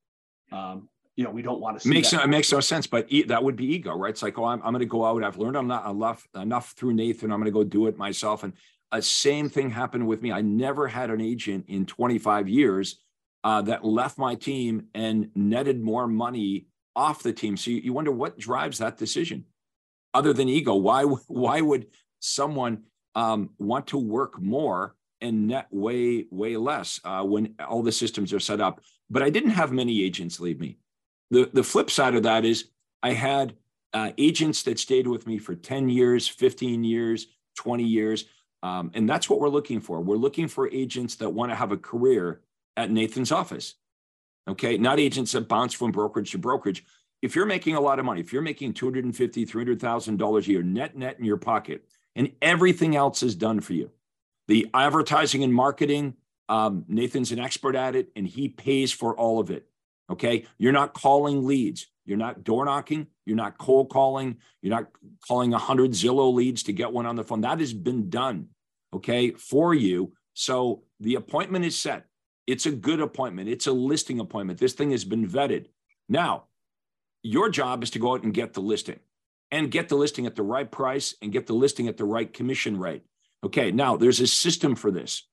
Um, 0.51 0.89
you 1.17 1.23
know, 1.23 1.32
we 1.32 1.41
don't 1.41 1.60
want 1.60 1.77
to 1.77 1.84
see 1.84 1.89
makes 1.89 2.12
that. 2.12 2.23
it 2.23 2.27
makes 2.27 2.51
no 2.51 2.60
sense, 2.60 2.86
but 2.86 3.08
e- 3.10 3.23
that 3.23 3.43
would 3.43 3.56
be 3.56 3.65
ego, 3.65 3.93
right? 3.95 4.12
It's 4.12 4.21
like, 4.21 4.38
oh, 4.38 4.45
I'm, 4.45 4.62
I'm 4.63 4.71
going 4.71 4.80
to 4.80 4.86
go 4.86 5.03
out. 5.03 5.23
I've 5.23 5.39
learned 5.39 5.58
I'm 5.58 5.67
not 5.67 5.89
enough 5.89 6.27
enough 6.36 6.71
through 6.77 6.93
Nathan. 6.93 7.32
I'm 7.32 7.39
going 7.39 7.51
to 7.51 7.51
go 7.51 7.63
do 7.63 7.88
it 7.88 7.97
myself. 7.97 8.43
And 8.43 8.53
a 8.91 9.01
same 9.01 9.49
thing 9.49 9.71
happened 9.71 10.08
with 10.08 10.21
me. 10.21 10.32
I 10.32 10.41
never 10.41 10.88
had 10.88 11.10
an 11.10 11.19
agent 11.19 11.65
in 11.67 11.88
25 11.88 12.47
years 12.47 12.99
uh, 13.43 13.63
that 13.63 13.84
left 13.84 14.19
my 14.19 14.36
team 14.36 14.88
and 14.93 15.32
netted 15.36 15.82
more 15.82 16.08
money 16.08 16.67
off 16.95 17.23
the 17.23 17.34
team. 17.34 17.58
So 17.58 17.71
you, 17.71 17.77
you 17.77 17.93
wonder 17.93 18.12
what 18.12 18.38
drives 18.38 18.77
that 18.77 18.97
decision, 18.97 19.45
other 20.13 20.34
than 20.34 20.47
ego. 20.47 20.75
Why 20.75 21.03
why 21.27 21.62
would 21.62 21.88
someone 22.19 22.84
um, 23.15 23.49
want 23.58 23.88
to 23.88 23.97
work 23.97 24.39
more 24.39 24.95
and 25.19 25.47
net 25.47 25.65
way 25.71 26.27
way 26.30 26.58
less 26.58 26.99
uh, 27.03 27.23
when 27.23 27.56
all 27.67 27.82
the 27.82 27.91
systems 27.91 28.34
are 28.34 28.39
set 28.39 28.62
up? 28.62 28.82
But 29.10 29.23
I 29.23 29.32
didn't 29.32 29.51
have 29.51 29.71
many 29.71 30.03
agents 30.03 30.39
leave 30.39 30.60
me 30.60 30.77
the, 31.31 31.49
the 31.51 31.63
flip 31.63 31.89
side 31.89 32.15
of 32.15 32.23
that 32.23 32.45
is 32.45 32.65
I 33.03 33.13
had 33.13 33.55
uh, 33.93 34.11
agents 34.17 34.63
that 34.63 34.79
stayed 34.79 35.07
with 35.07 35.27
me 35.27 35.37
for 35.37 35.55
10 35.55 35.89
years, 35.89 36.27
15 36.27 36.83
years, 36.83 37.27
20 37.55 37.83
years. 37.83 38.25
Um, 38.63 38.91
and 38.93 39.07
that's 39.07 39.29
what 39.29 39.39
we're 39.39 39.49
looking 39.49 39.81
for. 39.81 40.01
We're 40.01 40.15
looking 40.17 40.47
for 40.47 40.69
agents 40.69 41.15
that 41.15 41.29
want 41.29 41.51
to 41.51 41.55
have 41.55 41.71
a 41.71 41.77
career 41.77 42.41
at 42.75 42.91
Nathan's 42.91 43.31
office. 43.31 43.75
Okay. 44.47 44.77
Not 44.77 44.99
agents 44.99 45.33
that 45.33 45.47
bounce 45.47 45.73
from 45.73 45.91
brokerage 45.91 46.31
to 46.31 46.37
brokerage. 46.37 46.85
If 47.21 47.35
you're 47.35 47.45
making 47.45 47.75
a 47.75 47.81
lot 47.81 47.99
of 47.99 48.05
money, 48.05 48.21
if 48.21 48.31
you're 48.31 48.41
making 48.41 48.73
$250,000, 48.73 49.47
$300,000 49.47 50.47
a 50.47 50.51
year 50.51 50.63
net, 50.63 50.95
net 50.95 51.17
in 51.19 51.25
your 51.25 51.37
pocket, 51.37 51.85
and 52.15 52.31
everything 52.41 52.95
else 52.95 53.23
is 53.23 53.35
done 53.35 53.59
for 53.59 53.73
you, 53.73 53.91
the 54.47 54.67
advertising 54.73 55.43
and 55.43 55.53
marketing, 55.53 56.15
um, 56.49 56.85
Nathan's 56.87 57.31
an 57.31 57.39
expert 57.39 57.75
at 57.75 57.95
it 57.95 58.09
and 58.15 58.27
he 58.27 58.47
pays 58.47 58.91
for 58.91 59.15
all 59.15 59.39
of 59.39 59.49
it. 59.49 59.67
Okay. 60.10 60.46
You're 60.58 60.74
not 60.74 60.93
calling 60.93 61.46
leads. 61.46 61.88
You're 62.06 62.17
not 62.17 62.43
door 62.43 62.65
knocking. 62.65 63.08
You're 63.26 63.36
not 63.36 63.58
cold 63.58 63.89
calling. 63.89 64.38
You're 64.62 64.76
not 64.76 64.88
calling 65.28 65.52
100 65.52 65.91
Zillow 65.91 66.34
leads 66.34 66.63
to 66.63 66.74
get 66.74 66.93
one 66.93 67.06
on 67.06 67.15
the 67.15 67.24
phone. 67.24 67.41
That 67.41 67.60
has 67.60 67.74
been 67.74 68.10
done. 68.10 68.48
Okay. 68.93 69.32
For 69.32 69.74
you. 69.74 70.13
So 70.34 70.84
the 71.00 71.15
appointment 71.15 71.65
is 71.65 71.78
set. 71.78 72.06
It's 72.46 72.65
a 72.65 72.72
good 72.72 73.02
appointment. 73.02 73.50
It's 73.50 73.67
a 73.67 73.74
listing 73.74 74.20
appointment. 74.22 74.60
This 74.60 74.74
thing 74.74 74.91
has 74.91 75.04
been 75.04 75.28
vetted. 75.28 75.65
Now, 76.08 76.46
your 77.24 77.50
job 77.50 77.84
is 77.84 77.89
to 77.91 78.00
go 78.00 78.13
out 78.13 78.24
and 78.24 78.34
get 78.34 78.54
the 78.54 78.62
listing 78.62 79.00
and 79.52 79.70
get 79.70 79.89
the 79.89 79.96
listing 79.96 80.26
at 80.26 80.36
the 80.36 80.43
right 80.43 80.72
price 80.72 81.15
and 81.22 81.34
get 81.34 81.48
the 81.48 81.54
listing 81.54 81.89
at 81.89 81.98
the 81.98 82.06
right 82.06 82.32
commission 82.32 82.78
rate. 82.78 83.04
Okay. 83.43 83.72
Now, 83.72 83.98
there's 83.98 84.22
a 84.22 84.28
system 84.28 84.76
for 84.76 84.91
this. 84.91 85.28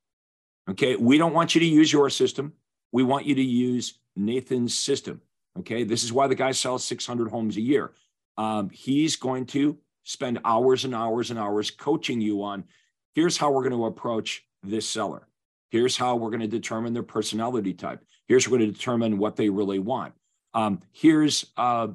Okay. 0.69 0.97
We 0.97 1.19
don't 1.19 1.35
want 1.35 1.55
you 1.55 1.61
to 1.61 1.67
use 1.67 1.93
your 1.93 2.11
system. 2.11 2.55
We 2.95 3.03
want 3.03 3.27
you 3.27 3.35
to 3.35 3.43
use 3.43 3.99
Nathan's 4.15 4.79
system. 4.79 5.21
Okay. 5.59 5.83
This 5.83 6.05
is 6.05 6.13
why 6.13 6.29
the 6.29 6.37
guy 6.37 6.53
sells 6.53 6.85
600 6.85 7.29
homes 7.29 7.57
a 7.57 7.61
year. 7.61 7.91
Um, 8.39 8.71
he's 8.71 9.17
going 9.17 9.47
to 9.47 9.77
spend 10.05 10.39
hours 10.45 10.85
and 10.85 10.95
hours 10.95 11.31
and 11.31 11.39
hours 11.39 11.73
coaching 11.73 12.21
you 12.21 12.45
on 12.45 12.63
here's 13.13 13.37
how 13.37 13.51
we're 13.51 13.69
going 13.69 13.73
to 13.73 13.87
approach 13.87 14.45
this 14.63 14.89
seller. 14.89 15.27
Here's 15.71 15.97
how 15.97 16.15
we're 16.15 16.31
going 16.31 16.41
to 16.43 16.47
determine 16.47 16.93
their 16.93 17.03
personality 17.03 17.75
type. 17.75 18.05
Here's 18.29 18.49
we're 18.49 18.59
going 18.59 18.71
to 18.71 18.77
determine 18.77 19.19
what 19.19 19.35
they 19.35 19.49
really 19.49 19.81
want. 19.81 20.15
Um, 20.55 20.81
here's 20.93 21.47
uh, 21.57 21.89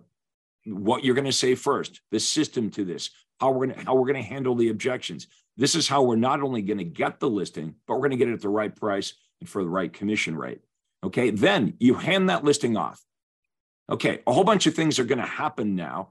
what 0.66 1.06
you're 1.06 1.16
going 1.16 1.24
to 1.24 1.32
say 1.32 1.56
first, 1.56 2.02
the 2.12 2.20
system 2.20 2.70
to 2.72 2.84
this, 2.84 3.10
how 3.40 3.52
we're 3.52 3.68
going 3.68 3.80
to 3.80 3.86
how 3.86 3.96
we're 3.96 4.12
going 4.12 4.22
to 4.22 4.30
handle 4.30 4.54
the 4.54 4.68
objections. 4.68 5.28
This 5.56 5.76
is 5.76 5.88
how 5.88 6.04
we're 6.04 6.18
not 6.18 6.42
only 6.42 6.62
going 6.62 6.78
to 6.80 6.84
get 6.84 7.22
the 7.22 7.30
listing, 7.30 7.76
but 7.88 7.94
we're 7.94 8.10
going 8.10 8.12
to 8.12 8.18
get 8.18 8.28
it 8.28 8.34
at 8.34 8.42
the 8.42 8.50
right 8.50 8.76
price 8.76 9.14
and 9.40 9.48
for 9.48 9.64
the 9.64 9.70
right 9.70 9.94
commission 9.94 10.36
rate. 10.36 10.60
Okay. 11.04 11.30
Then 11.30 11.76
you 11.80 11.96
hand 11.96 12.30
that 12.30 12.44
listing 12.44 12.78
off. 12.78 13.02
Okay. 13.90 14.22
A 14.28 14.34
whole 14.34 14.44
bunch 14.44 14.68
of 14.68 14.76
things 14.76 15.00
are 15.00 15.06
going 15.06 15.20
to 15.20 15.26
happen 15.26 15.76
now. 15.76 16.10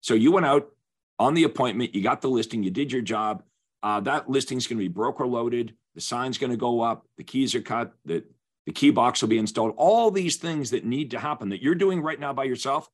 So 0.00 0.14
you 0.14 0.32
went 0.32 0.46
out 0.46 0.70
on 1.18 1.34
the 1.34 1.44
appointment, 1.44 1.94
you 1.94 2.02
got 2.02 2.20
the 2.20 2.28
listing, 2.28 2.62
you 2.62 2.70
did 2.70 2.92
your 2.92 3.02
job. 3.02 3.42
Uh, 3.82 4.00
that 4.00 4.28
listing 4.28 4.58
is 4.58 4.66
going 4.66 4.78
to 4.78 4.84
be 4.84 4.88
broker 4.88 5.26
loaded. 5.26 5.74
The 5.94 6.00
sign's 6.00 6.38
going 6.38 6.50
to 6.50 6.56
go 6.56 6.80
up. 6.80 7.06
The 7.16 7.24
keys 7.24 7.54
are 7.54 7.60
cut. 7.60 7.92
The, 8.04 8.24
the 8.66 8.72
key 8.72 8.90
box 8.90 9.22
will 9.22 9.28
be 9.28 9.38
installed. 9.38 9.74
All 9.76 10.10
these 10.10 10.36
things 10.36 10.70
that 10.70 10.84
need 10.84 11.12
to 11.12 11.18
happen 11.18 11.50
that 11.50 11.62
you're 11.62 11.74
doing 11.74 12.02
right 12.02 12.18
now 12.18 12.32
by 12.32 12.44
yourself 12.44 12.88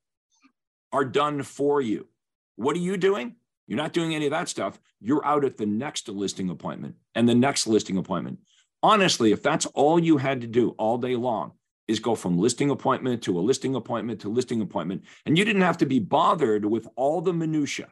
are 0.92 1.04
done 1.04 1.42
for 1.42 1.80
you. 1.80 2.08
What 2.56 2.76
are 2.76 2.80
you 2.80 2.96
doing? 2.96 3.36
You're 3.66 3.76
not 3.76 3.92
doing 3.92 4.14
any 4.14 4.26
of 4.26 4.32
that 4.32 4.48
stuff. 4.48 4.80
You're 5.00 5.24
out 5.24 5.44
at 5.44 5.56
the 5.56 5.66
next 5.66 6.08
listing 6.08 6.50
appointment 6.50 6.96
and 7.14 7.28
the 7.28 7.34
next 7.34 7.66
listing 7.66 7.96
appointment. 7.96 8.40
Honestly, 8.82 9.32
if 9.32 9.42
that's 9.42 9.66
all 9.66 9.98
you 9.98 10.16
had 10.16 10.40
to 10.40 10.46
do 10.46 10.70
all 10.70 10.98
day 10.98 11.16
long 11.16 11.52
is 11.86 11.98
go 11.98 12.14
from 12.14 12.38
listing 12.38 12.70
appointment 12.70 13.22
to 13.22 13.38
a 13.38 13.40
listing 13.40 13.74
appointment 13.74 14.20
to 14.20 14.28
listing 14.28 14.60
appointment, 14.60 15.02
and 15.26 15.36
you 15.36 15.44
didn't 15.44 15.62
have 15.62 15.78
to 15.78 15.86
be 15.86 15.98
bothered 15.98 16.64
with 16.64 16.88
all 16.96 17.20
the 17.20 17.32
minutia. 17.32 17.88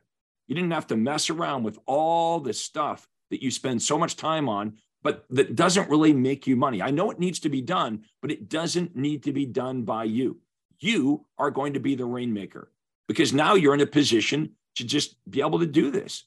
You 0.46 0.55
didn't 0.55 0.70
have 0.70 0.87
to 0.87 0.96
mess 0.96 1.31
around 1.31 1.64
with 1.64 1.79
all 1.85 2.40
the 2.40 2.53
stuff 2.53 3.07
that 3.31 3.42
you 3.42 3.51
spend 3.51 3.83
so 3.83 3.98
much 3.98 4.16
time 4.16 4.48
on, 4.48 4.79
but 5.03 5.24
that 5.31 5.55
doesn't 5.55 5.90
really 5.90 6.12
make 6.12 6.46
you 6.46 6.57
money. 6.57 6.81
I 6.81 6.90
know 6.90 7.11
it 7.11 7.18
needs 7.18 7.40
to 7.40 7.48
be 7.48 7.61
done, 7.61 8.05
but 8.22 8.31
it 8.31 8.48
doesn't 8.48 8.96
need 8.96 9.24
to 9.24 9.33
be 9.33 9.46
done 9.46 9.83
by 9.83 10.05
you. 10.05 10.40
You 10.81 11.27
are 11.37 11.51
going 11.51 11.74
to 11.74 11.81
be 11.81 11.94
the 11.94 12.05
rainmaker 12.07 12.72
because 13.09 13.33
now 13.33 13.55
you're 13.55 13.74
in 13.74 13.81
a 13.81 13.87
position 13.87 14.53
to 14.77 14.85
just 14.85 15.16
be 15.29 15.40
able 15.40 15.59
to 15.59 15.66
do 15.66 15.90
this. 15.90 16.24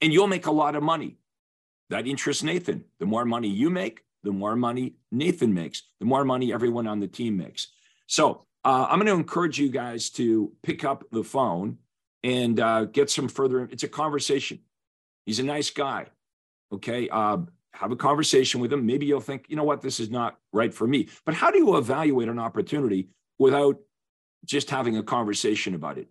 And 0.00 0.12
you'll 0.12 0.26
make 0.26 0.46
a 0.46 0.50
lot 0.52 0.76
of 0.76 0.82
money. 0.82 1.16
That 1.90 2.06
interests 2.06 2.42
Nathan. 2.42 2.84
The 2.98 3.06
more 3.06 3.24
money 3.24 3.48
you 3.48 3.70
make, 3.70 4.02
the 4.22 4.32
more 4.32 4.56
money 4.56 4.96
Nathan 5.12 5.54
makes, 5.54 5.84
the 6.00 6.06
more 6.06 6.24
money 6.24 6.52
everyone 6.52 6.86
on 6.86 7.00
the 7.00 7.06
team 7.06 7.36
makes. 7.36 7.68
So 8.06 8.46
uh, 8.64 8.86
I'm 8.90 8.98
going 8.98 9.06
to 9.06 9.12
encourage 9.12 9.58
you 9.58 9.68
guys 9.68 10.10
to 10.10 10.52
pick 10.62 10.84
up 10.84 11.04
the 11.12 11.22
phone 11.22 11.78
and 12.24 12.58
uh, 12.58 12.86
get 12.86 13.08
some 13.08 13.28
further. 13.28 13.68
It's 13.70 13.84
a 13.84 13.88
conversation. 13.88 14.58
He's 15.26 15.38
a 15.38 15.44
nice 15.44 15.70
guy. 15.70 16.06
Okay. 16.72 17.08
Uh, 17.08 17.38
have 17.72 17.92
a 17.92 17.96
conversation 17.96 18.60
with 18.60 18.72
him. 18.72 18.84
Maybe 18.84 19.06
you'll 19.06 19.20
think, 19.20 19.46
you 19.48 19.54
know 19.54 19.62
what, 19.62 19.82
this 19.82 20.00
is 20.00 20.10
not 20.10 20.38
right 20.52 20.72
for 20.72 20.86
me. 20.86 21.08
But 21.24 21.34
how 21.34 21.50
do 21.50 21.58
you 21.58 21.76
evaluate 21.76 22.28
an 22.28 22.38
opportunity 22.38 23.10
without 23.38 23.78
just 24.44 24.70
having 24.70 24.96
a 24.96 25.02
conversation 25.02 25.74
about 25.74 25.98
it? 25.98 26.08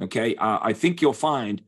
Okay. 0.00 0.36
Uh, 0.36 0.58
I 0.62 0.72
think 0.72 1.02
you'll 1.02 1.12
find 1.12 1.60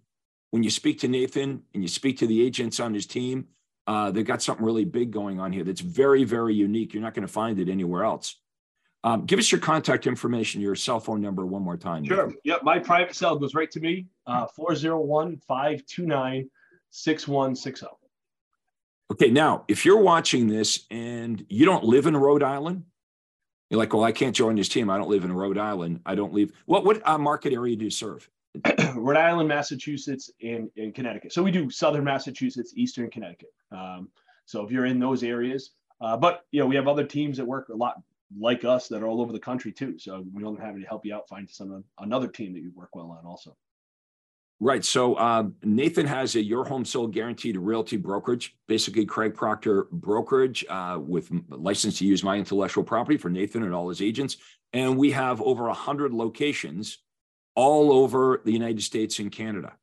when 0.55 0.63
you 0.63 0.71
speak 0.71 1.01
to 1.01 1.09
Nathan 1.09 1.65
and 1.75 1.83
you 1.83 1.89
speak 1.89 2.17
to 2.19 2.29
the 2.29 2.41
agents 2.41 2.79
on 2.79 2.95
his 2.95 3.07
team, 3.07 3.49
uh, 3.89 4.13
they've 4.13 4.25
got 4.25 4.41
something 4.41 4.65
really 4.65 4.85
big 4.85 5.11
going 5.11 5.41
on 5.41 5.53
here 5.53 5.65
that's 5.65 5.81
very, 5.81 6.23
very 6.23 6.55
unique. 6.55 6.95
You're 6.95 7.03
not 7.03 7.13
going 7.13 7.27
to 7.27 7.33
find 7.33 7.59
it 7.59 7.69
anywhere 7.69 8.05
else. 8.05 8.37
Um, 9.03 9.27
give 9.27 9.41
us 9.41 9.51
your 9.51 9.61
contact 9.61 10.07
information, 10.07 10.61
your 10.61 10.77
cell 10.77 11.01
phone 11.01 11.21
number 11.21 11.45
one 11.45 11.63
more 11.63 11.77
time. 11.77 12.05
Sure. 12.05 12.27
Nathan. 12.27 12.41
Yep. 12.45 12.63
My 12.63 12.79
private 12.79 13.17
cell 13.17 13.37
goes 13.37 13.53
right 13.53 13.69
to 13.73 13.81
me 13.81 14.07
uh, 14.29 14.47
401 14.47 15.39
529 15.39 16.49
6160. 16.91 17.87
Okay. 19.11 19.31
Now, 19.33 19.65
if 19.67 19.85
you're 19.85 20.03
watching 20.03 20.47
this 20.47 20.87
and 20.89 21.45
you 21.49 21.65
don't 21.67 21.83
live 21.83 22.07
in 22.07 22.17
Rhode 22.17 22.45
Island, 22.45 22.85
you're 23.71 23.79
like, 23.79 23.93
well, 23.93 24.05
I 24.05 24.13
can't 24.13 24.37
join 24.37 24.55
this 24.55 24.69
team. 24.69 24.89
I 24.89 24.99
don't 24.99 25.11
live 25.11 25.25
in 25.25 25.33
Rhode 25.33 25.59
Island. 25.59 26.03
I 26.07 26.15
don't 26.15 26.33
live. 26.33 26.53
What 26.67 26.85
what 26.85 27.03
uh, 27.05 27.19
market 27.19 27.53
area 27.53 27.75
do 27.75 27.87
you 27.87 27.91
serve? 27.91 28.31
Rhode 28.95 29.17
Island, 29.17 29.49
Massachusetts, 29.49 30.31
and, 30.43 30.71
in 30.77 30.93
Connecticut. 30.93 31.33
So 31.33 31.43
we 31.43 31.51
do 31.51 31.71
Southern 31.71 32.05
Massachusetts, 32.05 32.73
Eastern 32.77 33.11
Connecticut. 33.11 33.53
Um, 33.73 34.09
so 34.47 34.65
if 34.65 34.71
you're 34.71 34.87
in 34.87 35.01
those 35.01 35.23
areas, 35.23 35.71
uh, 36.01 36.17
but 36.17 36.45
you 36.53 36.61
know 36.61 36.67
we 36.67 36.77
have 36.77 36.89
other 36.89 37.05
teams 37.05 37.37
that 37.39 37.45
work 37.45 37.69
a 37.69 37.75
lot 37.75 38.01
like 38.39 38.65
us 38.65 38.89
that 38.89 39.03
are 39.03 39.07
all 39.07 39.21
over 39.21 39.33
the 39.33 39.39
country 39.39 39.73
too. 39.73 39.99
So 39.99 40.25
we 40.33 40.43
don't 40.43 40.61
have 40.61 40.77
to 40.77 40.83
help 40.83 41.05
you 41.05 41.15
out 41.15 41.29
find 41.29 41.49
some 41.49 41.85
another 41.99 42.29
team 42.29 42.53
that 42.55 42.61
you 42.61 42.73
work 42.75 42.95
well 42.95 43.11
on 43.11 43.27
also. 43.27 43.57
Right. 44.61 44.85
So 44.85 45.15
uh, 45.17 45.45
Nathan 45.63 46.07
has 46.07 46.37
a 46.37 46.43
Your 46.43 46.65
Home 46.65 46.85
Sold 46.85 47.13
Guaranteed 47.13 47.57
Realty 47.57 47.97
Brokerage, 47.97 48.57
basically 48.67 49.05
Craig 49.05 49.35
Proctor 49.35 49.89
Brokerage, 49.91 50.65
uh, 50.69 50.99
with 51.01 51.31
license 51.49 51.99
to 51.99 52.07
use 52.07 52.23
my 52.23 52.37
intellectual 52.37 52.85
property 52.85 53.19
for 53.19 53.29
Nathan 53.29 53.65
and 53.65 53.75
all 53.75 53.89
his 53.89 54.01
agents. 54.01 54.37
And 54.73 54.97
we 54.97 55.11
have 55.11 55.43
over 55.43 55.65
100 55.65 56.15
locations 56.15 56.99
all 57.55 57.93
over 57.93 58.41
the 58.45 58.53
United 58.53 58.83
States 58.83 59.19
and 59.19 59.31
Canada. 59.31 59.75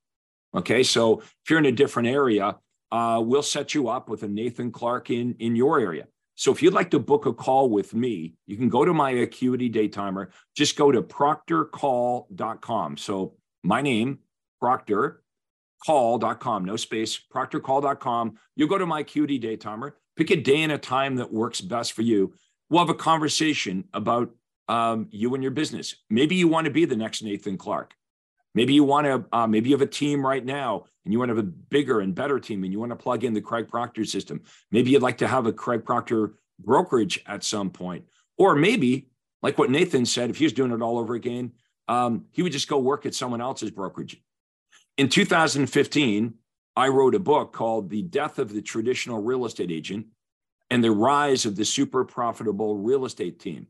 Okay. 0.55 0.83
So 0.83 1.19
if 1.19 1.49
you're 1.49 1.59
in 1.59 1.65
a 1.65 1.71
different 1.71 2.09
area, 2.09 2.57
uh, 2.91 3.21
we'll 3.23 3.43
set 3.43 3.73
you 3.73 3.87
up 3.87 4.09
with 4.09 4.23
a 4.23 4.27
Nathan 4.27 4.71
Clark 4.71 5.09
in, 5.09 5.35
in 5.39 5.55
your 5.55 5.79
area. 5.79 6.07
So 6.35 6.51
if 6.51 6.61
you'd 6.61 6.73
like 6.73 6.91
to 6.91 6.99
book 6.99 7.25
a 7.25 7.33
call 7.33 7.69
with 7.69 7.93
me, 7.93 8.33
you 8.47 8.57
can 8.57 8.67
go 8.67 8.83
to 8.83 8.93
my 8.93 9.11
Acuity 9.11 9.69
Daytimer. 9.69 10.27
Just 10.55 10.75
go 10.75 10.91
to 10.91 11.01
proctorcall.com. 11.01 12.97
So 12.97 13.35
my 13.63 13.81
name, 13.81 14.19
proctorcall.com, 14.61 16.65
no 16.65 16.75
space, 16.77 17.19
proctorcall.com. 17.33 18.37
You'll 18.55 18.67
go 18.67 18.77
to 18.77 18.85
my 18.85 19.01
Acuity 19.01 19.39
Daytimer, 19.39 19.93
pick 20.15 20.31
a 20.31 20.35
day 20.35 20.63
and 20.63 20.71
a 20.71 20.77
time 20.77 21.17
that 21.17 21.31
works 21.31 21.61
best 21.61 21.93
for 21.93 22.01
you. 22.01 22.33
We'll 22.69 22.79
have 22.79 22.89
a 22.89 22.95
conversation 22.95 23.85
about 23.93 24.33
um, 24.71 25.07
you 25.11 25.33
and 25.33 25.43
your 25.43 25.51
business. 25.51 25.95
Maybe 26.09 26.35
you 26.35 26.47
want 26.47 26.63
to 26.63 26.71
be 26.71 26.85
the 26.85 26.95
next 26.95 27.21
Nathan 27.21 27.57
Clark. 27.57 27.93
Maybe 28.55 28.73
you 28.73 28.85
want 28.85 29.05
to, 29.05 29.25
uh, 29.35 29.45
maybe 29.45 29.69
you 29.69 29.75
have 29.75 29.81
a 29.81 29.91
team 29.91 30.25
right 30.25 30.43
now 30.43 30.85
and 31.03 31.11
you 31.11 31.19
want 31.19 31.27
to 31.27 31.35
have 31.35 31.43
a 31.43 31.47
bigger 31.47 31.99
and 31.99 32.15
better 32.15 32.39
team 32.39 32.63
and 32.63 32.71
you 32.71 32.79
want 32.79 32.91
to 32.91 32.95
plug 32.95 33.25
in 33.25 33.33
the 33.33 33.41
Craig 33.41 33.67
Proctor 33.67 34.05
system. 34.05 34.41
Maybe 34.71 34.91
you'd 34.91 35.01
like 35.01 35.17
to 35.17 35.27
have 35.27 35.45
a 35.45 35.51
Craig 35.51 35.83
Proctor 35.83 36.35
brokerage 36.57 37.21
at 37.27 37.43
some 37.43 37.69
point. 37.69 38.05
Or 38.37 38.55
maybe, 38.55 39.09
like 39.41 39.57
what 39.57 39.69
Nathan 39.69 40.05
said, 40.05 40.29
if 40.29 40.37
he 40.37 40.45
was 40.45 40.53
doing 40.53 40.71
it 40.71 40.81
all 40.81 40.97
over 40.97 41.15
again, 41.15 41.51
um, 41.89 42.25
he 42.31 42.41
would 42.41 42.53
just 42.53 42.69
go 42.69 42.79
work 42.79 43.05
at 43.05 43.13
someone 43.13 43.41
else's 43.41 43.71
brokerage. 43.71 44.21
In 44.97 45.09
2015, 45.09 46.33
I 46.77 46.87
wrote 46.87 47.15
a 47.15 47.19
book 47.19 47.51
called 47.51 47.89
The 47.89 48.03
Death 48.03 48.39
of 48.39 48.53
the 48.53 48.61
Traditional 48.61 49.21
Real 49.21 49.45
Estate 49.45 49.69
Agent 49.69 50.07
and 50.69 50.81
the 50.81 50.91
Rise 50.91 51.45
of 51.45 51.57
the 51.57 51.65
Super 51.65 52.05
Profitable 52.05 52.77
Real 52.77 53.03
Estate 53.03 53.37
Team. 53.37 53.67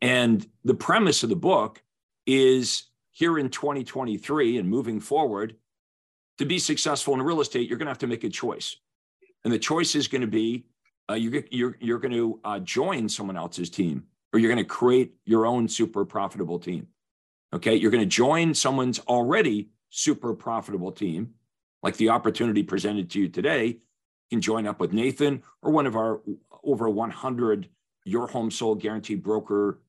And 0.00 0.46
the 0.64 0.74
premise 0.74 1.22
of 1.22 1.30
the 1.30 1.36
book 1.36 1.82
is 2.26 2.84
here 3.12 3.38
in 3.38 3.48
2023 3.48 4.58
and 4.58 4.68
moving 4.68 5.00
forward, 5.00 5.56
to 6.38 6.44
be 6.44 6.58
successful 6.58 7.14
in 7.14 7.22
real 7.22 7.40
estate, 7.40 7.68
you're 7.68 7.78
going 7.78 7.86
to 7.86 7.90
have 7.90 7.98
to 7.98 8.06
make 8.06 8.24
a 8.24 8.28
choice. 8.28 8.76
And 9.44 9.52
the 9.52 9.58
choice 9.58 9.94
is 9.94 10.06
going 10.06 10.20
to 10.20 10.26
be 10.26 10.66
uh, 11.08 11.14
you're, 11.14 11.44
you're, 11.50 11.76
you're 11.80 11.98
going 11.98 12.12
to 12.12 12.40
uh, 12.44 12.58
join 12.58 13.08
someone 13.08 13.36
else's 13.36 13.70
team 13.70 14.04
or 14.32 14.38
you're 14.38 14.52
going 14.52 14.62
to 14.62 14.68
create 14.68 15.14
your 15.24 15.46
own 15.46 15.68
super 15.68 16.04
profitable 16.04 16.58
team. 16.58 16.88
Okay. 17.54 17.76
You're 17.76 17.90
going 17.92 18.02
to 18.02 18.06
join 18.06 18.52
someone's 18.54 18.98
already 19.00 19.70
super 19.90 20.34
profitable 20.34 20.92
team, 20.92 21.30
like 21.82 21.96
the 21.96 22.10
opportunity 22.10 22.62
presented 22.62 23.08
to 23.10 23.20
you 23.20 23.28
today. 23.28 23.66
You 23.66 23.78
can 24.30 24.40
join 24.40 24.66
up 24.66 24.80
with 24.80 24.92
Nathan 24.92 25.42
or 25.62 25.70
one 25.70 25.86
of 25.86 25.96
our 25.96 26.20
over 26.64 26.90
100 26.90 27.68
Your 28.04 28.26
Home 28.26 28.50
Sold 28.50 28.82
Guaranteed 28.82 29.22
broker 29.22 29.80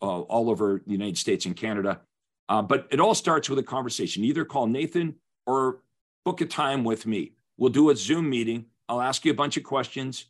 uh, 0.00 0.20
all 0.20 0.50
over 0.50 0.82
the 0.86 0.92
United 0.92 1.18
States 1.18 1.46
and 1.46 1.56
Canada. 1.56 2.00
Uh, 2.48 2.62
but 2.62 2.86
it 2.90 3.00
all 3.00 3.14
starts 3.14 3.48
with 3.48 3.58
a 3.58 3.62
conversation. 3.62 4.24
Either 4.24 4.44
call 4.44 4.66
Nathan 4.66 5.14
or 5.46 5.80
book 6.24 6.40
a 6.40 6.46
time 6.46 6.84
with 6.84 7.06
me. 7.06 7.32
We'll 7.56 7.70
do 7.70 7.90
a 7.90 7.96
Zoom 7.96 8.28
meeting. 8.28 8.66
I'll 8.88 9.00
ask 9.00 9.24
you 9.24 9.30
a 9.30 9.34
bunch 9.34 9.56
of 9.56 9.62
questions. 9.62 10.26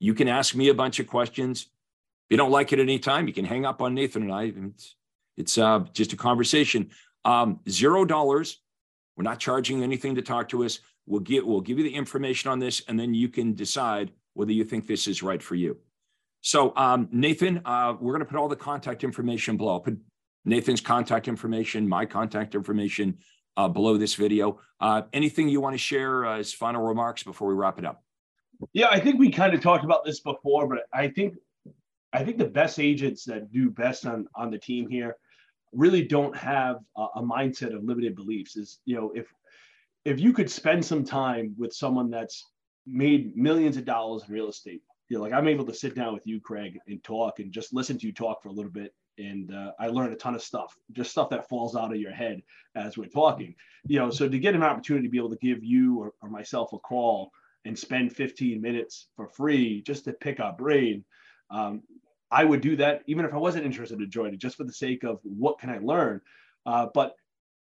You 0.00 0.14
can 0.14 0.28
ask 0.28 0.54
me 0.54 0.68
a 0.68 0.74
bunch 0.74 0.98
of 0.98 1.06
questions. 1.06 1.62
If 1.62 2.34
you 2.34 2.36
don't 2.36 2.50
like 2.50 2.72
it 2.72 2.78
at 2.78 2.84
any 2.84 2.98
time, 2.98 3.26
you 3.26 3.32
can 3.32 3.44
hang 3.44 3.66
up 3.66 3.82
on 3.82 3.94
Nathan 3.94 4.22
and 4.22 4.32
I. 4.32 4.44
It's, 4.44 4.96
it's 5.36 5.58
uh, 5.58 5.84
just 5.92 6.12
a 6.12 6.16
conversation. 6.16 6.90
Um, 7.24 7.60
Zero 7.68 8.04
dollars. 8.04 8.58
We're 9.16 9.24
not 9.24 9.38
charging 9.38 9.82
anything 9.82 10.14
to 10.14 10.22
talk 10.22 10.48
to 10.50 10.64
us. 10.64 10.80
We'll 11.06 11.20
give, 11.20 11.44
we'll 11.44 11.60
give 11.60 11.76
you 11.78 11.84
the 11.84 11.94
information 11.94 12.50
on 12.50 12.58
this, 12.58 12.82
and 12.88 12.98
then 12.98 13.12
you 13.12 13.28
can 13.28 13.54
decide 13.54 14.12
whether 14.34 14.52
you 14.52 14.64
think 14.64 14.86
this 14.86 15.06
is 15.06 15.22
right 15.22 15.42
for 15.42 15.56
you. 15.56 15.76
So, 16.42 16.74
um, 16.76 17.08
Nathan, 17.12 17.60
uh, 17.64 17.94
we're 18.00 18.12
going 18.12 18.24
to 18.24 18.30
put 18.30 18.38
all 18.38 18.48
the 18.48 18.56
contact 18.56 19.04
information 19.04 19.56
below. 19.56 19.72
I'll 19.72 19.80
put 19.80 19.98
Nathan's 20.44 20.80
contact 20.80 21.28
information, 21.28 21.88
my 21.88 22.06
contact 22.06 22.54
information 22.54 23.18
uh, 23.56 23.68
below 23.68 23.96
this 23.96 24.14
video. 24.14 24.60
Uh, 24.80 25.02
anything 25.12 25.48
you 25.48 25.60
want 25.60 25.74
to 25.74 25.78
share 25.78 26.24
as 26.24 26.52
final 26.52 26.82
remarks 26.82 27.22
before 27.22 27.48
we 27.48 27.54
wrap 27.54 27.78
it 27.78 27.84
up? 27.84 28.02
Yeah, 28.72 28.88
I 28.88 29.00
think 29.00 29.18
we 29.18 29.30
kind 29.30 29.54
of 29.54 29.60
talked 29.60 29.84
about 29.84 30.04
this 30.04 30.20
before, 30.20 30.66
but 30.68 30.80
I 30.92 31.08
think 31.08 31.34
I 32.12 32.24
think 32.24 32.38
the 32.38 32.46
best 32.46 32.80
agents 32.80 33.24
that 33.24 33.52
do 33.52 33.70
best 33.70 34.04
on 34.06 34.26
on 34.34 34.50
the 34.50 34.58
team 34.58 34.88
here 34.88 35.16
really 35.72 36.04
don't 36.04 36.36
have 36.36 36.76
a, 36.96 37.06
a 37.16 37.22
mindset 37.22 37.74
of 37.74 37.84
limited 37.84 38.14
beliefs. 38.14 38.56
Is 38.56 38.80
you 38.84 38.96
know 38.96 39.12
if 39.14 39.32
if 40.04 40.20
you 40.20 40.32
could 40.32 40.50
spend 40.50 40.84
some 40.84 41.04
time 41.04 41.54
with 41.58 41.72
someone 41.72 42.10
that's 42.10 42.50
made 42.86 43.36
millions 43.36 43.76
of 43.76 43.84
dollars 43.84 44.24
in 44.26 44.34
real 44.34 44.48
estate 44.48 44.82
you 45.10 45.16
know, 45.16 45.22
like 45.24 45.32
I'm 45.32 45.48
able 45.48 45.66
to 45.66 45.74
sit 45.74 45.96
down 45.96 46.14
with 46.14 46.26
you, 46.26 46.40
Craig, 46.40 46.78
and 46.86 47.02
talk 47.02 47.40
and 47.40 47.52
just 47.52 47.74
listen 47.74 47.98
to 47.98 48.06
you 48.06 48.12
talk 48.12 48.42
for 48.42 48.48
a 48.48 48.52
little 48.52 48.70
bit. 48.70 48.94
And 49.18 49.52
uh, 49.52 49.72
I 49.78 49.88
learned 49.88 50.12
a 50.12 50.16
ton 50.16 50.36
of 50.36 50.42
stuff, 50.42 50.74
just 50.92 51.10
stuff 51.10 51.28
that 51.30 51.48
falls 51.48 51.76
out 51.76 51.92
of 51.92 52.00
your 52.00 52.12
head 52.12 52.40
as 52.76 52.96
we're 52.96 53.06
talking. 53.06 53.56
You 53.86 53.98
know, 53.98 54.10
so 54.10 54.28
to 54.28 54.38
get 54.38 54.54
an 54.54 54.62
opportunity 54.62 55.08
to 55.08 55.10
be 55.10 55.18
able 55.18 55.30
to 55.30 55.36
give 55.42 55.64
you 55.64 55.98
or, 55.98 56.12
or 56.22 56.30
myself 56.30 56.72
a 56.72 56.78
call 56.78 57.32
and 57.64 57.76
spend 57.76 58.14
15 58.14 58.62
minutes 58.62 59.08
for 59.16 59.28
free 59.28 59.82
just 59.82 60.04
to 60.04 60.12
pick 60.12 60.38
our 60.38 60.52
brain, 60.52 61.04
um, 61.50 61.82
I 62.30 62.44
would 62.44 62.60
do 62.60 62.76
that 62.76 63.02
even 63.06 63.24
if 63.24 63.34
I 63.34 63.38
wasn't 63.38 63.66
interested 63.66 64.00
in 64.00 64.10
joining, 64.10 64.38
just 64.38 64.56
for 64.56 64.64
the 64.64 64.72
sake 64.72 65.02
of 65.02 65.18
what 65.24 65.58
can 65.58 65.70
I 65.70 65.78
learn. 65.78 66.20
Uh, 66.64 66.86
but 66.94 67.14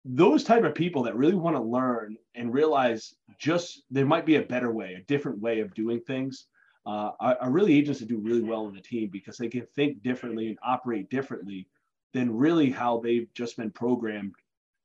those 0.04 0.44
type 0.44 0.62
of 0.62 0.76
people 0.76 1.02
that 1.02 1.16
really 1.16 1.34
want 1.34 1.56
to 1.56 1.62
learn 1.62 2.16
and 2.36 2.54
realize 2.54 3.14
just 3.40 3.82
there 3.90 4.06
might 4.06 4.26
be 4.26 4.36
a 4.36 4.42
better 4.42 4.70
way, 4.70 4.94
a 4.94 5.04
different 5.04 5.40
way 5.40 5.58
of 5.58 5.74
doing 5.74 6.00
things, 6.00 6.46
uh, 6.86 7.12
are, 7.20 7.36
are 7.40 7.50
really 7.50 7.76
agents 7.76 8.00
that 8.00 8.08
do 8.08 8.18
really 8.18 8.42
well 8.42 8.66
in 8.66 8.74
the 8.74 8.80
team 8.80 9.08
because 9.12 9.36
they 9.36 9.48
can 9.48 9.66
think 9.74 10.02
differently 10.02 10.48
and 10.48 10.58
operate 10.64 11.08
differently 11.10 11.68
than 12.12 12.34
really 12.34 12.70
how 12.70 12.98
they've 12.98 13.28
just 13.34 13.56
been 13.56 13.70
programmed 13.70 14.34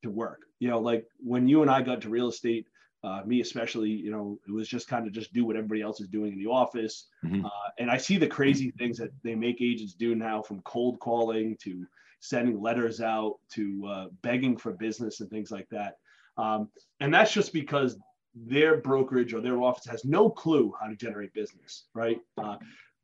to 0.02 0.10
work. 0.10 0.42
You 0.60 0.68
know, 0.68 0.80
like 0.80 1.06
when 1.18 1.48
you 1.48 1.62
and 1.62 1.70
I 1.70 1.82
got 1.82 2.00
to 2.02 2.08
real 2.08 2.28
estate, 2.28 2.66
uh, 3.04 3.22
me 3.24 3.40
especially, 3.40 3.90
you 3.90 4.10
know, 4.10 4.38
it 4.46 4.50
was 4.50 4.68
just 4.68 4.88
kind 4.88 5.06
of 5.06 5.12
just 5.12 5.32
do 5.32 5.44
what 5.44 5.56
everybody 5.56 5.82
else 5.82 6.00
is 6.00 6.08
doing 6.08 6.32
in 6.32 6.38
the 6.38 6.50
office. 6.50 7.06
Mm-hmm. 7.24 7.44
Uh, 7.44 7.68
and 7.78 7.90
I 7.90 7.96
see 7.96 8.16
the 8.16 8.26
crazy 8.26 8.72
things 8.72 8.98
that 8.98 9.10
they 9.22 9.34
make 9.34 9.60
agents 9.60 9.94
do 9.94 10.14
now, 10.14 10.42
from 10.42 10.62
cold 10.62 10.98
calling 10.98 11.56
to 11.62 11.86
sending 12.20 12.60
letters 12.60 13.00
out 13.00 13.36
to 13.52 13.86
uh, 13.86 14.06
begging 14.22 14.56
for 14.56 14.72
business 14.72 15.20
and 15.20 15.30
things 15.30 15.52
like 15.52 15.68
that. 15.70 15.98
Um, 16.36 16.68
and 17.00 17.14
that's 17.14 17.32
just 17.32 17.52
because 17.52 17.98
their 18.46 18.76
brokerage 18.76 19.34
or 19.34 19.40
their 19.40 19.60
office 19.60 19.86
has 19.86 20.04
no 20.04 20.30
clue 20.30 20.72
how 20.80 20.86
to 20.86 20.96
generate 20.96 21.32
business, 21.32 21.86
right? 21.94 22.18
Uh, 22.36 22.56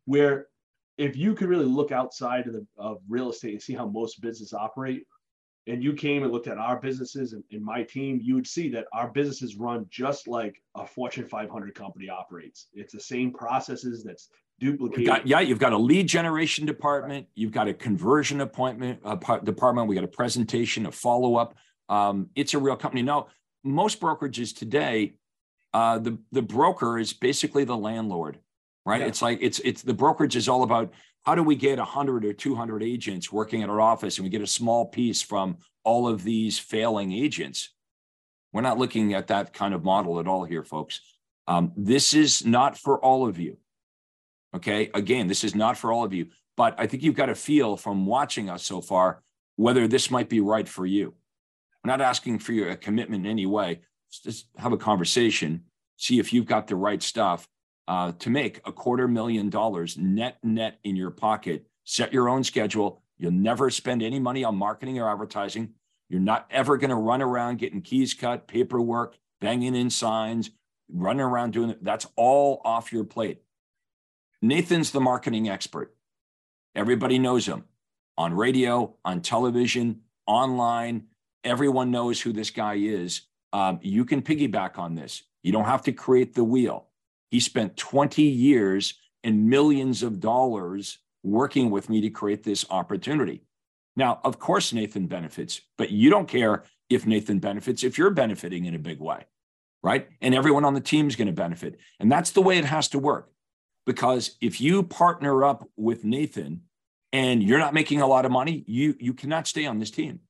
where 0.07 0.47
if 0.99 1.17
you 1.17 1.35
could 1.35 1.49
really 1.49 1.65
look 1.65 1.93
outside 1.93 2.47
of, 2.47 2.53
the, 2.53 2.67
of 2.77 2.99
real 3.09 3.31
estate 3.31 3.53
and 3.53 3.63
see 3.63 3.75
how 3.75 3.87
most 3.87 4.21
businesses 4.21 4.53
operate, 4.53 5.07
and 5.67 5.83
you 5.83 5.95
came 5.95 6.23
and 6.23 6.33
looked 6.33 6.47
at 6.47 6.59
our 6.59 6.79
businesses 6.79 7.33
and, 7.33 7.43
and, 7.51 7.65
my 7.65 7.83
team, 7.83 8.21
you 8.23 8.35
would 8.35 8.47
see 8.47 8.69
that 8.69 8.85
our 8.93 9.09
businesses 9.09 9.57
run 9.57 9.87
just 9.89 10.29
like 10.29 10.63
a 10.75 10.87
Fortune 10.87 11.25
500 11.25 11.75
company 11.75 12.11
operates. 12.11 12.67
It's 12.75 12.93
the 12.93 13.01
same 13.01 13.33
processes 13.33 14.05
that's 14.05 14.29
duplicated. 14.61 15.07
Got, 15.07 15.27
yeah, 15.27 15.41
you've 15.41 15.59
got 15.59 15.73
a 15.73 15.79
lead 15.79 16.07
generation 16.07 16.67
department, 16.67 17.29
you've 17.35 17.51
got 17.51 17.67
a 17.67 17.73
conversion 17.73 18.43
appointment 18.43 19.01
uh, 19.05 19.17
department, 19.39 19.89
we 19.89 19.95
got 19.95 20.05
a 20.05 20.09
presentation, 20.09 20.85
a 20.85 20.93
follow 20.93 21.37
up. 21.37 21.55
Um, 21.89 22.29
it's 22.35 22.53
a 22.53 22.59
real 22.59 22.77
company. 22.77 23.03
Now, 23.03 23.29
most 23.63 24.01
brokerages 24.01 24.55
today, 24.55 25.15
uh, 25.75 25.99
the 25.99 26.17
the 26.33 26.43
broker 26.43 26.99
is 26.99 27.13
basically 27.13 27.65
the 27.65 27.77
landlord, 27.77 28.39
right? 28.87 29.01
Yeah. 29.01 29.09
It's 29.09 29.21
like 29.21 29.41
it's 29.43 29.59
it's 29.59 29.83
the 29.83 29.93
brokerage 29.93 30.37
is 30.37 30.49
all 30.49 30.63
about 30.63 30.95
how 31.25 31.35
do 31.35 31.43
we 31.43 31.57
get 31.57 31.79
100 31.79 32.25
or 32.25 32.33
200 32.33 32.83
agents 32.83 33.33
working 33.33 33.63
at 33.63 33.71
our 33.71 33.81
office 33.81 34.19
and 34.19 34.25
we 34.25 34.31
get 34.31 34.43
a 34.43 34.47
small 34.47 34.87
piece 34.87 35.21
from 35.21 35.57
all 35.83 36.07
of 36.07 36.23
these 36.23 36.59
failing 36.59 37.13
agents 37.13 37.71
we're 38.53 38.61
not 38.61 38.79
looking 38.79 39.15
at 39.15 39.27
that 39.27 39.53
kind 39.53 39.75
of 39.75 39.83
model 39.85 40.21
at 40.21 40.29
all 40.29 40.45
here 40.45 40.63
folks 40.63 41.01
um, 41.47 41.73
this 41.77 42.15
is 42.15 42.45
not 42.47 42.79
for 42.79 42.99
all 42.99 43.27
of 43.27 43.39
you 43.39 43.57
okay 44.55 44.91
again 44.95 45.27
this 45.27 45.45
is 45.45 45.55
not 45.55 45.77
for 45.77 45.93
all 45.93 46.05
of 46.05 46.15
you 46.15 46.27
but 46.57 46.75
i 46.79 46.87
think 46.87 47.03
you've 47.03 47.15
got 47.15 47.29
a 47.29 47.35
feel 47.35 47.77
from 47.77 48.07
watching 48.07 48.49
us 48.49 48.63
so 48.63 48.81
far 48.81 49.23
whether 49.57 49.89
this 49.89 50.11
might 50.11 50.29
be 50.29 50.41
right 50.41 50.69
for 50.69 50.87
you 50.87 51.15
i'm 51.83 51.89
not 51.89 52.01
asking 52.01 52.39
for 52.39 52.53
your 52.53 52.75
commitment 52.77 53.25
in 53.25 53.31
any 53.31 53.47
way 53.47 53.81
just 54.21 54.47
have 54.57 54.73
a 54.73 54.77
conversation 54.77 55.65
see 55.97 56.19
if 56.19 56.33
you've 56.33 56.47
got 56.47 56.67
the 56.67 56.77
right 56.77 57.03
stuff 57.03 57.49
uh, 57.89 58.13
to 58.19 58.31
make 58.31 58.61
a 58.65 58.73
quarter 58.73 59.07
million 59.09 59.51
dollars 59.51 59.97
net 59.99 60.39
net 60.43 60.79
in 60.85 60.97
your 60.97 61.11
pocket. 61.11 61.67
Set 61.85 62.13
your 62.13 62.29
own 62.29 62.43
schedule. 62.45 63.03
You'll 63.19 63.33
never 63.33 63.71
spend 63.71 64.03
any 64.03 64.19
money 64.19 64.43
on 64.45 64.57
marketing 64.57 64.99
or 64.99 65.11
advertising. 65.11 65.75
You're 66.09 66.21
not 66.21 66.47
ever 66.51 66.77
going 66.77 66.91
to 66.91 66.97
run 66.97 67.23
around 67.23 67.59
getting 67.59 67.83
keys 67.83 68.15
cut, 68.15 68.47
paperwork, 68.47 69.17
banging 69.41 69.75
in 69.75 69.91
signs, 69.91 70.51
running 70.91 71.21
around 71.21 71.53
doing 71.53 71.71
it. 71.71 71.85
That's 71.85 72.07
all 72.17 72.61
off 72.65 72.93
your 72.93 73.05
plate. 73.05 73.43
Nathan's 74.43 74.91
the 74.91 75.01
marketing 75.01 75.49
expert. 75.49 75.95
Everybody 76.75 77.19
knows 77.19 77.47
him 77.47 77.65
on 78.17 78.35
radio, 78.35 78.95
on 79.05 79.21
television, 79.21 80.01
online. 80.27 81.05
Everyone 81.43 81.91
knows 81.91 82.21
who 82.21 82.33
this 82.33 82.51
guy 82.51 82.75
is. 82.75 83.23
Um, 83.55 83.79
you 83.83 84.05
can 84.05 84.21
piggyback 84.21 84.79
on 84.79 84.97
this. 84.97 85.23
You 85.45 85.53
don't 85.53 85.65
have 85.65 85.83
to 85.83 85.93
create 85.93 86.35
the 86.35 86.43
wheel. 86.43 86.89
He 87.31 87.39
spent 87.39 87.77
20 87.77 88.21
years 88.23 88.95
and 89.23 89.49
millions 89.49 90.03
of 90.03 90.19
dollars 90.21 90.99
working 91.23 91.71
with 91.71 91.89
me 91.89 92.01
to 92.03 92.11
create 92.11 92.43
this 92.43 92.67
opportunity. 92.69 93.45
Now, 93.97 94.21
of 94.25 94.41
course, 94.41 94.73
Nathan 94.73 95.07
benefits, 95.07 95.61
but 95.79 95.91
you 95.91 96.11
don't 96.11 96.27
care 96.27 96.65
if 96.91 97.07
Nathan 97.07 97.39
benefits 97.39 97.85
if 97.85 97.97
you're 97.97 98.11
benefiting 98.11 98.65
in 98.65 98.75
a 98.75 98.79
big 98.79 99.01
way, 99.01 99.25
right? 99.85 100.09
And 100.21 100.35
everyone 100.35 100.65
on 100.65 100.75
the 100.75 100.81
team 100.81 101.07
is 101.07 101.15
going 101.15 101.29
to 101.29 101.33
benefit. 101.33 101.79
And 102.01 102.11
that's 102.11 102.33
the 102.33 102.43
way 102.43 102.59
it 102.59 102.65
has 102.65 102.89
to 102.89 102.99
work. 102.99 103.31
Because 103.87 104.37
if 104.41 104.61
you 104.61 104.83
partner 104.83 105.45
up 105.45 105.69
with 105.77 106.05
Nathan 106.05 106.63
and 107.13 107.41
you're 107.41 107.61
not 107.61 107.73
making 107.73 108.01
a 108.01 108.07
lot 108.07 108.25
of 108.25 108.33
money, 108.33 108.65
you 108.67 108.97
you 108.99 109.15
cannot 109.15 109.47
stay 109.47 109.67
on 109.67 109.79
this 109.79 109.91
team. 109.91 110.21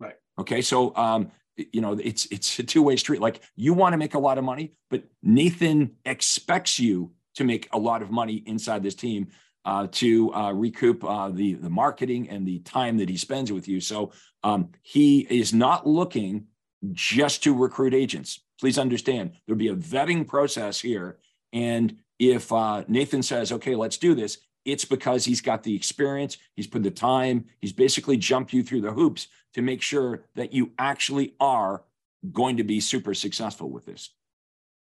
Right. 0.00 0.14
Okay. 0.38 0.62
So 0.62 0.96
um, 0.96 1.30
you 1.56 1.80
know 1.80 1.92
it's 1.92 2.26
it's 2.26 2.58
a 2.58 2.62
two-way 2.62 2.96
street. 2.96 3.20
Like 3.20 3.40
you 3.54 3.74
want 3.74 3.92
to 3.92 3.96
make 3.96 4.14
a 4.14 4.18
lot 4.18 4.38
of 4.38 4.44
money 4.44 4.74
but 4.90 5.04
nathan 5.22 5.92
expects 6.04 6.78
you 6.78 7.12
to 7.34 7.44
make 7.44 7.68
a 7.72 7.78
lot 7.78 8.02
of 8.02 8.10
money 8.10 8.42
inside 8.46 8.82
this 8.82 8.94
team 8.94 9.28
uh, 9.64 9.88
to 9.90 10.32
uh, 10.32 10.52
recoup 10.52 11.04
uh, 11.04 11.28
the 11.30 11.54
the 11.54 11.70
marketing 11.70 12.28
and 12.30 12.46
the 12.46 12.60
time 12.60 12.98
that 12.98 13.08
he 13.08 13.16
spends 13.16 13.52
with 13.52 13.66
you. 13.66 13.80
So 13.80 14.12
um, 14.44 14.70
he 14.82 15.20
is 15.28 15.52
not 15.52 15.86
looking 15.86 16.46
just 16.92 17.42
to 17.42 17.54
recruit 17.54 17.94
agents. 17.94 18.40
Please 18.60 18.78
understand 18.78 19.32
there'll 19.46 19.58
be 19.58 19.68
a 19.68 19.74
vetting 19.74 20.26
process 20.26 20.80
here. 20.80 21.18
And 21.52 21.96
if 22.18 22.52
uh, 22.52 22.84
nathan 22.88 23.22
says 23.22 23.52
okay 23.52 23.74
let's 23.74 23.98
do 23.98 24.14
this 24.14 24.38
it's 24.66 24.84
because 24.84 25.24
he's 25.24 25.40
got 25.40 25.62
the 25.62 25.76
experience, 25.76 26.38
he's 26.56 26.66
put 26.66 26.82
the 26.82 26.90
time, 26.90 27.44
he's 27.60 27.72
basically 27.72 28.16
jumped 28.16 28.52
you 28.52 28.64
through 28.64 28.80
the 28.80 28.90
hoops 28.90 29.28
to 29.56 29.62
make 29.62 29.80
sure 29.80 30.26
that 30.34 30.52
you 30.52 30.70
actually 30.78 31.34
are 31.40 31.82
going 32.30 32.58
to 32.58 32.64
be 32.64 32.78
super 32.78 33.14
successful 33.14 33.70
with 33.70 33.86
this. 33.86 34.10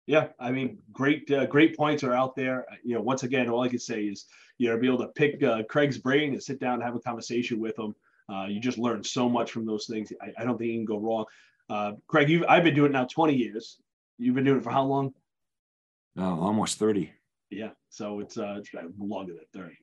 Yeah, 0.06 0.28
I 0.38 0.52
mean, 0.52 0.78
great, 0.92 1.28
uh, 1.32 1.46
great 1.46 1.76
points 1.76 2.04
are 2.04 2.14
out 2.14 2.36
there. 2.36 2.64
You 2.84 2.94
know, 2.94 3.02
once 3.02 3.24
again, 3.24 3.48
all 3.48 3.62
I 3.62 3.68
can 3.68 3.80
say 3.80 4.04
is, 4.04 4.26
you 4.58 4.68
know, 4.68 4.78
be 4.78 4.86
able 4.86 4.98
to 4.98 5.08
pick 5.08 5.42
uh, 5.42 5.64
Craig's 5.64 5.98
brain 5.98 6.32
and 6.34 6.42
sit 6.42 6.60
down 6.60 6.74
and 6.74 6.84
have 6.84 6.94
a 6.94 7.00
conversation 7.00 7.58
with 7.58 7.76
him. 7.76 7.96
Uh, 8.32 8.46
you 8.46 8.60
just 8.60 8.78
learn 8.78 9.02
so 9.02 9.28
much 9.28 9.50
from 9.50 9.66
those 9.66 9.86
things. 9.86 10.12
I, 10.22 10.30
I 10.38 10.44
don't 10.44 10.56
think 10.56 10.70
you 10.70 10.78
can 10.78 10.84
go 10.84 10.98
wrong. 10.98 11.24
Uh, 11.68 11.92
Craig, 12.06 12.28
you 12.28 12.46
I've 12.46 12.62
been 12.62 12.74
doing 12.74 12.90
it 12.90 12.94
now 12.94 13.06
20 13.06 13.34
years. 13.34 13.80
You've 14.18 14.36
been 14.36 14.44
doing 14.44 14.58
it 14.58 14.62
for 14.62 14.70
how 14.70 14.84
long? 14.84 15.14
Oh, 16.16 16.40
almost 16.40 16.78
30. 16.78 17.12
Yeah, 17.50 17.70
so 17.88 18.20
it's 18.20 18.38
uh, 18.38 18.58
it's 18.58 18.70
longer 18.96 19.32
than 19.32 19.44
thirty. 19.52 19.76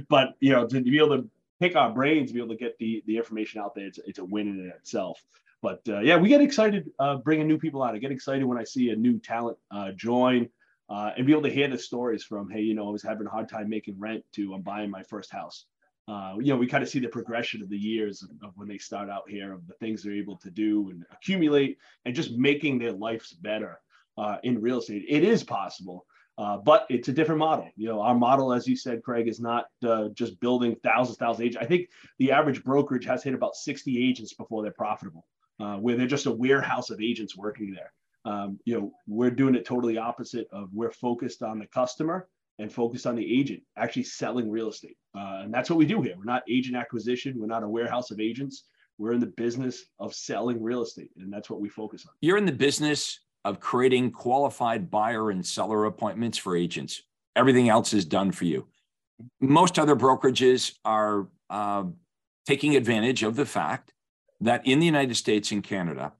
but 0.08 0.30
you 0.40 0.50
know, 0.50 0.66
to 0.66 0.80
be 0.80 0.98
able 0.98 1.18
to 1.18 1.30
pick 1.62 1.76
our 1.76 1.92
brains, 1.92 2.28
to 2.28 2.34
be 2.34 2.40
able 2.40 2.54
to 2.56 2.56
get 2.56 2.76
the 2.78 3.02
the 3.06 3.16
information 3.16 3.60
out 3.60 3.74
there, 3.74 3.86
it's 3.86 3.98
it's 4.06 4.18
a 4.18 4.24
win 4.24 4.48
in 4.48 4.72
itself. 4.76 5.22
But 5.62 5.80
uh, 5.88 6.00
yeah, 6.00 6.16
we 6.16 6.28
get 6.28 6.40
excited 6.40 6.90
uh, 6.98 7.16
bringing 7.18 7.46
new 7.46 7.58
people 7.58 7.82
out. 7.84 7.94
I 7.94 7.98
get 7.98 8.10
excited 8.10 8.44
when 8.44 8.58
I 8.58 8.64
see 8.64 8.90
a 8.90 8.96
new 8.96 9.20
talent 9.20 9.58
uh, 9.70 9.92
join 9.92 10.48
uh, 10.88 11.12
and 11.16 11.24
be 11.24 11.32
able 11.32 11.42
to 11.42 11.50
hear 11.50 11.68
the 11.68 11.78
stories 11.78 12.24
from, 12.24 12.50
hey, 12.50 12.62
you 12.62 12.74
know, 12.74 12.88
I 12.88 12.90
was 12.90 13.02
having 13.02 13.28
a 13.28 13.30
hard 13.30 13.48
time 13.48 13.68
making 13.68 13.96
rent 13.98 14.24
to 14.32 14.54
I'm 14.54 14.62
buying 14.62 14.90
my 14.90 15.04
first 15.04 15.30
house. 15.30 15.66
Uh, 16.08 16.34
you 16.40 16.52
know, 16.52 16.56
we 16.56 16.66
kind 16.66 16.82
of 16.82 16.88
see 16.88 16.98
the 16.98 17.06
progression 17.06 17.62
of 17.62 17.68
the 17.70 17.78
years 17.78 18.24
of, 18.24 18.30
of, 18.42 18.52
when 18.56 18.66
they 18.66 18.76
start 18.76 19.08
out 19.08 19.22
here, 19.28 19.52
of 19.52 19.64
the 19.68 19.74
things 19.74 20.02
they're 20.02 20.12
able 20.24 20.36
to 20.36 20.50
do 20.50 20.90
and 20.90 21.04
accumulate, 21.12 21.78
and 22.04 22.12
just 22.12 22.32
making 22.32 22.76
their 22.76 22.90
lives 22.90 23.32
better 23.34 23.80
uh, 24.18 24.38
in 24.42 24.60
real 24.60 24.80
estate. 24.80 25.04
It 25.08 25.22
is 25.22 25.44
possible, 25.44 26.04
uh, 26.38 26.56
but 26.56 26.86
it's 26.88 27.08
a 27.08 27.12
different 27.12 27.38
model. 27.38 27.68
You 27.76 27.88
know, 27.88 28.00
our 28.00 28.14
model, 28.14 28.52
as 28.52 28.66
you 28.66 28.76
said, 28.76 29.02
Craig, 29.02 29.28
is 29.28 29.40
not 29.40 29.66
uh, 29.86 30.08
just 30.14 30.40
building 30.40 30.76
thousands, 30.82 31.18
thousands 31.18 31.40
of 31.40 31.46
agents. 31.46 31.64
I 31.64 31.66
think 31.66 31.88
the 32.18 32.32
average 32.32 32.64
brokerage 32.64 33.04
has 33.04 33.22
hit 33.22 33.34
about 33.34 33.54
60 33.54 34.08
agents 34.08 34.32
before 34.34 34.62
they're 34.62 34.72
profitable, 34.72 35.26
uh, 35.60 35.76
where 35.76 35.96
they're 35.96 36.06
just 36.06 36.26
a 36.26 36.32
warehouse 36.32 36.90
of 36.90 37.00
agents 37.00 37.36
working 37.36 37.72
there. 37.72 37.92
Um, 38.24 38.58
you 38.64 38.78
know, 38.78 38.92
we're 39.06 39.30
doing 39.30 39.54
it 39.54 39.66
totally 39.66 39.98
opposite 39.98 40.46
of 40.52 40.70
we're 40.72 40.92
focused 40.92 41.42
on 41.42 41.58
the 41.58 41.66
customer 41.66 42.28
and 42.58 42.72
focused 42.72 43.06
on 43.06 43.16
the 43.16 43.40
agent 43.40 43.62
actually 43.76 44.04
selling 44.04 44.50
real 44.50 44.68
estate. 44.68 44.96
Uh, 45.16 45.40
and 45.42 45.52
that's 45.52 45.68
what 45.68 45.78
we 45.78 45.86
do 45.86 46.00
here. 46.00 46.14
We're 46.16 46.24
not 46.24 46.44
agent 46.48 46.76
acquisition. 46.76 47.38
We're 47.38 47.46
not 47.46 47.64
a 47.64 47.68
warehouse 47.68 48.10
of 48.10 48.20
agents. 48.20 48.64
We're 48.98 49.12
in 49.12 49.20
the 49.20 49.26
business 49.26 49.84
of 49.98 50.14
selling 50.14 50.62
real 50.62 50.82
estate, 50.82 51.10
and 51.16 51.32
that's 51.32 51.50
what 51.50 51.60
we 51.60 51.68
focus 51.68 52.06
on. 52.06 52.12
You're 52.20 52.36
in 52.36 52.44
the 52.44 52.52
business 52.52 53.20
of 53.44 53.60
creating 53.60 54.10
qualified 54.10 54.90
buyer 54.90 55.30
and 55.30 55.44
seller 55.44 55.84
appointments 55.86 56.38
for 56.38 56.56
agents. 56.56 57.02
Everything 57.34 57.68
else 57.68 57.92
is 57.92 58.04
done 58.04 58.32
for 58.32 58.44
you. 58.44 58.66
Most 59.40 59.78
other 59.78 59.96
brokerages 59.96 60.74
are 60.84 61.28
uh, 61.50 61.84
taking 62.46 62.76
advantage 62.76 63.22
of 63.22 63.36
the 63.36 63.46
fact 63.46 63.92
that 64.40 64.66
in 64.66 64.80
the 64.80 64.86
United 64.86 65.16
States 65.16 65.52
and 65.52 65.62
Canada, 65.62 66.12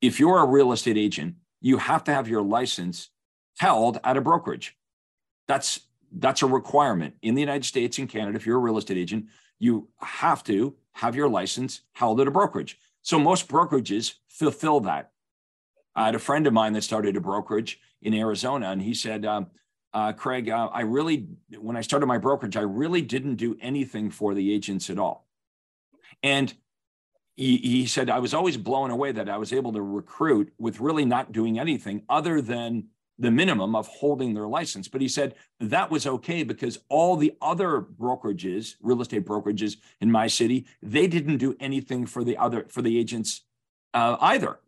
if 0.00 0.18
you're 0.18 0.38
a 0.38 0.46
real 0.46 0.72
estate 0.72 0.96
agent, 0.96 1.36
you 1.60 1.78
have 1.78 2.04
to 2.04 2.12
have 2.12 2.28
your 2.28 2.42
license 2.42 3.10
held 3.58 4.00
at 4.04 4.16
a 4.16 4.20
brokerage. 4.20 4.76
That's 5.46 5.80
that's 6.12 6.42
a 6.42 6.46
requirement 6.46 7.14
in 7.22 7.34
the 7.34 7.40
United 7.40 7.64
States 7.64 7.98
and 7.98 8.08
Canada. 8.08 8.36
If 8.36 8.44
you're 8.44 8.56
a 8.56 8.60
real 8.60 8.78
estate 8.78 8.96
agent, 8.96 9.26
you 9.60 9.88
have 9.98 10.42
to 10.44 10.74
have 10.92 11.14
your 11.14 11.28
license 11.28 11.82
held 11.92 12.20
at 12.20 12.26
a 12.26 12.32
brokerage. 12.32 12.78
So 13.02 13.18
most 13.18 13.46
brokerages 13.46 14.14
fulfill 14.28 14.80
that 14.80 15.12
I 15.94 16.06
had 16.06 16.14
a 16.14 16.20
friend 16.20 16.46
of 16.46 16.52
mine 16.52 16.72
that 16.74 16.82
started 16.82 17.16
a 17.16 17.20
brokerage 17.20 17.80
in 18.02 18.14
Arizona, 18.14 18.70
and 18.70 18.80
he 18.80 18.94
said, 18.94 19.24
um, 19.24 19.48
uh, 19.92 20.12
Craig, 20.12 20.48
uh, 20.48 20.68
I 20.72 20.82
really, 20.82 21.26
when 21.58 21.76
I 21.76 21.80
started 21.80 22.06
my 22.06 22.18
brokerage, 22.18 22.56
I 22.56 22.62
really 22.62 23.02
didn't 23.02 23.36
do 23.36 23.56
anything 23.60 24.10
for 24.10 24.34
the 24.34 24.52
agents 24.52 24.88
at 24.88 24.98
all. 24.98 25.26
And 26.22 26.54
he, 27.36 27.56
he 27.56 27.86
said, 27.86 28.10
I 28.10 28.18
was 28.18 28.34
always 28.34 28.56
blown 28.56 28.90
away 28.90 29.12
that 29.12 29.28
I 29.28 29.38
was 29.38 29.52
able 29.52 29.72
to 29.72 29.82
recruit 29.82 30.52
with 30.58 30.80
really 30.80 31.04
not 31.04 31.32
doing 31.32 31.58
anything 31.58 32.02
other 32.08 32.40
than 32.40 32.88
the 33.18 33.30
minimum 33.30 33.76
of 33.76 33.86
holding 33.88 34.34
their 34.34 34.48
license. 34.48 34.88
But 34.88 35.00
he 35.00 35.08
said 35.08 35.34
that 35.60 35.90
was 35.90 36.06
okay 36.06 36.42
because 36.42 36.78
all 36.88 37.16
the 37.16 37.34
other 37.42 37.80
brokerages, 37.80 38.74
real 38.80 39.02
estate 39.02 39.26
brokerages 39.26 39.76
in 40.00 40.10
my 40.10 40.26
city, 40.26 40.66
they 40.82 41.06
didn't 41.06 41.36
do 41.38 41.54
anything 41.60 42.06
for 42.06 42.24
the 42.24 42.36
other 42.36 42.66
for 42.68 42.82
the 42.82 42.98
agents 42.98 43.42
uh, 43.92 44.16
either. 44.20 44.58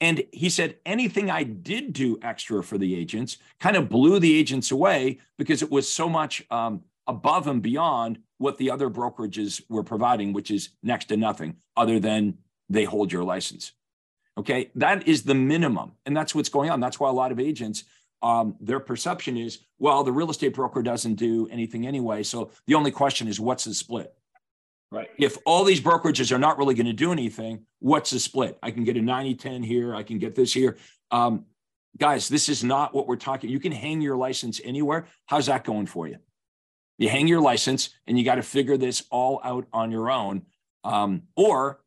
And 0.00 0.24
he 0.32 0.50
said 0.50 0.76
anything 0.84 1.30
I 1.30 1.42
did 1.42 1.92
do 1.92 2.18
extra 2.20 2.62
for 2.62 2.76
the 2.76 2.94
agents 2.94 3.38
kind 3.60 3.76
of 3.76 3.88
blew 3.88 4.18
the 4.18 4.38
agents 4.38 4.70
away 4.70 5.18
because 5.38 5.62
it 5.62 5.70
was 5.70 5.88
so 5.88 6.08
much 6.08 6.44
um, 6.50 6.82
above 7.06 7.46
and 7.46 7.62
beyond 7.62 8.18
what 8.38 8.58
the 8.58 8.70
other 8.70 8.90
brokerages 8.90 9.62
were 9.68 9.82
providing, 9.82 10.32
which 10.32 10.50
is 10.50 10.70
next 10.82 11.06
to 11.06 11.16
nothing 11.16 11.56
other 11.76 11.98
than 11.98 12.38
they 12.68 12.84
hold 12.84 13.10
your 13.10 13.24
license. 13.24 13.72
Okay, 14.38 14.70
that 14.74 15.08
is 15.08 15.22
the 15.22 15.34
minimum, 15.34 15.92
and 16.04 16.14
that's 16.14 16.34
what's 16.34 16.50
going 16.50 16.68
on. 16.68 16.78
That's 16.78 17.00
why 17.00 17.08
a 17.08 17.12
lot 17.12 17.32
of 17.32 17.40
agents, 17.40 17.84
um, 18.22 18.54
their 18.60 18.80
perception 18.80 19.38
is, 19.38 19.60
well, 19.78 20.04
the 20.04 20.12
real 20.12 20.30
estate 20.30 20.52
broker 20.52 20.82
doesn't 20.82 21.14
do 21.14 21.48
anything 21.50 21.86
anyway. 21.86 22.22
So 22.22 22.50
the 22.66 22.74
only 22.74 22.90
question 22.90 23.28
is, 23.28 23.40
what's 23.40 23.64
the 23.64 23.72
split? 23.72 24.12
Right. 24.90 25.08
If 25.18 25.36
all 25.44 25.64
these 25.64 25.80
brokerages 25.80 26.30
are 26.30 26.38
not 26.38 26.58
really 26.58 26.74
going 26.74 26.86
to 26.86 26.92
do 26.92 27.10
anything, 27.10 27.66
what's 27.80 28.10
the 28.10 28.20
split? 28.20 28.56
I 28.62 28.70
can 28.70 28.84
get 28.84 28.96
a 28.96 29.02
90 29.02 29.34
10 29.34 29.62
here, 29.62 29.94
I 29.94 30.02
can 30.04 30.18
get 30.18 30.34
this 30.34 30.52
here. 30.52 30.76
Um, 31.10 31.46
guys, 31.98 32.28
this 32.28 32.48
is 32.48 32.62
not 32.62 32.94
what 32.94 33.08
we're 33.08 33.16
talking. 33.16 33.50
You 33.50 33.58
can 33.58 33.72
hang 33.72 34.00
your 34.00 34.16
license 34.16 34.60
anywhere. 34.64 35.06
How's 35.26 35.46
that 35.46 35.64
going 35.64 35.86
for 35.86 36.06
you? 36.06 36.18
You 36.98 37.08
hang 37.08 37.26
your 37.26 37.40
license 37.40 37.90
and 38.06 38.18
you 38.18 38.24
got 38.24 38.36
to 38.36 38.42
figure 38.42 38.76
this 38.76 39.04
all 39.10 39.40
out 39.42 39.66
on 39.72 39.90
your 39.90 40.10
own. 40.10 40.42
Um, 40.84 41.22
or 41.34 41.80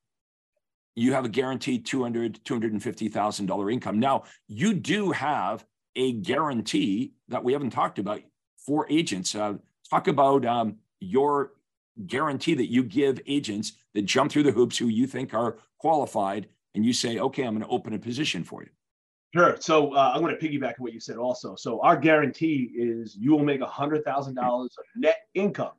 you 0.96 1.14
have 1.14 1.24
a 1.24 1.30
guaranteed 1.30 1.86
200 1.86 2.44
$250,000 2.44 3.74
income. 3.74 4.00
Now, 4.00 4.24
you 4.48 4.74
do 4.74 5.12
have 5.12 5.66
a 5.96 6.14
guarantee 6.14 7.14
that 7.30 7.44
we 7.44 7.54
haven't 7.54 7.72
talked 7.72 8.00
about 8.00 8.22
for 8.58 8.86
agents. 8.90 9.34
Uh, 9.34 9.54
talk 9.90 10.08
about 10.08 10.46
um, 10.46 10.78
your 11.00 11.54
guarantee 12.08 12.54
that 12.56 12.72
you 12.72 12.84
give 12.84 13.20
agents 13.28 13.74
that 13.94 14.04
jump 14.04 14.32
through 14.32 14.44
the 14.44 14.52
hoops 14.52 14.78
who 14.78 14.88
you 14.88 15.08
think 15.08 15.34
are 15.34 15.58
qualified, 15.80 16.48
and 16.76 16.86
you 16.86 16.94
say, 16.94 17.20
okay, 17.20 17.44
I'm 17.44 17.56
going 17.56 17.66
to 17.66 17.70
open 17.70 17.94
a 17.94 18.00
position 18.00 18.44
for 18.44 18.64
you. 18.64 18.70
Sure. 19.36 19.58
So 19.60 19.94
uh, 19.94 20.12
I'm 20.14 20.22
going 20.22 20.36
to 20.38 20.42
piggyback 20.42 20.70
on 20.70 20.76
what 20.80 20.94
you 20.94 21.00
said 21.00 21.18
also. 21.18 21.56
So 21.56 21.82
our 21.82 21.96
guarantee 21.96 22.72
is 22.76 23.16
you 23.16 23.32
will 23.32 23.44
make 23.44 23.62
$100,000 23.62 24.66
of 24.66 24.70
net 24.96 25.18
income, 25.36 25.74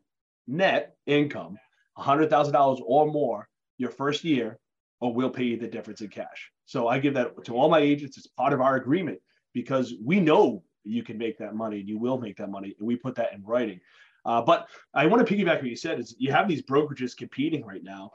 net 0.46 0.94
income, 1.06 1.56
$100,000 1.98 2.80
or 2.84 3.06
more 3.10 3.48
your 3.78 3.90
first 3.90 4.22
year 4.24 4.58
or 5.00 5.12
we'll 5.12 5.30
pay 5.30 5.44
you 5.44 5.56
the 5.56 5.66
difference 5.66 6.00
in 6.00 6.08
cash. 6.08 6.50
So 6.66 6.88
I 6.88 6.98
give 6.98 7.14
that 7.14 7.44
to 7.44 7.56
all 7.56 7.68
my 7.68 7.80
agents. 7.80 8.16
It's 8.18 8.26
part 8.26 8.52
of 8.52 8.60
our 8.60 8.76
agreement 8.76 9.18
because 9.52 9.94
we 10.04 10.20
know 10.20 10.62
you 10.84 11.02
can 11.02 11.18
make 11.18 11.38
that 11.38 11.54
money 11.54 11.80
and 11.80 11.88
you 11.88 11.98
will 11.98 12.18
make 12.18 12.36
that 12.36 12.50
money. 12.50 12.74
And 12.78 12.86
we 12.86 12.96
put 12.96 13.14
that 13.16 13.32
in 13.32 13.42
writing. 13.44 13.80
Uh, 14.24 14.42
but 14.42 14.68
I 14.94 15.06
want 15.06 15.26
to 15.26 15.34
piggyback 15.34 15.56
what 15.56 15.64
you 15.64 15.76
said 15.76 15.98
is 15.98 16.14
you 16.18 16.32
have 16.32 16.48
these 16.48 16.62
brokerages 16.62 17.16
competing 17.16 17.64
right 17.64 17.82
now 17.82 18.10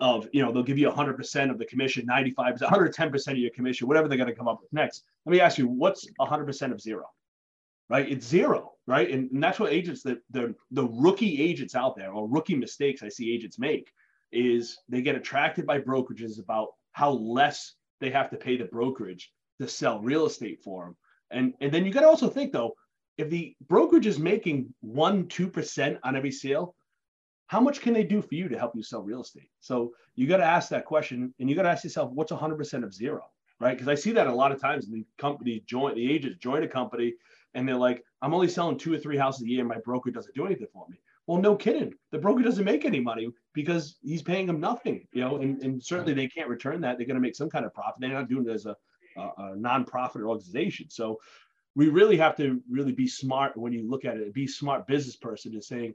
of, 0.00 0.28
you 0.32 0.42
know, 0.42 0.52
they'll 0.52 0.62
give 0.62 0.78
you 0.78 0.90
100% 0.90 1.50
of 1.50 1.58
the 1.58 1.66
commission, 1.66 2.06
95%, 2.06 2.58
110% 2.60 3.28
of 3.28 3.36
your 3.36 3.50
commission, 3.50 3.86
whatever 3.86 4.08
they're 4.08 4.18
going 4.18 4.28
to 4.28 4.34
come 4.34 4.48
up 4.48 4.60
with 4.60 4.72
next. 4.72 5.04
Let 5.26 5.32
me 5.32 5.40
ask 5.40 5.58
you, 5.58 5.68
what's 5.68 6.06
100% 6.20 6.72
of 6.72 6.80
zero? 6.80 7.04
Right? 7.88 8.10
It's 8.10 8.26
zero, 8.26 8.72
right? 8.86 9.10
And, 9.10 9.30
and 9.30 9.42
that's 9.42 9.60
what 9.60 9.72
agents, 9.72 10.02
that 10.04 10.18
the, 10.30 10.54
the 10.70 10.88
rookie 10.88 11.42
agents 11.42 11.74
out 11.74 11.94
there 11.96 12.12
or 12.12 12.28
rookie 12.28 12.56
mistakes 12.56 13.02
I 13.02 13.08
see 13.08 13.32
agents 13.32 13.58
make 13.58 13.92
is 14.32 14.78
they 14.88 15.02
get 15.02 15.14
attracted 15.14 15.66
by 15.66 15.78
brokerages 15.78 16.40
about 16.40 16.68
how 16.92 17.10
less 17.10 17.74
they 18.00 18.10
have 18.10 18.30
to 18.30 18.36
pay 18.36 18.56
the 18.56 18.64
brokerage 18.64 19.30
to 19.60 19.68
sell 19.68 20.00
real 20.00 20.26
estate 20.26 20.60
for 20.64 20.86
them. 20.86 20.96
And, 21.30 21.54
and 21.60 21.72
then 21.72 21.84
you 21.84 21.92
got 21.92 22.00
to 22.00 22.08
also 22.08 22.28
think 22.28 22.52
though, 22.52 22.74
if 23.18 23.30
the 23.30 23.54
brokerage 23.68 24.06
is 24.06 24.18
making 24.18 24.72
one, 24.80 25.24
2% 25.26 25.98
on 26.02 26.16
every 26.16 26.32
sale, 26.32 26.74
how 27.46 27.60
much 27.60 27.80
can 27.80 27.92
they 27.92 28.04
do 28.04 28.22
for 28.22 28.34
you 28.34 28.48
to 28.48 28.58
help 28.58 28.72
you 28.74 28.82
sell 28.82 29.02
real 29.02 29.20
estate? 29.20 29.50
So 29.60 29.92
you 30.14 30.26
got 30.26 30.38
to 30.38 30.44
ask 30.44 30.70
that 30.70 30.86
question 30.86 31.34
and 31.38 31.50
you 31.50 31.56
got 31.56 31.62
to 31.62 31.68
ask 31.68 31.84
yourself, 31.84 32.10
what's 32.12 32.32
100% 32.32 32.84
of 32.84 32.94
zero, 32.94 33.22
right? 33.60 33.72
Because 33.72 33.88
I 33.88 33.94
see 33.94 34.12
that 34.12 34.26
a 34.26 34.34
lot 34.34 34.52
of 34.52 34.60
times 34.60 34.88
the 34.88 35.04
company 35.18 35.62
join, 35.66 35.94
the 35.94 36.10
agents 36.10 36.38
join 36.38 36.62
a 36.62 36.68
company 36.68 37.14
and 37.54 37.68
they're 37.68 37.76
like, 37.76 38.02
I'm 38.22 38.32
only 38.32 38.48
selling 38.48 38.78
two 38.78 38.94
or 38.94 38.98
three 38.98 39.18
houses 39.18 39.42
a 39.42 39.48
year 39.48 39.60
and 39.60 39.68
my 39.68 39.78
broker 39.84 40.10
doesn't 40.10 40.34
do 40.34 40.46
anything 40.46 40.68
for 40.72 40.86
me. 40.88 40.98
Well, 41.26 41.40
no 41.40 41.54
kidding. 41.54 41.92
The 42.10 42.18
broker 42.18 42.42
doesn't 42.42 42.64
make 42.64 42.84
any 42.84 43.00
money 43.00 43.28
because 43.52 43.98
he's 44.02 44.22
paying 44.22 44.46
them 44.46 44.58
nothing, 44.58 45.06
you 45.12 45.20
know, 45.20 45.36
and, 45.36 45.62
and 45.62 45.82
certainly 45.82 46.14
they 46.14 46.28
can't 46.28 46.48
return 46.48 46.80
that. 46.80 46.96
They're 46.96 47.06
going 47.06 47.16
to 47.16 47.20
make 47.20 47.36
some 47.36 47.50
kind 47.50 47.64
of 47.64 47.74
profit. 47.74 47.96
They're 48.00 48.10
not 48.10 48.28
doing 48.28 48.48
it 48.48 48.52
as 48.52 48.66
a, 48.66 48.76
a, 49.16 49.30
a 49.38 49.56
non-profit 49.56 50.22
organization. 50.22 50.90
So 50.90 51.20
we 51.74 51.88
really 51.88 52.16
have 52.16 52.36
to 52.36 52.60
really 52.70 52.92
be 52.92 53.08
smart 53.08 53.56
when 53.56 53.72
you 53.72 53.88
look 53.88 54.04
at 54.04 54.16
it, 54.16 54.34
be 54.34 54.46
smart 54.46 54.86
business 54.86 55.16
person 55.16 55.54
is 55.54 55.66
saying 55.66 55.94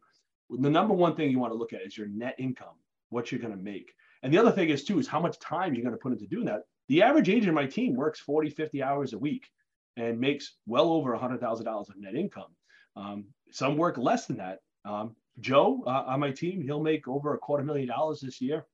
the 0.50 0.70
number 0.70 0.94
one 0.94 1.16
thing 1.16 1.30
you 1.30 1.40
want 1.40 1.52
to 1.52 1.58
look 1.58 1.74
at 1.74 1.82
is 1.82 1.98
your 1.98 2.08
net 2.08 2.36
income, 2.40 2.76
what 3.10 3.32
you're 3.32 3.42
going 3.42 3.56
to 3.56 3.62
make. 3.62 3.94
And 4.24 4.34
the 4.34 4.38
other 4.38 4.52
thing 4.52 4.70
is 4.70 4.84
too, 4.84 5.00
is 5.00 5.08
how 5.08 5.20
much 5.20 5.40
time 5.40 5.74
you're 5.74 5.84
going 5.84 5.96
to 5.96 6.02
put 6.02 6.14
into 6.14 6.28
doing 6.28 6.46
that. 6.46 6.62
The 6.88 7.04
average 7.04 7.30
agent 7.30 7.50
in 7.50 7.54
my 7.54 7.66
team 7.66 7.96
works 7.96 8.20
40, 8.20 8.50
50 8.50 8.82
hours 8.82 9.14
a 9.14 9.18
week 9.18 9.50
and 9.98 10.20
makes 10.20 10.56
well 10.66 10.92
over 10.92 11.16
$100,000 11.16 11.68
of 11.68 11.98
net 11.98 12.16
income. 12.16 12.56
Um, 12.96 13.26
some 13.52 13.78
work 13.78 13.98
less 13.98 14.26
than 14.26 14.38
that. 14.38 14.60
Um, 14.86 15.16
Joe 15.40 15.84
uh, 15.86 16.06
on 16.08 16.20
my 16.20 16.32
team, 16.32 16.62
he'll 16.62 16.82
make 16.82 17.08
over 17.08 17.34
a 17.34 17.38
quarter 17.38 17.64
million 17.64 17.88
dollars 17.88 18.22
this 18.22 18.42
year. 18.42 18.66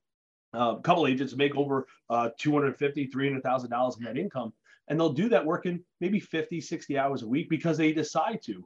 Uh, 0.55 0.75
a 0.77 0.81
couple 0.81 1.07
agents 1.07 1.35
make 1.35 1.55
over 1.55 1.87
uh, 2.09 2.29
250, 2.37 3.07
$300,000 3.07 3.97
in 3.97 4.03
net 4.03 4.17
income. 4.17 4.53
And 4.88 4.99
they'll 4.99 5.13
do 5.13 5.29
that 5.29 5.45
working 5.45 5.84
maybe 6.01 6.19
50, 6.19 6.59
60 6.59 6.97
hours 6.97 7.23
a 7.23 7.27
week 7.27 7.49
because 7.49 7.77
they 7.77 7.93
decide 7.93 8.41
to. 8.43 8.65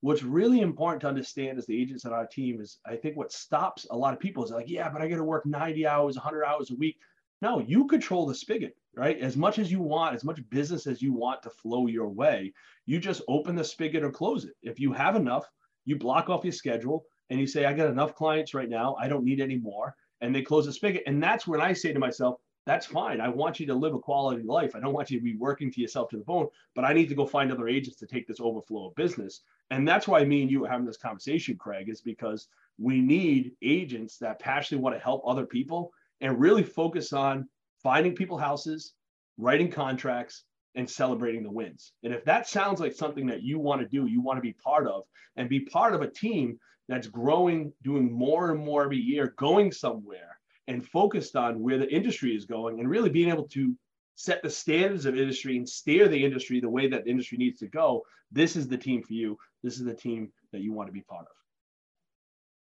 What's 0.00 0.22
really 0.22 0.60
important 0.60 1.00
to 1.02 1.08
understand 1.08 1.58
as 1.58 1.66
the 1.66 1.80
agents 1.80 2.04
on 2.04 2.12
our 2.12 2.26
team 2.26 2.60
is 2.60 2.78
I 2.86 2.96
think 2.96 3.16
what 3.16 3.32
stops 3.32 3.86
a 3.90 3.96
lot 3.96 4.14
of 4.14 4.20
people 4.20 4.44
is 4.44 4.50
like, 4.50 4.68
yeah, 4.68 4.88
but 4.88 5.02
I 5.02 5.08
got 5.08 5.16
to 5.16 5.24
work 5.24 5.44
90 5.44 5.86
hours, 5.86 6.16
100 6.16 6.44
hours 6.44 6.70
a 6.70 6.76
week. 6.76 6.96
No, 7.42 7.60
you 7.60 7.86
control 7.86 8.26
the 8.26 8.34
spigot, 8.34 8.76
right? 8.96 9.18
As 9.18 9.36
much 9.36 9.58
as 9.58 9.70
you 9.70 9.80
want, 9.80 10.14
as 10.14 10.24
much 10.24 10.40
business 10.50 10.86
as 10.86 11.02
you 11.02 11.12
want 11.12 11.42
to 11.42 11.50
flow 11.50 11.86
your 11.86 12.08
way, 12.08 12.52
you 12.86 12.98
just 12.98 13.22
open 13.28 13.54
the 13.54 13.64
spigot 13.64 14.02
or 14.02 14.10
close 14.10 14.44
it. 14.44 14.54
If 14.62 14.80
you 14.80 14.92
have 14.92 15.16
enough, 15.16 15.46
you 15.84 15.96
block 15.96 16.28
off 16.28 16.44
your 16.44 16.52
schedule 16.52 17.04
and 17.30 17.38
you 17.38 17.46
say, 17.46 17.64
I 17.64 17.72
got 17.72 17.90
enough 17.90 18.14
clients 18.14 18.54
right 18.54 18.68
now. 18.68 18.96
I 19.00 19.08
don't 19.08 19.24
need 19.24 19.40
any 19.40 19.56
more. 19.56 19.94
And 20.20 20.34
they 20.34 20.42
close 20.42 20.66
the 20.66 20.72
spigot. 20.72 21.04
And 21.06 21.22
that's 21.22 21.46
when 21.46 21.60
I 21.60 21.72
say 21.72 21.92
to 21.92 21.98
myself, 21.98 22.40
that's 22.68 22.84
fine. 22.84 23.18
I 23.18 23.28
want 23.28 23.58
you 23.58 23.66
to 23.66 23.74
live 23.74 23.94
a 23.94 23.98
quality 23.98 24.42
life. 24.42 24.76
I 24.76 24.80
don't 24.80 24.92
want 24.92 25.10
you 25.10 25.18
to 25.18 25.24
be 25.24 25.36
working 25.36 25.72
to 25.72 25.80
yourself 25.80 26.10
to 26.10 26.18
the 26.18 26.24
bone, 26.24 26.48
but 26.74 26.84
I 26.84 26.92
need 26.92 27.08
to 27.08 27.14
go 27.14 27.24
find 27.24 27.50
other 27.50 27.66
agents 27.66 27.98
to 27.98 28.06
take 28.06 28.28
this 28.28 28.40
overflow 28.40 28.88
of 28.88 28.94
business. 28.94 29.40
And 29.70 29.88
that's 29.88 30.06
why 30.06 30.22
me 30.24 30.42
and 30.42 30.50
you 30.50 30.66
are 30.66 30.68
having 30.68 30.84
this 30.84 30.98
conversation, 30.98 31.56
Craig, 31.56 31.88
is 31.88 32.02
because 32.02 32.48
we 32.78 33.00
need 33.00 33.52
agents 33.62 34.18
that 34.18 34.38
passionately 34.38 34.82
want 34.82 34.96
to 34.96 35.02
help 35.02 35.22
other 35.26 35.46
people 35.46 35.92
and 36.20 36.38
really 36.38 36.62
focus 36.62 37.14
on 37.14 37.48
finding 37.82 38.14
people 38.14 38.36
houses, 38.36 38.92
writing 39.38 39.70
contracts, 39.70 40.44
and 40.74 40.88
celebrating 40.88 41.42
the 41.42 41.50
wins. 41.50 41.92
And 42.02 42.12
if 42.12 42.22
that 42.26 42.46
sounds 42.46 42.80
like 42.80 42.92
something 42.92 43.26
that 43.28 43.42
you 43.42 43.58
want 43.58 43.80
to 43.80 43.88
do, 43.88 44.06
you 44.06 44.20
want 44.20 44.36
to 44.36 44.42
be 44.42 44.52
part 44.52 44.86
of, 44.86 45.04
and 45.36 45.48
be 45.48 45.60
part 45.60 45.94
of 45.94 46.02
a 46.02 46.10
team 46.10 46.58
that's 46.86 47.06
growing, 47.06 47.72
doing 47.82 48.12
more 48.12 48.50
and 48.50 48.60
more 48.60 48.84
every 48.84 48.98
year, 48.98 49.34
going 49.38 49.72
somewhere, 49.72 50.37
and 50.68 50.86
focused 50.86 51.34
on 51.34 51.60
where 51.60 51.78
the 51.78 51.92
industry 51.92 52.36
is 52.36 52.44
going, 52.44 52.78
and 52.78 52.88
really 52.88 53.10
being 53.10 53.30
able 53.30 53.48
to 53.48 53.74
set 54.14 54.42
the 54.42 54.50
standards 54.50 55.06
of 55.06 55.16
industry 55.16 55.56
and 55.56 55.68
steer 55.68 56.08
the 56.08 56.24
industry 56.24 56.60
the 56.60 56.68
way 56.68 56.88
that 56.88 57.04
the 57.04 57.10
industry 57.10 57.38
needs 57.38 57.58
to 57.58 57.66
go. 57.66 58.02
This 58.30 58.54
is 58.54 58.68
the 58.68 58.76
team 58.76 59.02
for 59.02 59.14
you. 59.14 59.38
This 59.62 59.78
is 59.78 59.84
the 59.84 59.94
team 59.94 60.30
that 60.52 60.60
you 60.60 60.72
want 60.72 60.88
to 60.88 60.92
be 60.92 61.00
part 61.00 61.22
of. 61.22 61.32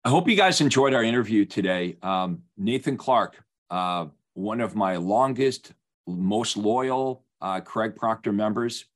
I 0.05 0.09
hope 0.09 0.29
you 0.29 0.37
guys 0.37 0.61
enjoyed 0.61 0.95
our 0.95 1.05
interview 1.05 1.45
today. 1.45 1.97
Um, 2.03 2.43
Nathan 2.57 2.97
Clark, 2.97 3.37
uh, 3.71 4.07
one 4.35 4.61
of 4.61 4.75
my 4.75 4.97
longest, 4.97 5.73
most 6.07 6.57
loyal 6.57 7.25
uh, 7.41 7.61
Craig 7.61 7.95
Proctor 7.95 8.33
members. 8.33 8.87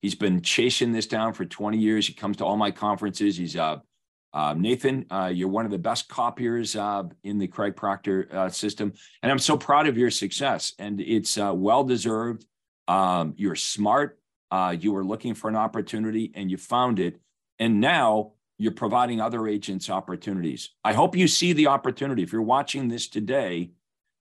He's 0.00 0.14
been 0.14 0.42
chasing 0.42 0.92
this 0.92 1.06
down 1.06 1.32
for 1.32 1.44
20 1.44 1.78
years. 1.78 2.06
He 2.06 2.12
comes 2.12 2.36
to 2.36 2.44
all 2.44 2.56
my 2.56 2.70
conferences. 2.70 3.36
He's 3.36 3.56
uh, 3.56 3.78
uh, 4.34 4.52
Nathan, 4.52 5.06
uh, 5.12 5.30
you're 5.32 5.48
one 5.48 5.64
of 5.64 5.70
the 5.70 5.78
best 5.78 6.08
copiers 6.08 6.74
uh, 6.74 7.04
in 7.22 7.38
the 7.38 7.46
Craig 7.46 7.76
Proctor 7.76 8.28
uh, 8.32 8.48
system, 8.48 8.92
and 9.22 9.30
I'm 9.30 9.38
so 9.38 9.56
proud 9.56 9.86
of 9.86 9.96
your 9.96 10.10
success. 10.10 10.72
And 10.80 11.00
it's 11.00 11.38
uh, 11.38 11.52
well 11.54 11.84
deserved. 11.84 12.44
Um, 12.88 13.34
you're 13.36 13.54
smart. 13.54 14.18
Uh, 14.50 14.74
you 14.78 14.92
were 14.92 15.04
looking 15.04 15.34
for 15.34 15.48
an 15.48 15.54
opportunity, 15.54 16.32
and 16.34 16.50
you 16.50 16.56
found 16.56 16.98
it. 16.98 17.20
And 17.60 17.80
now 17.80 18.32
you're 18.58 18.72
providing 18.72 19.20
other 19.20 19.46
agents 19.46 19.88
opportunities. 19.88 20.70
I 20.82 20.94
hope 20.94 21.16
you 21.16 21.28
see 21.28 21.52
the 21.52 21.68
opportunity. 21.68 22.24
If 22.24 22.32
you're 22.32 22.42
watching 22.42 22.88
this 22.88 23.08
today, 23.08 23.70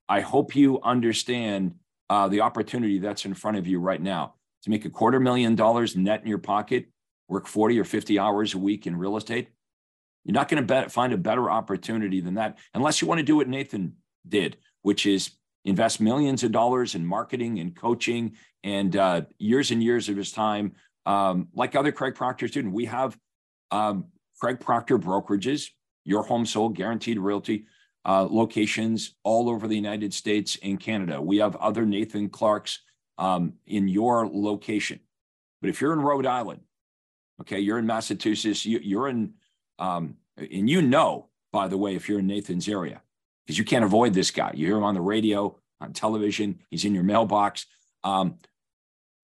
I 0.08 0.22
hope 0.22 0.56
you 0.56 0.80
understand 0.84 1.74
uh, 2.12 2.28
the 2.28 2.42
opportunity 2.42 3.00
that's 3.00 3.26
in 3.26 3.34
front 3.34 3.58
of 3.58 3.66
you 3.66 3.80
right 3.80 4.02
now 4.02 4.36
to 4.64 4.70
make 4.70 4.86
a 4.86 4.90
quarter 4.92 5.20
million 5.20 5.56
dollars 5.56 5.96
net 5.96 6.22
in 6.22 6.28
your 6.28 6.38
pocket, 6.38 6.86
work 7.28 7.48
40 7.48 7.80
or 7.80 7.84
50 7.84 8.20
hours 8.20 8.54
a 8.54 8.60
week 8.60 8.86
in 8.86 8.96
real 8.96 9.18
estate. 9.18 9.50
You're 10.26 10.34
not 10.34 10.50
going 10.50 10.66
to 10.66 10.90
find 10.90 11.14
a 11.14 11.18
better 11.18 11.50
opportunity 11.50 12.22
than 12.22 12.36
that 12.36 12.58
unless 12.74 13.02
you 13.02 13.08
want 13.08 13.20
to 13.20 13.26
do 13.26 13.36
what 13.36 13.48
Nathan 13.48 13.96
did, 14.28 14.58
which 14.82 15.06
is 15.06 15.32
invest 15.66 16.00
millions 16.02 16.44
of 16.44 16.52
dollars 16.52 16.96
in 16.96 17.06
marketing 17.06 17.60
and 17.60 17.76
coaching 17.76 18.36
and 18.64 18.96
uh, 18.96 19.22
years 19.38 19.72
and 19.72 19.84
years 19.84 20.10
of 20.10 20.16
his 20.16 20.32
time. 20.32 20.74
Um, 21.06 21.50
like 21.54 21.76
other 21.76 21.92
Craig 21.92 22.16
Proctor 22.16 22.48
students, 22.48 22.74
we 22.74 22.86
have 22.86 23.18
um, 23.72 24.06
Craig 24.40 24.60
Proctor 24.60 24.98
brokerages, 24.98 25.70
your 26.06 26.24
home 26.24 26.46
sold, 26.46 26.76
guaranteed 26.76 27.20
realty 27.20 27.66
uh, 28.06 28.28
locations 28.30 29.16
all 29.24 29.50
over 29.50 29.68
the 29.68 29.76
United 29.76 30.14
States 30.14 30.58
and 30.64 30.80
Canada. 30.80 31.22
We 31.22 31.38
have 31.38 31.56
other 31.58 31.86
Nathan 31.86 32.30
Clarks 32.30 32.80
um, 33.18 33.54
in 33.66 33.88
your 33.88 34.28
location. 34.28 35.00
But 35.62 35.70
if 35.70 35.80
you're 35.80 35.94
in 35.94 36.02
Rhode 36.02 36.26
Island, 36.26 36.62
okay, 37.42 37.60
you're 37.60 37.80
in 37.80 37.86
Massachusetts, 37.86 38.66
you, 38.66 39.02
are 39.02 39.08
in, 39.08 39.34
um, 39.80 40.16
and 40.38 40.70
you 40.70 40.82
know, 40.82 41.28
by 41.52 41.68
the 41.68 41.78
way, 41.78 41.96
if 41.96 42.10
you're 42.10 42.20
in 42.20 42.28
Nathan's 42.28 42.68
area, 42.68 43.02
because 43.46 43.58
you 43.58 43.66
can't 43.66 43.86
avoid 43.86 44.14
this 44.14 44.32
guy. 44.32 44.52
You 44.54 44.68
hear 44.68 44.78
him 44.78 44.84
on 44.84 44.96
the 44.96 45.02
radio, 45.02 45.58
on 45.82 45.94
television, 45.94 46.60
he's 46.70 46.86
in 46.86 46.96
your 46.96 47.04
mailbox. 47.04 47.66
Um, 48.04 48.36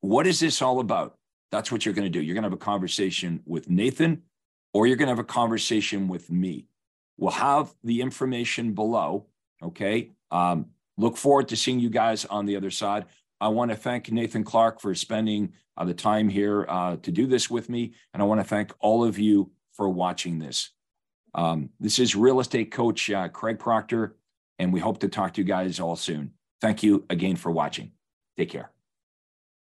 what 0.02 0.28
is 0.28 0.40
this 0.40 0.62
all 0.62 0.80
about? 0.80 1.18
That's 1.52 1.72
what 1.72 1.86
you're 1.86 1.96
going 1.96 2.06
to 2.06 2.10
do. 2.10 2.22
You're 2.22 2.36
going 2.36 2.44
to 2.44 2.50
have 2.50 2.54
a 2.54 2.58
conversation 2.58 3.42
with 3.46 3.70
Nathan, 3.70 4.24
or 4.74 4.88
you're 4.88 4.98
going 4.98 5.08
to 5.08 5.12
have 5.12 5.20
a 5.20 5.24
conversation 5.24 6.08
with 6.08 6.30
me. 6.30 6.68
We'll 7.18 7.32
have 7.32 7.74
the 7.84 8.02
information 8.02 8.74
below. 8.74 9.26
Okay. 9.62 10.12
Um, 10.32 10.68
look 10.98 11.18
forward 11.18 11.48
to 11.50 11.58
seeing 11.58 11.80
you 11.80 11.90
guys 11.90 12.26
on 12.26 12.46
the 12.46 12.56
other 12.56 12.72
side. 12.72 13.06
I 13.42 13.48
want 13.48 13.72
to 13.72 13.78
thank 13.78 14.12
Nathan 14.12 14.44
Clark 14.44 14.80
for 14.80 14.94
spending 14.94 15.54
uh, 15.76 15.86
the 15.86 15.94
time 15.94 16.30
here 16.30 16.66
uh, 16.68 16.98
to 16.98 17.12
do 17.12 17.26
this 17.26 17.50
with 17.50 17.70
me. 17.70 17.94
And 18.14 18.22
I 18.22 18.26
want 18.26 18.42
to 18.42 18.46
thank 18.46 18.74
all 18.80 19.04
of 19.04 19.18
you 19.18 19.52
for 19.80 19.88
watching 19.88 20.40
this. 20.40 20.72
Um, 21.34 21.70
this 21.80 22.00
is 22.00 22.14
real 22.14 22.42
estate 22.42 22.70
coach 22.70 23.10
uh, 23.10 23.30
Craig 23.30 23.60
Proctor, 23.60 24.18
and 24.60 24.74
we 24.74 24.82
hope 24.82 25.00
to 25.00 25.08
talk 25.08 25.34
to 25.36 25.42
you 25.42 25.48
guys 25.48 25.80
all 25.80 25.96
soon. 25.96 26.34
Thank 26.60 26.84
you 26.84 27.06
again 27.10 27.38
for 27.38 27.50
watching. 27.50 27.94
Take 28.38 28.50
care. 28.50 28.72